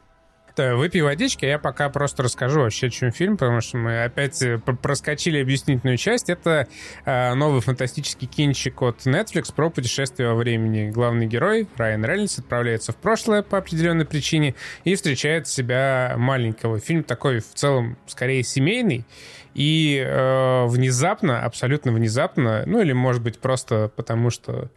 Выпей 0.57 1.01
водички, 1.01 1.45
я 1.45 1.59
пока 1.59 1.89
просто 1.89 2.23
расскажу 2.23 2.61
вообще, 2.61 2.87
о 2.87 2.89
чем 2.89 3.11
фильм, 3.11 3.37
потому 3.37 3.61
что 3.61 3.77
мы 3.77 4.03
опять 4.03 4.41
э, 4.41 4.57
проскочили 4.57 5.41
объяснительную 5.41 5.97
часть. 5.97 6.29
Это 6.29 6.67
э, 7.05 7.33
новый 7.35 7.61
фантастический 7.61 8.27
кинчик 8.27 8.81
от 8.81 9.05
Netflix 9.05 9.53
про 9.53 9.69
путешествие 9.69 10.29
во 10.29 10.35
времени. 10.35 10.89
Главный 10.89 11.27
герой, 11.27 11.67
Райан 11.77 12.03
Рейнольдс, 12.03 12.39
отправляется 12.39 12.91
в 12.91 12.95
прошлое 12.95 13.41
по 13.41 13.57
определенной 13.57 14.05
причине 14.05 14.55
и 14.83 14.95
встречает 14.95 15.47
себя 15.47 16.15
маленького. 16.17 16.79
Фильм 16.79 17.03
такой 17.03 17.39
в 17.39 17.53
целом 17.53 17.97
скорее 18.07 18.43
семейный, 18.43 19.05
и 19.53 20.03
э, 20.05 20.65
внезапно, 20.67 21.41
абсолютно 21.41 21.91
внезапно, 21.91 22.63
ну 22.65 22.79
или 22.81 22.93
может 22.93 23.23
быть 23.23 23.39
просто 23.39 23.91
потому 23.95 24.29
что 24.29 24.69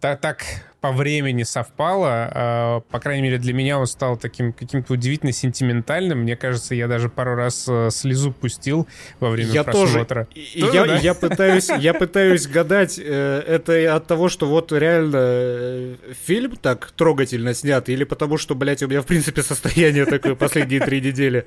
так, 0.00 0.20
так 0.20 0.44
по 0.80 0.92
времени 0.92 1.42
совпало. 1.42 2.30
Э, 2.32 2.80
по 2.90 3.00
крайней 3.00 3.22
мере, 3.22 3.38
для 3.38 3.52
меня 3.52 3.78
он 3.78 3.86
стал 3.86 4.16
таким 4.16 4.52
каким-то 4.52 4.92
удивительно 4.92 5.32
сентиментальным. 5.32 6.20
Мне 6.20 6.36
кажется, 6.36 6.74
я 6.74 6.86
даже 6.86 7.08
пару 7.08 7.34
раз 7.34 7.66
э, 7.68 7.90
слезу 7.90 8.32
пустил 8.32 8.86
во 9.18 9.30
время 9.30 9.50
я 9.50 9.64
просмотра. 9.64 10.26
Тоже. 10.26 10.60
тоже 10.60 10.76
я, 10.76 10.84
да? 10.84 10.96
я, 10.98 11.14
пытаюсь, 11.14 11.68
я 11.78 11.94
пытаюсь 12.04 12.46
гадать, 12.46 13.00
э, 13.02 13.42
это 13.46 13.96
от 13.96 14.06
того, 14.06 14.28
что 14.28 14.46
вот 14.46 14.70
реально 14.70 15.18
э, 15.18 15.96
фильм 16.24 16.56
так 16.56 16.92
трогательно 16.92 17.52
снят, 17.54 17.88
или 17.88 18.04
потому 18.04 18.38
что, 18.38 18.54
блядь, 18.54 18.82
у 18.82 18.88
меня, 18.88 19.02
в 19.02 19.06
принципе, 19.06 19.42
состояние 19.42 20.04
такое 20.04 20.34
последние 20.36 20.80
три 20.80 21.00
недели. 21.00 21.46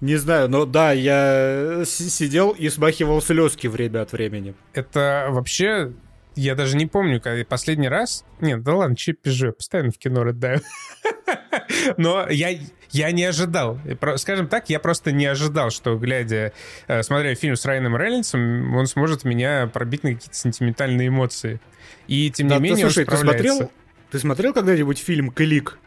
Не 0.00 0.16
знаю, 0.16 0.50
но 0.50 0.66
да, 0.66 0.92
я 0.92 1.82
сидел 1.86 2.50
и 2.50 2.68
смахивал 2.68 3.22
слезки 3.22 3.66
время 3.66 4.02
от 4.02 4.12
времени. 4.12 4.54
Это 4.74 5.28
вообще 5.30 5.92
я 6.36 6.54
даже 6.54 6.76
не 6.76 6.86
помню, 6.86 7.20
когда 7.20 7.44
последний 7.44 7.88
раз... 7.88 8.24
Нет, 8.40 8.62
да 8.62 8.74
ладно, 8.74 8.94
че 8.94 9.14
пижу, 9.14 9.46
я 9.46 9.52
постоянно 9.52 9.90
в 9.90 9.98
кино 9.98 10.22
рыдаю. 10.22 10.60
Но 11.96 12.28
я, 12.28 12.58
я 12.90 13.10
не 13.10 13.24
ожидал. 13.24 13.78
Скажем 14.16 14.46
так, 14.46 14.68
я 14.68 14.78
просто 14.78 15.12
не 15.12 15.26
ожидал, 15.26 15.70
что, 15.70 15.96
глядя, 15.96 16.52
э, 16.86 17.02
смотря 17.02 17.34
фильм 17.34 17.56
с 17.56 17.64
Райаном 17.64 17.96
Рейнольдсом, 17.96 18.74
он 18.76 18.86
сможет 18.86 19.24
меня 19.24 19.66
пробить 19.66 20.04
на 20.04 20.14
какие-то 20.14 20.36
сентиментальные 20.36 21.08
эмоции. 21.08 21.60
И 22.06 22.30
тем 22.30 22.48
не 22.48 22.58
менее 22.58 22.84
слушай, 22.84 23.04
ты 23.04 23.16
смотрел, 23.16 23.70
ты 24.10 24.18
смотрел 24.18 24.52
когда-нибудь 24.52 24.98
фильм 24.98 25.30
«Клик»? 25.30 25.78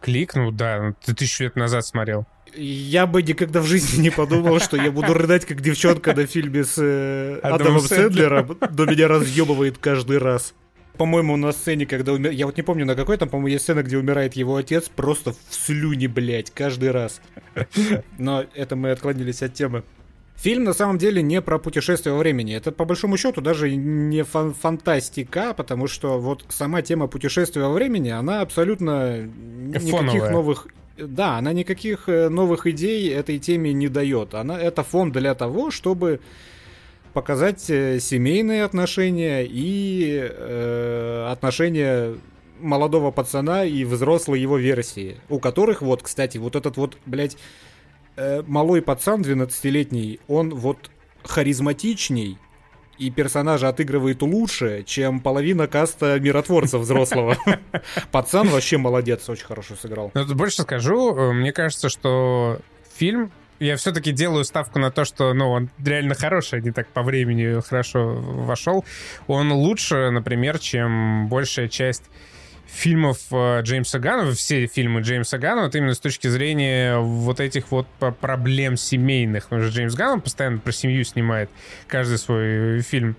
«Клик»? 0.00 0.34
Ну 0.34 0.50
да, 0.50 0.94
ты 1.04 1.14
тысячу 1.14 1.44
лет 1.44 1.56
назад 1.56 1.84
смотрел. 1.84 2.26
Я 2.54 3.06
бы 3.06 3.22
никогда 3.22 3.60
в 3.60 3.66
жизни 3.66 4.02
не 4.02 4.10
подумал, 4.10 4.60
что 4.60 4.76
я 4.76 4.90
буду 4.90 5.14
рыдать, 5.14 5.44
как 5.46 5.60
девчонка 5.60 6.14
на 6.14 6.26
фильме 6.26 6.64
с 6.64 6.76
э, 6.78 7.38
Адамом 7.42 7.80
Сэндлером, 7.80 8.58
но 8.76 8.84
меня 8.84 9.08
разъебывает 9.08 9.78
каждый 9.78 10.18
раз. 10.18 10.54
По-моему, 10.98 11.36
на 11.36 11.52
сцене, 11.52 11.86
когда 11.86 12.12
умер... 12.12 12.30
Я 12.30 12.46
вот 12.46 12.56
не 12.56 12.62
помню, 12.62 12.84
на 12.84 12.94
какой 12.94 13.16
там, 13.16 13.28
по-моему, 13.28 13.48
есть 13.48 13.64
сцена, 13.64 13.82
где 13.82 13.96
умирает 13.96 14.34
его 14.34 14.56
отец, 14.56 14.90
просто 14.94 15.32
в 15.32 15.54
слюне, 15.54 16.06
блядь, 16.06 16.50
каждый 16.50 16.90
раз. 16.90 17.22
Но 18.18 18.44
это 18.54 18.76
мы 18.76 18.90
отклонились 18.90 19.42
от 19.42 19.54
темы. 19.54 19.84
Фильм 20.36 20.64
на 20.64 20.72
самом 20.72 20.98
деле 20.98 21.22
не 21.22 21.40
про 21.40 21.58
путешествие 21.58 22.12
во 22.12 22.18
времени. 22.18 22.54
Это 22.54 22.72
по 22.72 22.84
большому 22.84 23.16
счету 23.16 23.40
даже 23.40 23.74
не 23.74 24.22
фан 24.22 24.52
фантастика, 24.54 25.54
потому 25.54 25.86
что 25.86 26.18
вот 26.18 26.44
сама 26.48 26.82
тема 26.82 27.06
путешествия 27.06 27.62
во 27.62 27.72
времени, 27.72 28.08
она 28.08 28.40
абсолютно 28.40 29.22
никаких 29.22 30.30
новых 30.30 30.66
да, 31.08 31.38
она 31.38 31.52
никаких 31.52 32.08
э, 32.08 32.28
новых 32.28 32.66
идей 32.66 33.12
этой 33.12 33.38
теме 33.38 33.72
не 33.72 33.88
дает. 33.88 34.34
Она, 34.34 34.58
это 34.60 34.82
фон 34.82 35.12
для 35.12 35.34
того, 35.34 35.70
чтобы 35.70 36.20
показать 37.12 37.68
э, 37.70 38.00
семейные 38.00 38.64
отношения 38.64 39.44
и 39.48 40.18
э, 40.22 41.28
отношения 41.30 42.14
молодого 42.60 43.10
пацана 43.10 43.64
и 43.64 43.84
взрослой 43.84 44.40
его 44.40 44.56
версии, 44.56 45.16
у 45.28 45.38
которых 45.38 45.82
вот, 45.82 46.02
кстати, 46.02 46.38
вот 46.38 46.56
этот 46.56 46.76
вот, 46.76 46.96
блядь, 47.06 47.36
э, 48.16 48.42
малой 48.46 48.82
пацан 48.82 49.22
12-летний, 49.22 50.20
он 50.28 50.50
вот 50.50 50.90
харизматичней 51.24 52.38
и 52.98 53.10
персонажа 53.10 53.68
отыгрывает 53.68 54.22
лучше, 54.22 54.84
чем 54.86 55.20
половина 55.20 55.66
каста 55.66 56.18
миротворцев 56.20 56.80
взрослого. 56.80 57.36
Пацан 58.12 58.48
вообще 58.48 58.78
молодец, 58.78 59.28
очень 59.28 59.46
хорошо 59.46 59.74
сыграл. 59.74 60.10
Ну, 60.14 60.34
больше 60.34 60.62
скажу, 60.62 61.16
э, 61.16 61.32
мне 61.32 61.52
кажется, 61.52 61.88
что 61.88 62.58
фильм 62.94 63.32
я 63.62 63.76
все-таки 63.76 64.10
делаю 64.12 64.44
ставку 64.44 64.78
на 64.78 64.90
то, 64.90 65.04
что 65.04 65.32
ну, 65.34 65.50
он 65.50 65.70
реально 65.84 66.14
хороший, 66.14 66.58
а 66.58 66.62
не 66.62 66.72
так 66.72 66.88
по 66.88 67.02
времени 67.02 67.60
хорошо 67.60 68.14
вошел. 68.16 68.84
Он 69.28 69.52
лучше, 69.52 70.10
например, 70.10 70.58
чем 70.58 71.28
большая 71.28 71.68
часть 71.68 72.04
фильмов 72.72 73.18
э, 73.30 73.60
Джеймса 73.62 73.98
Ганна, 73.98 74.32
все 74.32 74.66
фильмы 74.66 75.02
Джеймса 75.02 75.38
Ганна, 75.38 75.64
вот 75.64 75.74
именно 75.74 75.94
с 75.94 76.00
точки 76.00 76.28
зрения 76.28 76.98
вот 76.98 77.40
этих 77.40 77.70
вот 77.70 77.86
проблем 78.20 78.76
семейных. 78.76 79.44
Потому 79.44 79.62
что 79.62 79.72
Джеймс 79.72 79.94
Ганн 79.94 80.20
постоянно 80.20 80.58
про 80.58 80.72
семью 80.72 81.04
снимает 81.04 81.50
каждый 81.86 82.18
свой 82.18 82.80
фильм. 82.80 83.16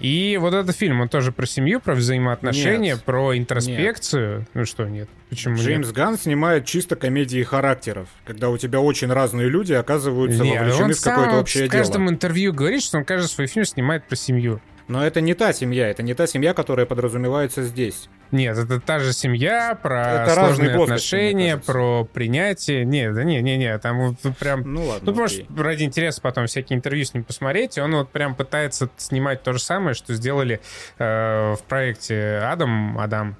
И 0.00 0.38
вот 0.40 0.54
этот 0.54 0.74
фильм, 0.74 1.00
он 1.02 1.10
тоже 1.10 1.30
про 1.30 1.44
семью, 1.44 1.78
про 1.78 1.94
взаимоотношения, 1.94 2.92
нет, 2.92 3.04
про 3.04 3.36
интроспекцию. 3.36 4.38
Нет. 4.40 4.48
Ну 4.54 4.64
что, 4.64 4.88
нет? 4.88 5.10
Почему 5.28 5.56
Джеймс 5.56 5.88
нет? 5.88 5.94
Ганн 5.94 6.18
снимает 6.18 6.64
чисто 6.64 6.96
комедии 6.96 7.42
характеров, 7.42 8.08
когда 8.24 8.48
у 8.48 8.56
тебя 8.56 8.80
очень 8.80 9.12
разные 9.12 9.50
люди 9.50 9.74
оказываются 9.74 10.42
нет, 10.42 10.60
вовлечены 10.60 10.94
в 10.94 11.00
какое-то 11.02 11.38
общее 11.38 11.68
дело. 11.68 11.68
в 11.68 11.72
каждом 11.72 12.08
интервью 12.08 12.54
говорит, 12.54 12.82
что 12.82 12.96
он 12.96 13.04
каждый 13.04 13.28
свой 13.28 13.46
фильм 13.46 13.66
снимает 13.66 14.06
про 14.06 14.16
семью. 14.16 14.60
Но 14.90 15.06
это 15.06 15.20
не 15.20 15.34
та 15.34 15.52
семья, 15.52 15.86
это 15.88 16.02
не 16.02 16.14
та 16.14 16.26
семья, 16.26 16.52
которая 16.52 16.84
подразумевается 16.84 17.62
здесь. 17.62 18.08
Нет, 18.32 18.58
это 18.58 18.80
та 18.80 18.98
же 18.98 19.12
семья, 19.12 19.78
про 19.80 20.24
это 20.24 20.34
сложные 20.34 20.74
отношения, 20.74 21.58
про 21.58 22.04
принятие. 22.04 22.84
Нет, 22.84 23.14
да 23.14 23.22
не, 23.22 23.40
не, 23.40 23.56
не, 23.56 23.78
там 23.78 24.00
вот 24.00 24.36
прям... 24.40 24.62
Ну 24.64 24.86
ладно, 24.86 25.12
Ну, 25.12 25.16
может, 25.16 25.46
ради 25.56 25.84
интереса 25.84 26.20
потом 26.20 26.48
всякие 26.48 26.76
интервью 26.76 27.04
с 27.04 27.14
ним 27.14 27.22
посмотреть, 27.22 27.78
и 27.78 27.80
он 27.80 27.94
вот 27.94 28.10
прям 28.10 28.34
пытается 28.34 28.90
снимать 28.96 29.44
то 29.44 29.52
же 29.52 29.60
самое, 29.60 29.94
что 29.94 30.12
сделали 30.12 30.60
э, 30.98 31.54
в 31.54 31.60
проекте 31.68 32.40
Адам, 32.42 32.98
Адам, 32.98 33.36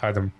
Адам. 0.00 0.32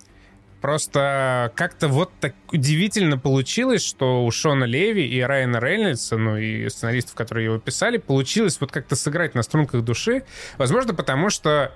Просто 0.60 1.52
как-то 1.56 1.88
вот 1.88 2.10
так 2.20 2.34
удивительно 2.52 3.16
получилось, 3.16 3.82
что 3.82 4.24
у 4.24 4.30
Шона 4.30 4.64
Леви 4.64 5.06
и 5.06 5.20
Райана 5.20 5.58
Рейнольдса, 5.58 6.18
ну 6.18 6.36
и 6.36 6.68
сценаристов, 6.68 7.14
которые 7.14 7.46
его 7.46 7.58
писали, 7.58 7.96
получилось 7.96 8.58
вот 8.60 8.70
как-то 8.70 8.94
сыграть 8.94 9.34
на 9.34 9.42
струнках 9.42 9.82
души. 9.82 10.24
Возможно, 10.58 10.94
потому 10.94 11.30
что 11.30 11.72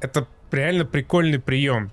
это 0.00 0.28
реально 0.52 0.84
прикольный 0.84 1.38
прием, 1.38 1.92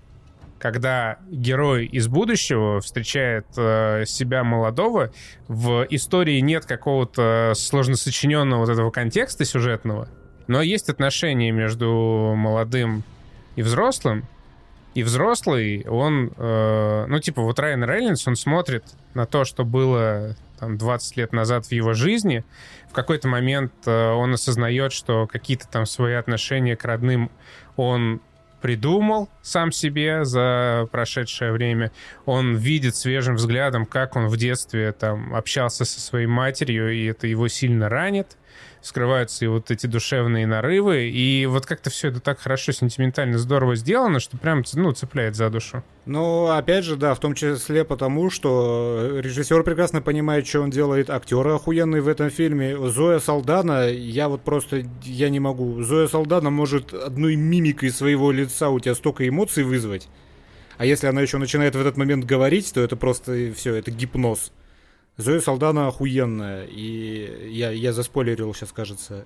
когда 0.59 1.19
герой 1.29 1.85
из 1.85 2.07
будущего 2.07 2.81
встречает 2.81 3.45
э, 3.57 4.03
себя 4.05 4.43
молодого, 4.43 5.11
в 5.47 5.85
истории 5.89 6.39
нет 6.39 6.65
какого-то 6.65 7.53
сложно 7.55 7.95
сочиненного 7.95 8.61
вот 8.61 8.69
этого 8.69 8.91
контекста 8.91 9.45
сюжетного, 9.45 10.09
но 10.47 10.61
есть 10.61 10.89
отношения 10.89 11.51
между 11.51 12.33
молодым 12.35 13.03
и 13.55 13.61
взрослым, 13.61 14.25
и 14.93 15.03
взрослый, 15.03 15.85
он, 15.87 16.31
э, 16.37 17.05
ну, 17.07 17.19
типа, 17.19 17.41
вот 17.41 17.59
Райан 17.59 17.83
Рейнольдс, 17.83 18.27
он 18.27 18.35
смотрит 18.35 18.83
на 19.13 19.25
то, 19.25 19.43
что 19.43 19.65
было 19.65 20.35
там 20.59 20.77
20 20.77 21.17
лет 21.17 21.33
назад 21.33 21.65
в 21.65 21.71
его 21.71 21.93
жизни. 21.93 22.43
В 22.89 22.93
какой-то 22.93 23.27
момент 23.27 23.73
э, 23.85 24.11
он 24.11 24.33
осознает, 24.33 24.93
что 24.93 25.27
какие-то 25.27 25.67
там 25.67 25.85
свои 25.85 26.13
отношения 26.13 26.75
к 26.75 26.85
родным 26.85 27.31
он 27.75 28.21
придумал 28.61 29.27
сам 29.41 29.73
себе 29.73 30.23
за 30.23 30.87
прошедшее 30.89 31.51
время. 31.51 31.91
Он 32.25 32.55
видит 32.55 32.95
свежим 32.95 33.35
взглядом, 33.35 33.85
как 33.85 34.15
он 34.15 34.27
в 34.27 34.37
детстве 34.37 34.93
там 34.93 35.35
общался 35.35 35.83
со 35.83 35.99
своей 35.99 36.27
матерью, 36.27 36.95
и 36.95 37.05
это 37.07 37.27
его 37.27 37.49
сильно 37.49 37.89
ранит 37.89 38.37
скрываются 38.83 39.45
и 39.45 39.47
вот 39.47 39.71
эти 39.71 39.87
душевные 39.87 40.45
нарывы. 40.45 41.09
И 41.09 41.45
вот 41.45 41.65
как-то 41.65 41.89
все 41.89 42.09
это 42.09 42.19
так 42.19 42.39
хорошо, 42.39 42.71
сентиментально, 42.71 43.37
здорово 43.37 43.75
сделано, 43.75 44.19
что 44.19 44.37
прям, 44.37 44.63
ну, 44.73 44.91
цепляет 44.91 45.35
за 45.35 45.49
душу. 45.49 45.83
Ну, 46.05 46.47
опять 46.47 46.83
же, 46.83 46.97
да, 46.97 47.15
в 47.15 47.19
том 47.19 47.33
числе 47.33 47.85
потому, 47.85 48.29
что 48.29 49.19
режиссер 49.19 49.63
прекрасно 49.63 50.01
понимает, 50.01 50.45
что 50.45 50.61
он 50.61 50.69
делает, 50.69 51.09
актеры 51.09 51.53
охуенные 51.53 52.01
в 52.01 52.07
этом 52.09 52.29
фильме. 52.29 52.77
Зоя 52.89 53.19
Салдана, 53.19 53.89
я 53.89 54.27
вот 54.27 54.41
просто, 54.41 54.83
я 55.03 55.29
не 55.29 55.39
могу. 55.39 55.81
Зоя 55.81 56.07
Салдана 56.07 56.49
может 56.49 56.93
одной 56.93 57.35
мимикой 57.35 57.89
своего 57.89 58.31
лица 58.31 58.69
у 58.69 58.79
тебя 58.79 58.95
столько 58.95 59.27
эмоций 59.27 59.63
вызвать. 59.63 60.09
А 60.77 60.85
если 60.85 61.07
она 61.07 61.21
еще 61.21 61.37
начинает 61.37 61.75
в 61.75 61.79
этот 61.79 61.97
момент 61.97 62.25
говорить, 62.25 62.73
то 62.73 62.81
это 62.81 62.95
просто 62.95 63.53
все, 63.55 63.75
это 63.75 63.91
гипноз. 63.91 64.51
Зоя 65.17 65.39
Салдана 65.39 65.87
охуенная, 65.87 66.65
и 66.65 67.49
я, 67.51 67.71
я 67.71 67.93
заспойлерил 67.93 68.53
сейчас, 68.53 68.71
кажется. 68.71 69.25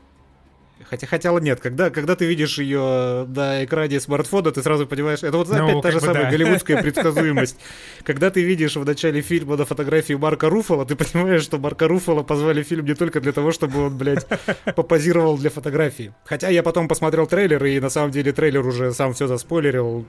Хотя 0.83 1.07
хотела 1.07 1.39
нет, 1.39 1.59
когда, 1.59 1.89
когда 1.89 2.15
ты 2.15 2.25
видишь 2.25 2.59
ее 2.59 3.25
на 3.27 3.63
экране 3.63 3.99
смартфона, 3.99 4.51
ты 4.51 4.61
сразу 4.61 4.85
понимаешь, 4.85 5.23
это 5.23 5.38
вот 5.38 5.49
ну, 5.49 5.65
опять 5.65 5.81
та 5.81 5.91
же 5.91 5.99
самая 5.99 6.25
да. 6.25 6.31
голливудская 6.31 6.81
предсказуемость. 6.83 7.57
Когда 8.03 8.29
ты 8.29 8.43
видишь 8.43 8.75
в 8.75 8.85
начале 8.85 9.21
фильма 9.21 9.57
на 9.57 9.65
фотографии 9.65 10.13
Марка 10.13 10.49
Руфала, 10.49 10.85
ты 10.85 10.95
понимаешь, 10.95 11.41
что 11.41 11.57
Марка 11.57 11.88
Руфала 11.88 12.23
позвали 12.23 12.63
в 12.63 12.67
фильм 12.67 12.85
не 12.85 12.93
только 12.93 13.19
для 13.19 13.31
того, 13.31 13.51
чтобы 13.51 13.88
он, 13.88 13.97
блядь, 13.97 14.27
попозировал 14.75 15.38
для 15.38 15.49
фотографии. 15.49 16.13
Хотя 16.25 16.49
я 16.49 16.61
потом 16.63 16.88
посмотрел 16.88 17.25
трейлер, 17.27 17.63
и 17.65 17.79
на 17.79 17.89
самом 17.89 18.11
деле 18.11 18.31
трейлер 18.31 18.65
уже 18.65 18.93
сам 18.93 19.13
все 19.13 19.27
заспойлерил. 19.27 20.05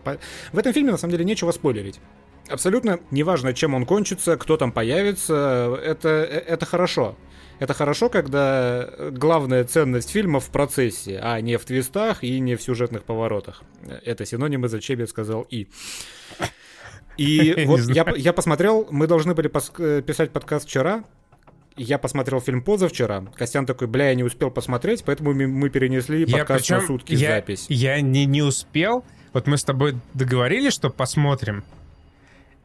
В 0.53 0.59
этом 0.59 0.72
фильме 0.72 0.93
на 0.93 0.99
самом 0.99 1.12
деле 1.12 1.24
нечего 1.24 1.51
спойлерить. 1.51 1.99
Абсолютно 2.49 3.01
неважно, 3.11 3.53
чем 3.55 3.74
он 3.74 3.86
кончится, 3.86 4.36
кто 4.36 4.57
там 4.57 4.72
появится, 4.72 5.78
это, 5.82 6.09
это 6.09 6.66
хорошо. 6.66 7.16
Это 7.59 7.74
хорошо, 7.74 8.09
когда 8.09 8.88
главная 9.11 9.64
ценность 9.64 10.11
фильма 10.11 10.38
в 10.38 10.49
процессе, 10.51 11.18
а 11.22 11.40
не 11.40 11.57
в 11.57 11.64
твистах 11.64 12.22
и 12.22 12.38
не 12.38 12.55
в 12.55 12.62
сюжетных 12.62 13.03
поворотах. 13.03 13.62
Это 14.05 14.24
синонимы, 14.24 14.68
зачем 14.68 15.01
я 15.01 15.07
сказал 15.07 15.42
«и». 15.51 15.68
И 17.16 17.64
вот 17.66 17.80
я, 17.80 18.07
я 18.16 18.32
посмотрел, 18.32 18.86
мы 18.90 19.09
должны 19.09 19.34
были 19.34 19.51
пос- 19.51 20.03
писать 20.03 20.30
подкаст 20.30 20.66
вчера, 20.66 21.05
я 21.78 21.99
посмотрел 21.99 22.40
фильм 22.40 22.62
позавчера. 22.62 23.24
Костян 23.36 23.66
такой, 23.66 23.86
бля, 23.86 24.09
я 24.09 24.14
не 24.14 24.24
успел 24.24 24.51
посмотреть, 24.51 25.05
поэтому 25.05 25.32
мы 25.32 25.68
перенесли 25.70 26.26
подкаст 26.26 26.49
я, 26.49 26.57
причем, 26.57 26.76
на 26.76 26.86
сутки 26.86 27.12
я, 27.14 27.30
запись. 27.30 27.66
Я 27.68 28.01
не, 28.01 28.26
не 28.26 28.42
успел. 28.42 29.05
Вот 29.32 29.46
мы 29.46 29.57
с 29.57 29.64
тобой 29.64 29.96
договорились, 30.14 30.72
что 30.72 30.90
посмотрим. 30.90 31.64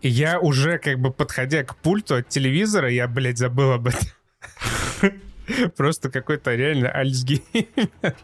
Я 0.04 0.38
уже, 0.40 0.80
как 0.80 1.00
бы, 1.00 1.12
подходя 1.12 1.64
к 1.64 1.78
пульту 1.78 2.16
от 2.16 2.28
телевизора, 2.28 2.90
я, 2.90 3.08
блядь, 3.08 3.38
забыл 3.38 3.72
об 3.72 3.88
этом. 3.88 4.02
Просто 5.78 6.10
какой-то 6.10 6.54
реально 6.54 6.92
альцгеймер. 6.92 8.16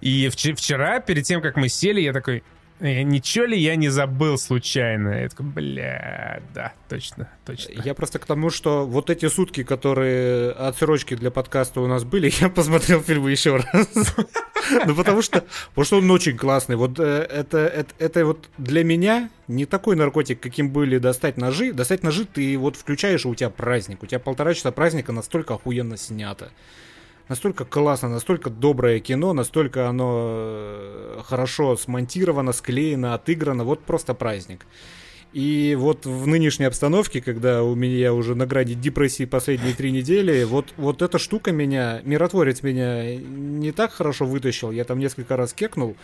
И 0.00 0.28
вчера, 0.28 0.98
перед 0.98 1.24
тем, 1.24 1.40
как 1.40 1.56
мы 1.56 1.68
сели, 1.68 2.00
я 2.00 2.12
такой, 2.12 2.38
«Э, 2.38 2.42
ничего 2.80 3.44
ли 3.46 3.58
я 3.58 3.76
не 3.76 3.88
забыл 3.88 4.38
случайно? 4.38 5.20
Я 5.20 5.28
такой, 5.28 5.46
бля, 5.46 6.42
да, 6.54 6.72
точно, 6.88 7.28
точно. 7.44 7.80
Я 7.84 7.94
просто 7.94 8.18
к 8.18 8.26
тому, 8.26 8.50
что 8.50 8.86
вот 8.86 9.10
эти 9.10 9.28
сутки, 9.28 9.62
которые 9.62 10.50
отсрочки 10.52 11.14
для 11.14 11.30
подкаста 11.30 11.80
у 11.80 11.86
нас 11.86 12.04
были, 12.04 12.32
я 12.40 12.48
посмотрел 12.48 13.02
фильм 13.02 13.26
еще 13.28 13.56
раз. 13.56 13.86
Ну, 14.86 14.94
потому 14.94 15.22
что, 15.22 15.44
потому 15.70 15.84
что 15.84 15.98
он 15.98 16.10
очень 16.12 16.36
классный. 16.36 16.76
Вот 16.76 16.98
э, 17.00 17.02
это, 17.02 17.58
это, 17.58 17.94
это 17.98 18.24
вот 18.24 18.48
для 18.58 18.84
меня 18.84 19.28
не 19.48 19.66
такой 19.66 19.96
наркотик, 19.96 20.38
каким 20.40 20.70
были 20.70 20.98
достать 20.98 21.36
ножи. 21.36 21.72
Достать 21.72 22.04
ножи 22.04 22.24
ты 22.24 22.56
вот 22.56 22.76
включаешь, 22.76 23.24
и 23.24 23.28
у 23.28 23.34
тебя 23.34 23.50
праздник. 23.50 24.04
У 24.04 24.06
тебя 24.06 24.20
полтора 24.20 24.54
часа 24.54 24.70
праздника 24.70 25.10
настолько 25.12 25.54
охуенно 25.54 25.96
снято. 25.96 26.52
Настолько 27.32 27.64
классно, 27.64 28.10
настолько 28.10 28.50
доброе 28.50 29.00
кино, 29.00 29.32
настолько 29.32 29.88
оно 29.88 30.28
э, 30.28 31.20
хорошо 31.24 31.78
смонтировано, 31.78 32.52
склеено, 32.52 33.14
отыграно. 33.14 33.64
Вот 33.64 33.80
просто 33.84 34.12
праздник. 34.12 34.66
И 35.32 35.74
вот 35.80 36.04
в 36.04 36.26
нынешней 36.26 36.66
обстановке, 36.66 37.22
когда 37.22 37.62
у 37.62 37.74
меня 37.74 38.12
уже 38.12 38.34
на 38.34 38.44
граде 38.44 38.74
депрессии 38.74 39.24
последние 39.24 39.72
три 39.72 39.92
недели, 39.92 40.44
вот, 40.44 40.74
вот 40.76 41.00
эта 41.00 41.18
штука 41.18 41.52
меня, 41.52 42.02
миротворец 42.04 42.62
меня 42.62 43.16
не 43.16 43.72
так 43.72 43.94
хорошо 43.94 44.26
вытащил, 44.26 44.70
я 44.70 44.84
там 44.84 44.98
несколько 44.98 45.34
раз 45.34 45.54
кекнул, 45.54 45.96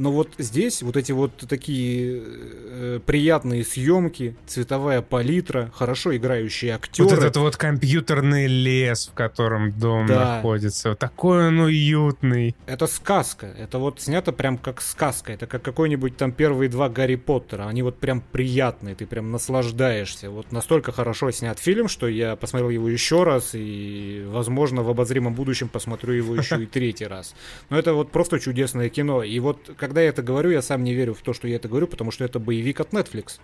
Но 0.00 0.10
вот 0.10 0.30
здесь 0.38 0.82
вот 0.82 0.96
эти 0.96 1.12
вот 1.12 1.36
такие 1.46 2.22
э, 2.24 3.00
приятные 3.04 3.64
съемки, 3.64 4.34
цветовая 4.46 5.02
палитра, 5.02 5.70
хорошо 5.74 6.16
играющие 6.16 6.74
актеры. 6.74 7.08
Вот 7.08 7.18
этот 7.18 7.36
вот 7.36 7.56
компьютерный 7.56 8.46
лес, 8.46 9.10
в 9.12 9.14
котором 9.14 9.78
дом 9.78 10.06
да. 10.06 10.36
находится. 10.36 10.94
Такой 10.94 11.48
он 11.48 11.60
уютный. 11.60 12.56
Это 12.64 12.86
сказка. 12.86 13.46
Это 13.58 13.78
вот 13.78 14.00
снято 14.00 14.32
прям 14.32 14.56
как 14.56 14.80
сказка. 14.80 15.34
Это 15.34 15.46
как 15.46 15.60
какой-нибудь 15.60 16.16
там 16.16 16.32
первые 16.32 16.70
два 16.70 16.88
Гарри 16.88 17.16
Поттера. 17.16 17.66
Они 17.66 17.82
вот 17.82 17.98
прям 17.98 18.22
приятные, 18.22 18.94
ты 18.94 19.04
прям 19.04 19.30
наслаждаешься. 19.30 20.30
Вот 20.30 20.50
настолько 20.50 20.92
хорошо 20.92 21.30
снят 21.30 21.58
фильм, 21.58 21.88
что 21.88 22.08
я 22.08 22.36
посмотрел 22.36 22.70
его 22.70 22.88
еще 22.88 23.24
раз 23.24 23.50
и, 23.52 24.24
возможно, 24.26 24.82
в 24.82 24.88
обозримом 24.88 25.34
будущем 25.34 25.68
посмотрю 25.68 26.14
его 26.14 26.34
еще 26.36 26.62
и 26.62 26.66
третий 26.80 27.06
раз. 27.06 27.34
Но 27.68 27.78
это 27.78 27.92
вот 27.92 28.10
просто 28.10 28.40
чудесное 28.40 28.88
кино. 28.88 29.22
И 29.22 29.38
вот 29.40 29.70
когда 29.90 30.02
я 30.02 30.10
это 30.10 30.22
говорю, 30.22 30.50
я 30.50 30.62
сам 30.62 30.84
не 30.84 30.94
верю 30.94 31.14
в 31.14 31.20
то, 31.20 31.32
что 31.32 31.48
я 31.48 31.56
это 31.56 31.66
говорю, 31.66 31.88
потому 31.88 32.12
что 32.12 32.24
это 32.24 32.38
боевик 32.38 32.78
от 32.78 32.92
Netflix. 32.92 33.40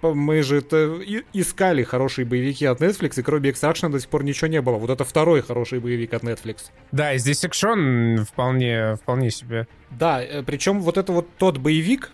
Мы 0.00 0.42
же 0.42 0.58
это 0.58 1.00
искали 1.32 1.82
хорошие 1.82 2.24
боевики 2.24 2.64
от 2.66 2.80
Netflix, 2.80 3.18
и 3.18 3.22
кроме 3.24 3.50
Extraction 3.50 3.88
до 3.88 3.98
сих 3.98 4.08
пор 4.08 4.22
ничего 4.22 4.46
не 4.46 4.62
было. 4.62 4.76
Вот 4.76 4.90
это 4.90 5.04
второй 5.04 5.42
хороший 5.42 5.80
боевик 5.80 6.14
от 6.14 6.22
Netflix. 6.22 6.70
Да, 6.92 7.14
и 7.14 7.18
здесь 7.18 7.42
экшон 7.42 8.24
вполне, 8.24 8.94
вполне 8.94 9.32
себе. 9.32 9.66
Да, 9.90 10.22
э, 10.22 10.44
причем 10.44 10.82
вот 10.82 10.98
это 10.98 11.10
вот 11.10 11.26
тот 11.36 11.58
боевик, 11.58 12.12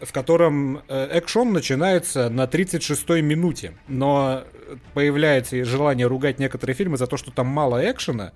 в 0.00 0.10
котором 0.10 0.78
э, 0.88 1.08
экшон 1.12 1.52
начинается 1.52 2.30
на 2.30 2.44
36-й 2.44 3.20
минуте, 3.20 3.74
но 3.88 4.44
появляется 4.94 5.62
желание 5.66 6.06
ругать 6.06 6.38
некоторые 6.38 6.74
фильмы 6.74 6.96
за 6.96 7.06
то, 7.06 7.18
что 7.18 7.30
там 7.30 7.46
мало 7.46 7.78
экшена, 7.90 8.32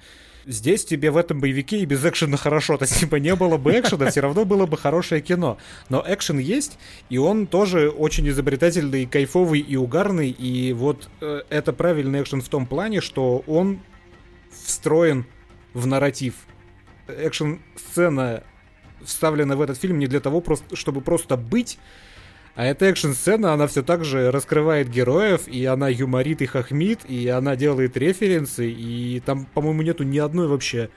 Здесь 0.47 0.84
тебе 0.84 1.11
в 1.11 1.16
этом 1.16 1.40
боевике 1.40 1.80
и 1.80 1.84
без 1.86 2.05
экшена 2.05 2.36
хорошо. 2.36 2.76
То 2.76 2.84
есть, 2.84 3.01
типа, 3.01 3.16
не 3.16 3.34
было 3.34 3.57
бы 3.57 3.72
экшена, 3.72 4.11
все 4.11 4.20
равно 4.20 4.44
было 4.44 4.66
бы 4.66 4.76
хорошее 4.76 5.20
кино. 5.20 5.59
Но 5.88 6.05
экшен 6.07 6.38
есть, 6.38 6.78
и 7.11 7.18
он 7.18 7.49
тоже 7.49 7.90
очень 7.90 8.28
изобретательный, 8.28 9.07
кайфовый 9.07 9.59
и 9.59 9.74
угарный. 9.74 10.30
И 10.30 10.72
вот 10.72 11.09
э, 11.20 11.42
это 11.51 11.72
правильный 11.72 12.22
экшен 12.22 12.42
в 12.42 12.49
том 12.49 12.66
плане, 12.66 13.01
что 13.01 13.42
он 13.49 13.80
встроен 14.51 15.26
в 15.74 15.88
нарратив. 15.88 16.34
Экшен-сцена 17.09 18.44
вставлена 19.05 19.57
в 19.57 19.61
этот 19.61 19.78
фильм 19.78 19.99
не 19.99 20.07
для 20.07 20.20
того, 20.20 20.44
чтобы 20.74 21.01
просто 21.01 21.36
быть, 21.36 21.78
а 22.57 22.64
эта 22.64 22.86
экшн-сцена, 22.86 23.52
она 23.52 23.66
все 23.66 23.82
так 23.82 24.02
же 24.02 24.30
раскрывает 24.30 24.88
героев, 24.88 25.46
и 25.46 25.66
она 25.66 25.88
юморит 25.90 26.40
и 26.40 26.46
хохмит, 26.46 27.00
и 27.07 27.28
она 27.28 27.54
делает 27.54 27.98
референсы, 27.98 28.70
и 28.70 29.20
там, 29.20 29.46
по-моему, 29.52 29.82
нету 29.82 30.04
ни 30.04 30.16
одной 30.16 30.48
вообще, 30.48 30.88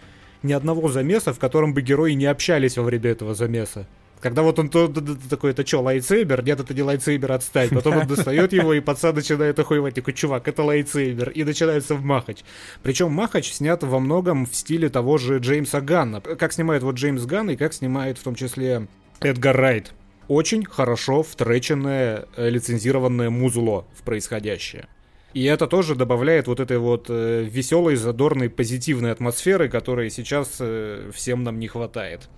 ни 0.41 0.53
одного 0.53 0.87
замеса, 0.87 1.33
в 1.33 1.39
котором 1.39 1.73
бы 1.73 1.81
герои 1.81 2.13
не 2.13 2.27
общались 2.27 2.77
во 2.77 2.83
время 2.83 3.11
этого 3.11 3.35
замеса. 3.35 3.85
Когда 4.21 4.41
вот 4.41 4.57
он 4.57 4.69
то, 4.69 4.87
то, 4.87 5.01
то, 5.01 5.17
такой, 5.29 5.51
это 5.51 5.67
что, 5.67 5.81
lightsaber? 5.81 6.43
Нет, 6.43 6.61
это 6.61 6.73
не 6.73 6.81
lightsaber, 6.81 7.31
отстань. 7.31 7.69
Потом 7.69 7.97
он 7.97 8.07
достает 8.07 8.51
его, 8.53 8.73
и 8.73 8.79
пацан 8.81 9.15
начинает 9.15 9.57
охуевать. 9.59 9.95
Такой, 9.95 10.13
чувак, 10.13 10.47
это 10.47 10.63
lightsaber. 10.63 11.29
И 11.29 11.43
начинается 11.45 11.95
махач. 11.95 12.39
Причем 12.83 13.11
Махач 13.11 13.51
снят 13.51 13.81
во 13.81 13.99
многом 13.99 14.45
в 14.45 14.53
стиле 14.53 14.89
того 14.89 15.17
же 15.17 15.37
Джеймса 15.39 15.79
Ганна. 15.79 16.19
Как 16.19 16.51
снимает 16.51 16.83
вот 16.83 16.95
Джеймс 16.95 17.23
Ганн, 17.25 17.51
и 17.51 17.55
как 17.55 17.73
снимает 17.73 18.17
в 18.17 18.23
том 18.23 18.35
числе 18.35 18.87
Эдгар 19.21 19.55
Райт 19.55 19.93
очень 20.29 20.63
хорошо 20.63 21.23
втреченное 21.23 22.27
э, 22.37 22.49
лицензированное 22.49 23.31
музло 23.31 23.85
в 23.95 24.03
происходящее. 24.03 24.87
И 25.33 25.43
это 25.43 25.67
тоже 25.67 25.95
добавляет 25.95 26.47
вот 26.47 26.59
этой 26.59 26.77
вот 26.77 27.07
э, 27.09 27.43
веселой, 27.43 27.95
задорной, 27.95 28.49
позитивной 28.49 29.11
атмосферы, 29.11 29.69
которой 29.69 30.09
сейчас 30.11 30.57
э, 30.59 31.11
всем 31.13 31.43
нам 31.43 31.59
не 31.59 31.67
хватает. 31.67 32.29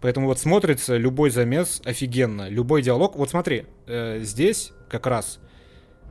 Поэтому 0.00 0.26
вот 0.26 0.40
смотрится 0.40 0.96
любой 0.96 1.30
замес 1.30 1.80
офигенно, 1.84 2.48
любой 2.48 2.82
диалог. 2.82 3.16
Вот 3.16 3.30
смотри, 3.30 3.66
здесь 3.86 4.72
как 4.88 5.06
раз 5.06 5.40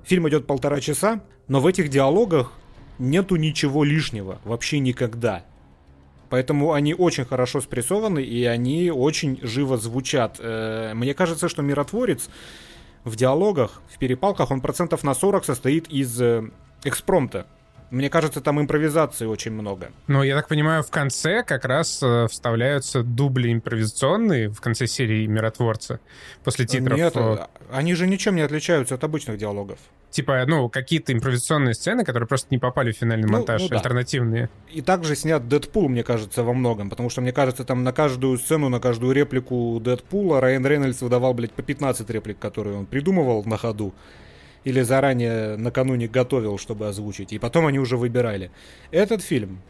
фильм 0.05 0.29
идет 0.29 0.45
полтора 0.45 0.79
часа, 0.79 1.23
но 1.47 1.59
в 1.59 1.65
этих 1.65 1.89
диалогах 1.89 2.53
нету 2.99 3.35
ничего 3.35 3.83
лишнего, 3.83 4.39
вообще 4.43 4.77
никогда. 4.77 5.43
Поэтому 6.29 6.73
они 6.73 6.93
очень 6.93 7.25
хорошо 7.25 7.59
спрессованы, 7.61 8.23
и 8.23 8.45
они 8.45 8.91
очень 8.91 9.39
живо 9.41 9.77
звучат. 9.77 10.37
Э, 10.39 10.93
мне 10.93 11.13
кажется, 11.13 11.49
что 11.49 11.61
«Миротворец» 11.61 12.29
в 13.03 13.15
диалогах, 13.15 13.81
в 13.89 13.97
перепалках, 13.97 14.51
он 14.51 14.61
процентов 14.61 15.03
на 15.03 15.15
40 15.15 15.45
состоит 15.45 15.87
из 15.87 16.21
э, 16.21 16.49
экспромта. 16.83 17.47
Мне 17.91 18.09
кажется, 18.09 18.39
там 18.41 18.61
импровизации 18.61 19.25
очень 19.25 19.51
много. 19.51 19.91
Ну, 20.07 20.21
я 20.21 20.35
так 20.35 20.47
понимаю, 20.47 20.83
в 20.83 20.91
конце 20.91 21.43
как 21.43 21.65
раз 21.65 22.01
э, 22.03 22.27
вставляются 22.29 23.01
дубли 23.01 23.51
импровизационные 23.51 24.49
в 24.49 24.61
конце 24.61 24.85
серии 24.85 25.25
«Миротворца» 25.25 25.99
после 26.43 26.65
титров. 26.65 26.97
Нет, 26.97 27.15
они 27.71 27.95
же 27.95 28.07
ничем 28.07 28.35
не 28.35 28.41
отличаются 28.41 28.95
от 28.95 29.03
обычных 29.03 29.37
диалогов. 29.37 29.79
Типа, 30.11 30.43
ну, 30.47 30.69
какие-то 30.69 31.13
импровизационные 31.13 31.73
сцены, 31.73 32.03
которые 32.03 32.27
просто 32.27 32.47
не 32.49 32.57
попали 32.57 32.91
в 32.91 32.97
финальный 32.97 33.27
ну, 33.27 33.33
монтаж, 33.33 33.61
ну, 33.63 33.69
да. 33.69 33.77
альтернативные. 33.77 34.49
И 34.71 34.81
также 34.81 35.15
снят 35.15 35.47
Дэдпул, 35.47 35.87
мне 35.87 36.03
кажется, 36.03 36.43
во 36.43 36.53
многом, 36.53 36.89
потому 36.89 37.09
что, 37.09 37.21
мне 37.21 37.31
кажется, 37.31 37.63
там 37.63 37.83
на 37.83 37.91
каждую 37.91 38.37
сцену, 38.37 38.69
на 38.69 38.79
каждую 38.79 39.13
реплику 39.13 39.79
Дэдпула 39.83 40.41
Райан 40.41 40.65
Рейнольдс 40.65 41.01
выдавал, 41.01 41.33
блядь, 41.33 41.51
по 41.51 41.61
15 41.61 42.09
реплик, 42.09 42.39
которые 42.39 42.77
он 42.77 42.85
придумывал 42.85 43.43
на 43.45 43.57
ходу 43.57 43.93
или 44.63 44.81
заранее 44.81 45.57
накануне 45.57 46.07
готовил, 46.07 46.57
чтобы 46.57 46.87
озвучить, 46.87 47.33
и 47.33 47.39
потом 47.39 47.65
они 47.67 47.79
уже 47.79 47.97
выбирали. 47.97 48.51
Этот 48.91 49.21
фильм, 49.21 49.61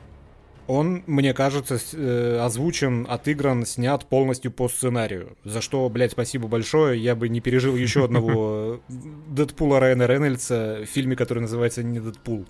он, 0.69 1.03
мне 1.07 1.33
кажется, 1.33 1.79
э, 1.93 2.39
озвучен, 2.39 3.07
отыгран, 3.09 3.65
снят 3.65 4.05
полностью 4.05 4.51
по 4.51 4.69
сценарию. 4.69 5.35
За 5.43 5.61
что, 5.61 5.89
блядь, 5.89 6.11
спасибо 6.11 6.47
большое. 6.47 7.01
Я 7.01 7.15
бы 7.15 7.27
не 7.27 7.41
пережил 7.41 7.75
еще 7.75 8.05
одного 8.05 8.79
Дэдпула 9.29 9.79
Райана 9.79 10.05
Рейнольдса 10.05 10.81
в 10.83 10.85
фильме, 10.85 11.15
который 11.15 11.39
называется 11.39 11.81
не 11.81 11.99
Дэдпул. 11.99 12.45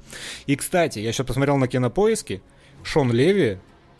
И, 0.48 0.58
кстати, 0.58 1.00
я 1.00 1.14
сейчас 1.14 1.28
посмотрел 1.28 1.56
на 1.56 1.70
кинопоиски. 1.70 2.42
Шон 2.84 3.12
Леви 3.14 3.60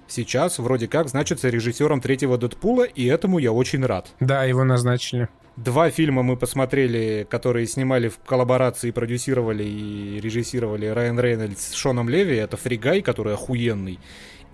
сейчас 0.10 0.60
вроде 0.60 0.88
как 0.88 1.10
значится 1.10 1.50
режиссером 1.50 2.02
третьего 2.02 2.38
Дэдпула, 2.38 2.84
и 2.84 3.06
этому 3.06 3.40
я 3.40 3.52
очень 3.52 3.86
рад. 3.86 4.10
Да, 4.20 4.44
его 4.44 4.64
назначили. 4.64 5.30
Два 5.56 5.90
фильма 5.90 6.24
мы 6.24 6.38
посмотрели, 6.38 7.28
которые 7.30 7.68
снимали 7.68 8.08
в 8.08 8.18
коллаборации, 8.20 8.92
продюсировали 8.92 9.64
и 9.64 10.20
режиссировали 10.22 10.86
Райан 10.86 11.20
Рейнольдс 11.20 11.72
с 11.72 11.74
Шоном 11.74 12.08
Леви. 12.08 12.36
Это 12.36 12.56
«Фригай», 12.56 13.02
который 13.02 13.34
охуенный. 13.34 14.00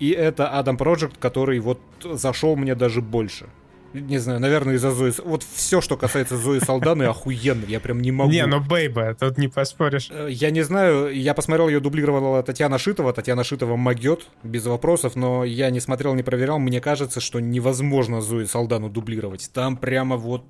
И 0.00 0.10
это 0.10 0.48
«Адам 0.48 0.76
Проджект», 0.76 1.16
который 1.18 1.60
вот 1.60 1.80
зашел 2.02 2.56
мне 2.56 2.74
даже 2.74 3.02
больше 3.02 3.46
не 3.92 4.18
знаю, 4.18 4.40
наверное, 4.40 4.74
из-за 4.74 4.90
Зои... 4.90 5.12
Вот 5.24 5.42
все, 5.42 5.80
что 5.80 5.96
касается 5.96 6.36
Зои 6.36 6.58
Салданы, 6.58 7.04
охуенно. 7.04 7.64
Я 7.66 7.80
прям 7.80 8.00
не 8.00 8.12
могу. 8.12 8.30
Не, 8.30 8.46
ну 8.46 8.60
Бейба, 8.60 9.14
тут 9.14 9.38
не 9.38 9.48
поспоришь. 9.48 10.08
Э, 10.10 10.28
я 10.30 10.50
не 10.50 10.62
знаю, 10.62 11.14
я 11.14 11.34
посмотрел, 11.34 11.68
ее 11.68 11.80
дублировала 11.80 12.42
Татьяна 12.42 12.78
Шитова. 12.78 13.12
Татьяна 13.12 13.44
Шитова 13.44 13.76
могет, 13.76 14.26
без 14.42 14.66
вопросов, 14.66 15.16
но 15.16 15.44
я 15.44 15.70
не 15.70 15.80
смотрел, 15.80 16.14
не 16.14 16.22
проверял. 16.22 16.58
Мне 16.58 16.80
кажется, 16.80 17.20
что 17.20 17.40
невозможно 17.40 18.20
Зои 18.20 18.44
Салдану 18.44 18.90
дублировать. 18.90 19.50
Там 19.52 19.76
прямо 19.76 20.16
вот... 20.16 20.44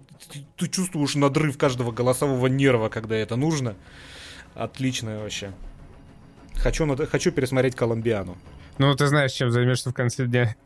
Ты 0.56 0.68
чувствуешь 0.68 1.14
надрыв 1.14 1.58
каждого 1.58 1.92
голосового 1.92 2.46
нерва, 2.46 2.88
когда 2.88 3.16
это 3.16 3.36
нужно. 3.36 3.76
Отлично 4.54 5.18
вообще. 5.20 5.52
Хочу, 6.54 6.96
хочу 7.06 7.30
пересмотреть 7.30 7.74
Колумбиану. 7.74 8.36
Ну, 8.78 8.94
ты 8.94 9.06
знаешь, 9.06 9.32
чем 9.32 9.50
займешься 9.50 9.90
в 9.90 9.94
конце 9.94 10.26
дня. 10.26 10.56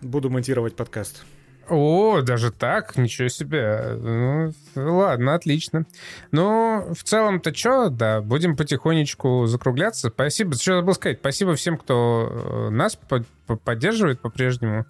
Буду 0.00 0.30
монтировать 0.30 0.76
подкаст. 0.76 1.24
О, 1.68 2.22
даже 2.22 2.50
так? 2.50 2.96
Ничего 2.96 3.28
себе. 3.28 3.96
Ну, 4.00 4.52
ладно, 4.74 5.34
отлично. 5.34 5.86
Ну, 6.30 6.92
в 6.92 7.02
целом-то 7.02 7.54
что, 7.54 7.88
да, 7.88 8.20
будем 8.20 8.56
потихонечку 8.56 9.46
закругляться. 9.46 10.08
Спасибо, 10.08 10.54
что 10.54 10.76
забыл 10.76 10.94
сказать, 10.94 11.18
спасибо 11.20 11.54
всем, 11.54 11.78
кто 11.78 12.28
э, 12.30 12.70
нас 12.70 12.98
поддерживает 13.64 14.20
по-прежнему 14.20 14.86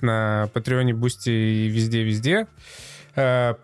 на 0.00 0.48
Патреоне, 0.52 0.94
Бусти 0.94 1.30
и 1.30 1.68
везде-везде. 1.68 2.46
Э, 3.16 3.54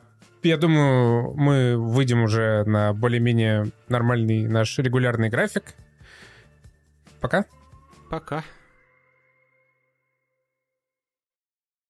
я 0.42 0.56
думаю, 0.56 1.34
мы 1.34 1.76
выйдем 1.76 2.22
уже 2.22 2.64
на 2.64 2.92
более-менее 2.92 3.70
нормальный 3.88 4.48
наш 4.48 4.78
регулярный 4.78 5.28
график. 5.28 5.74
Пока. 7.20 7.44
Пока. 8.08 8.44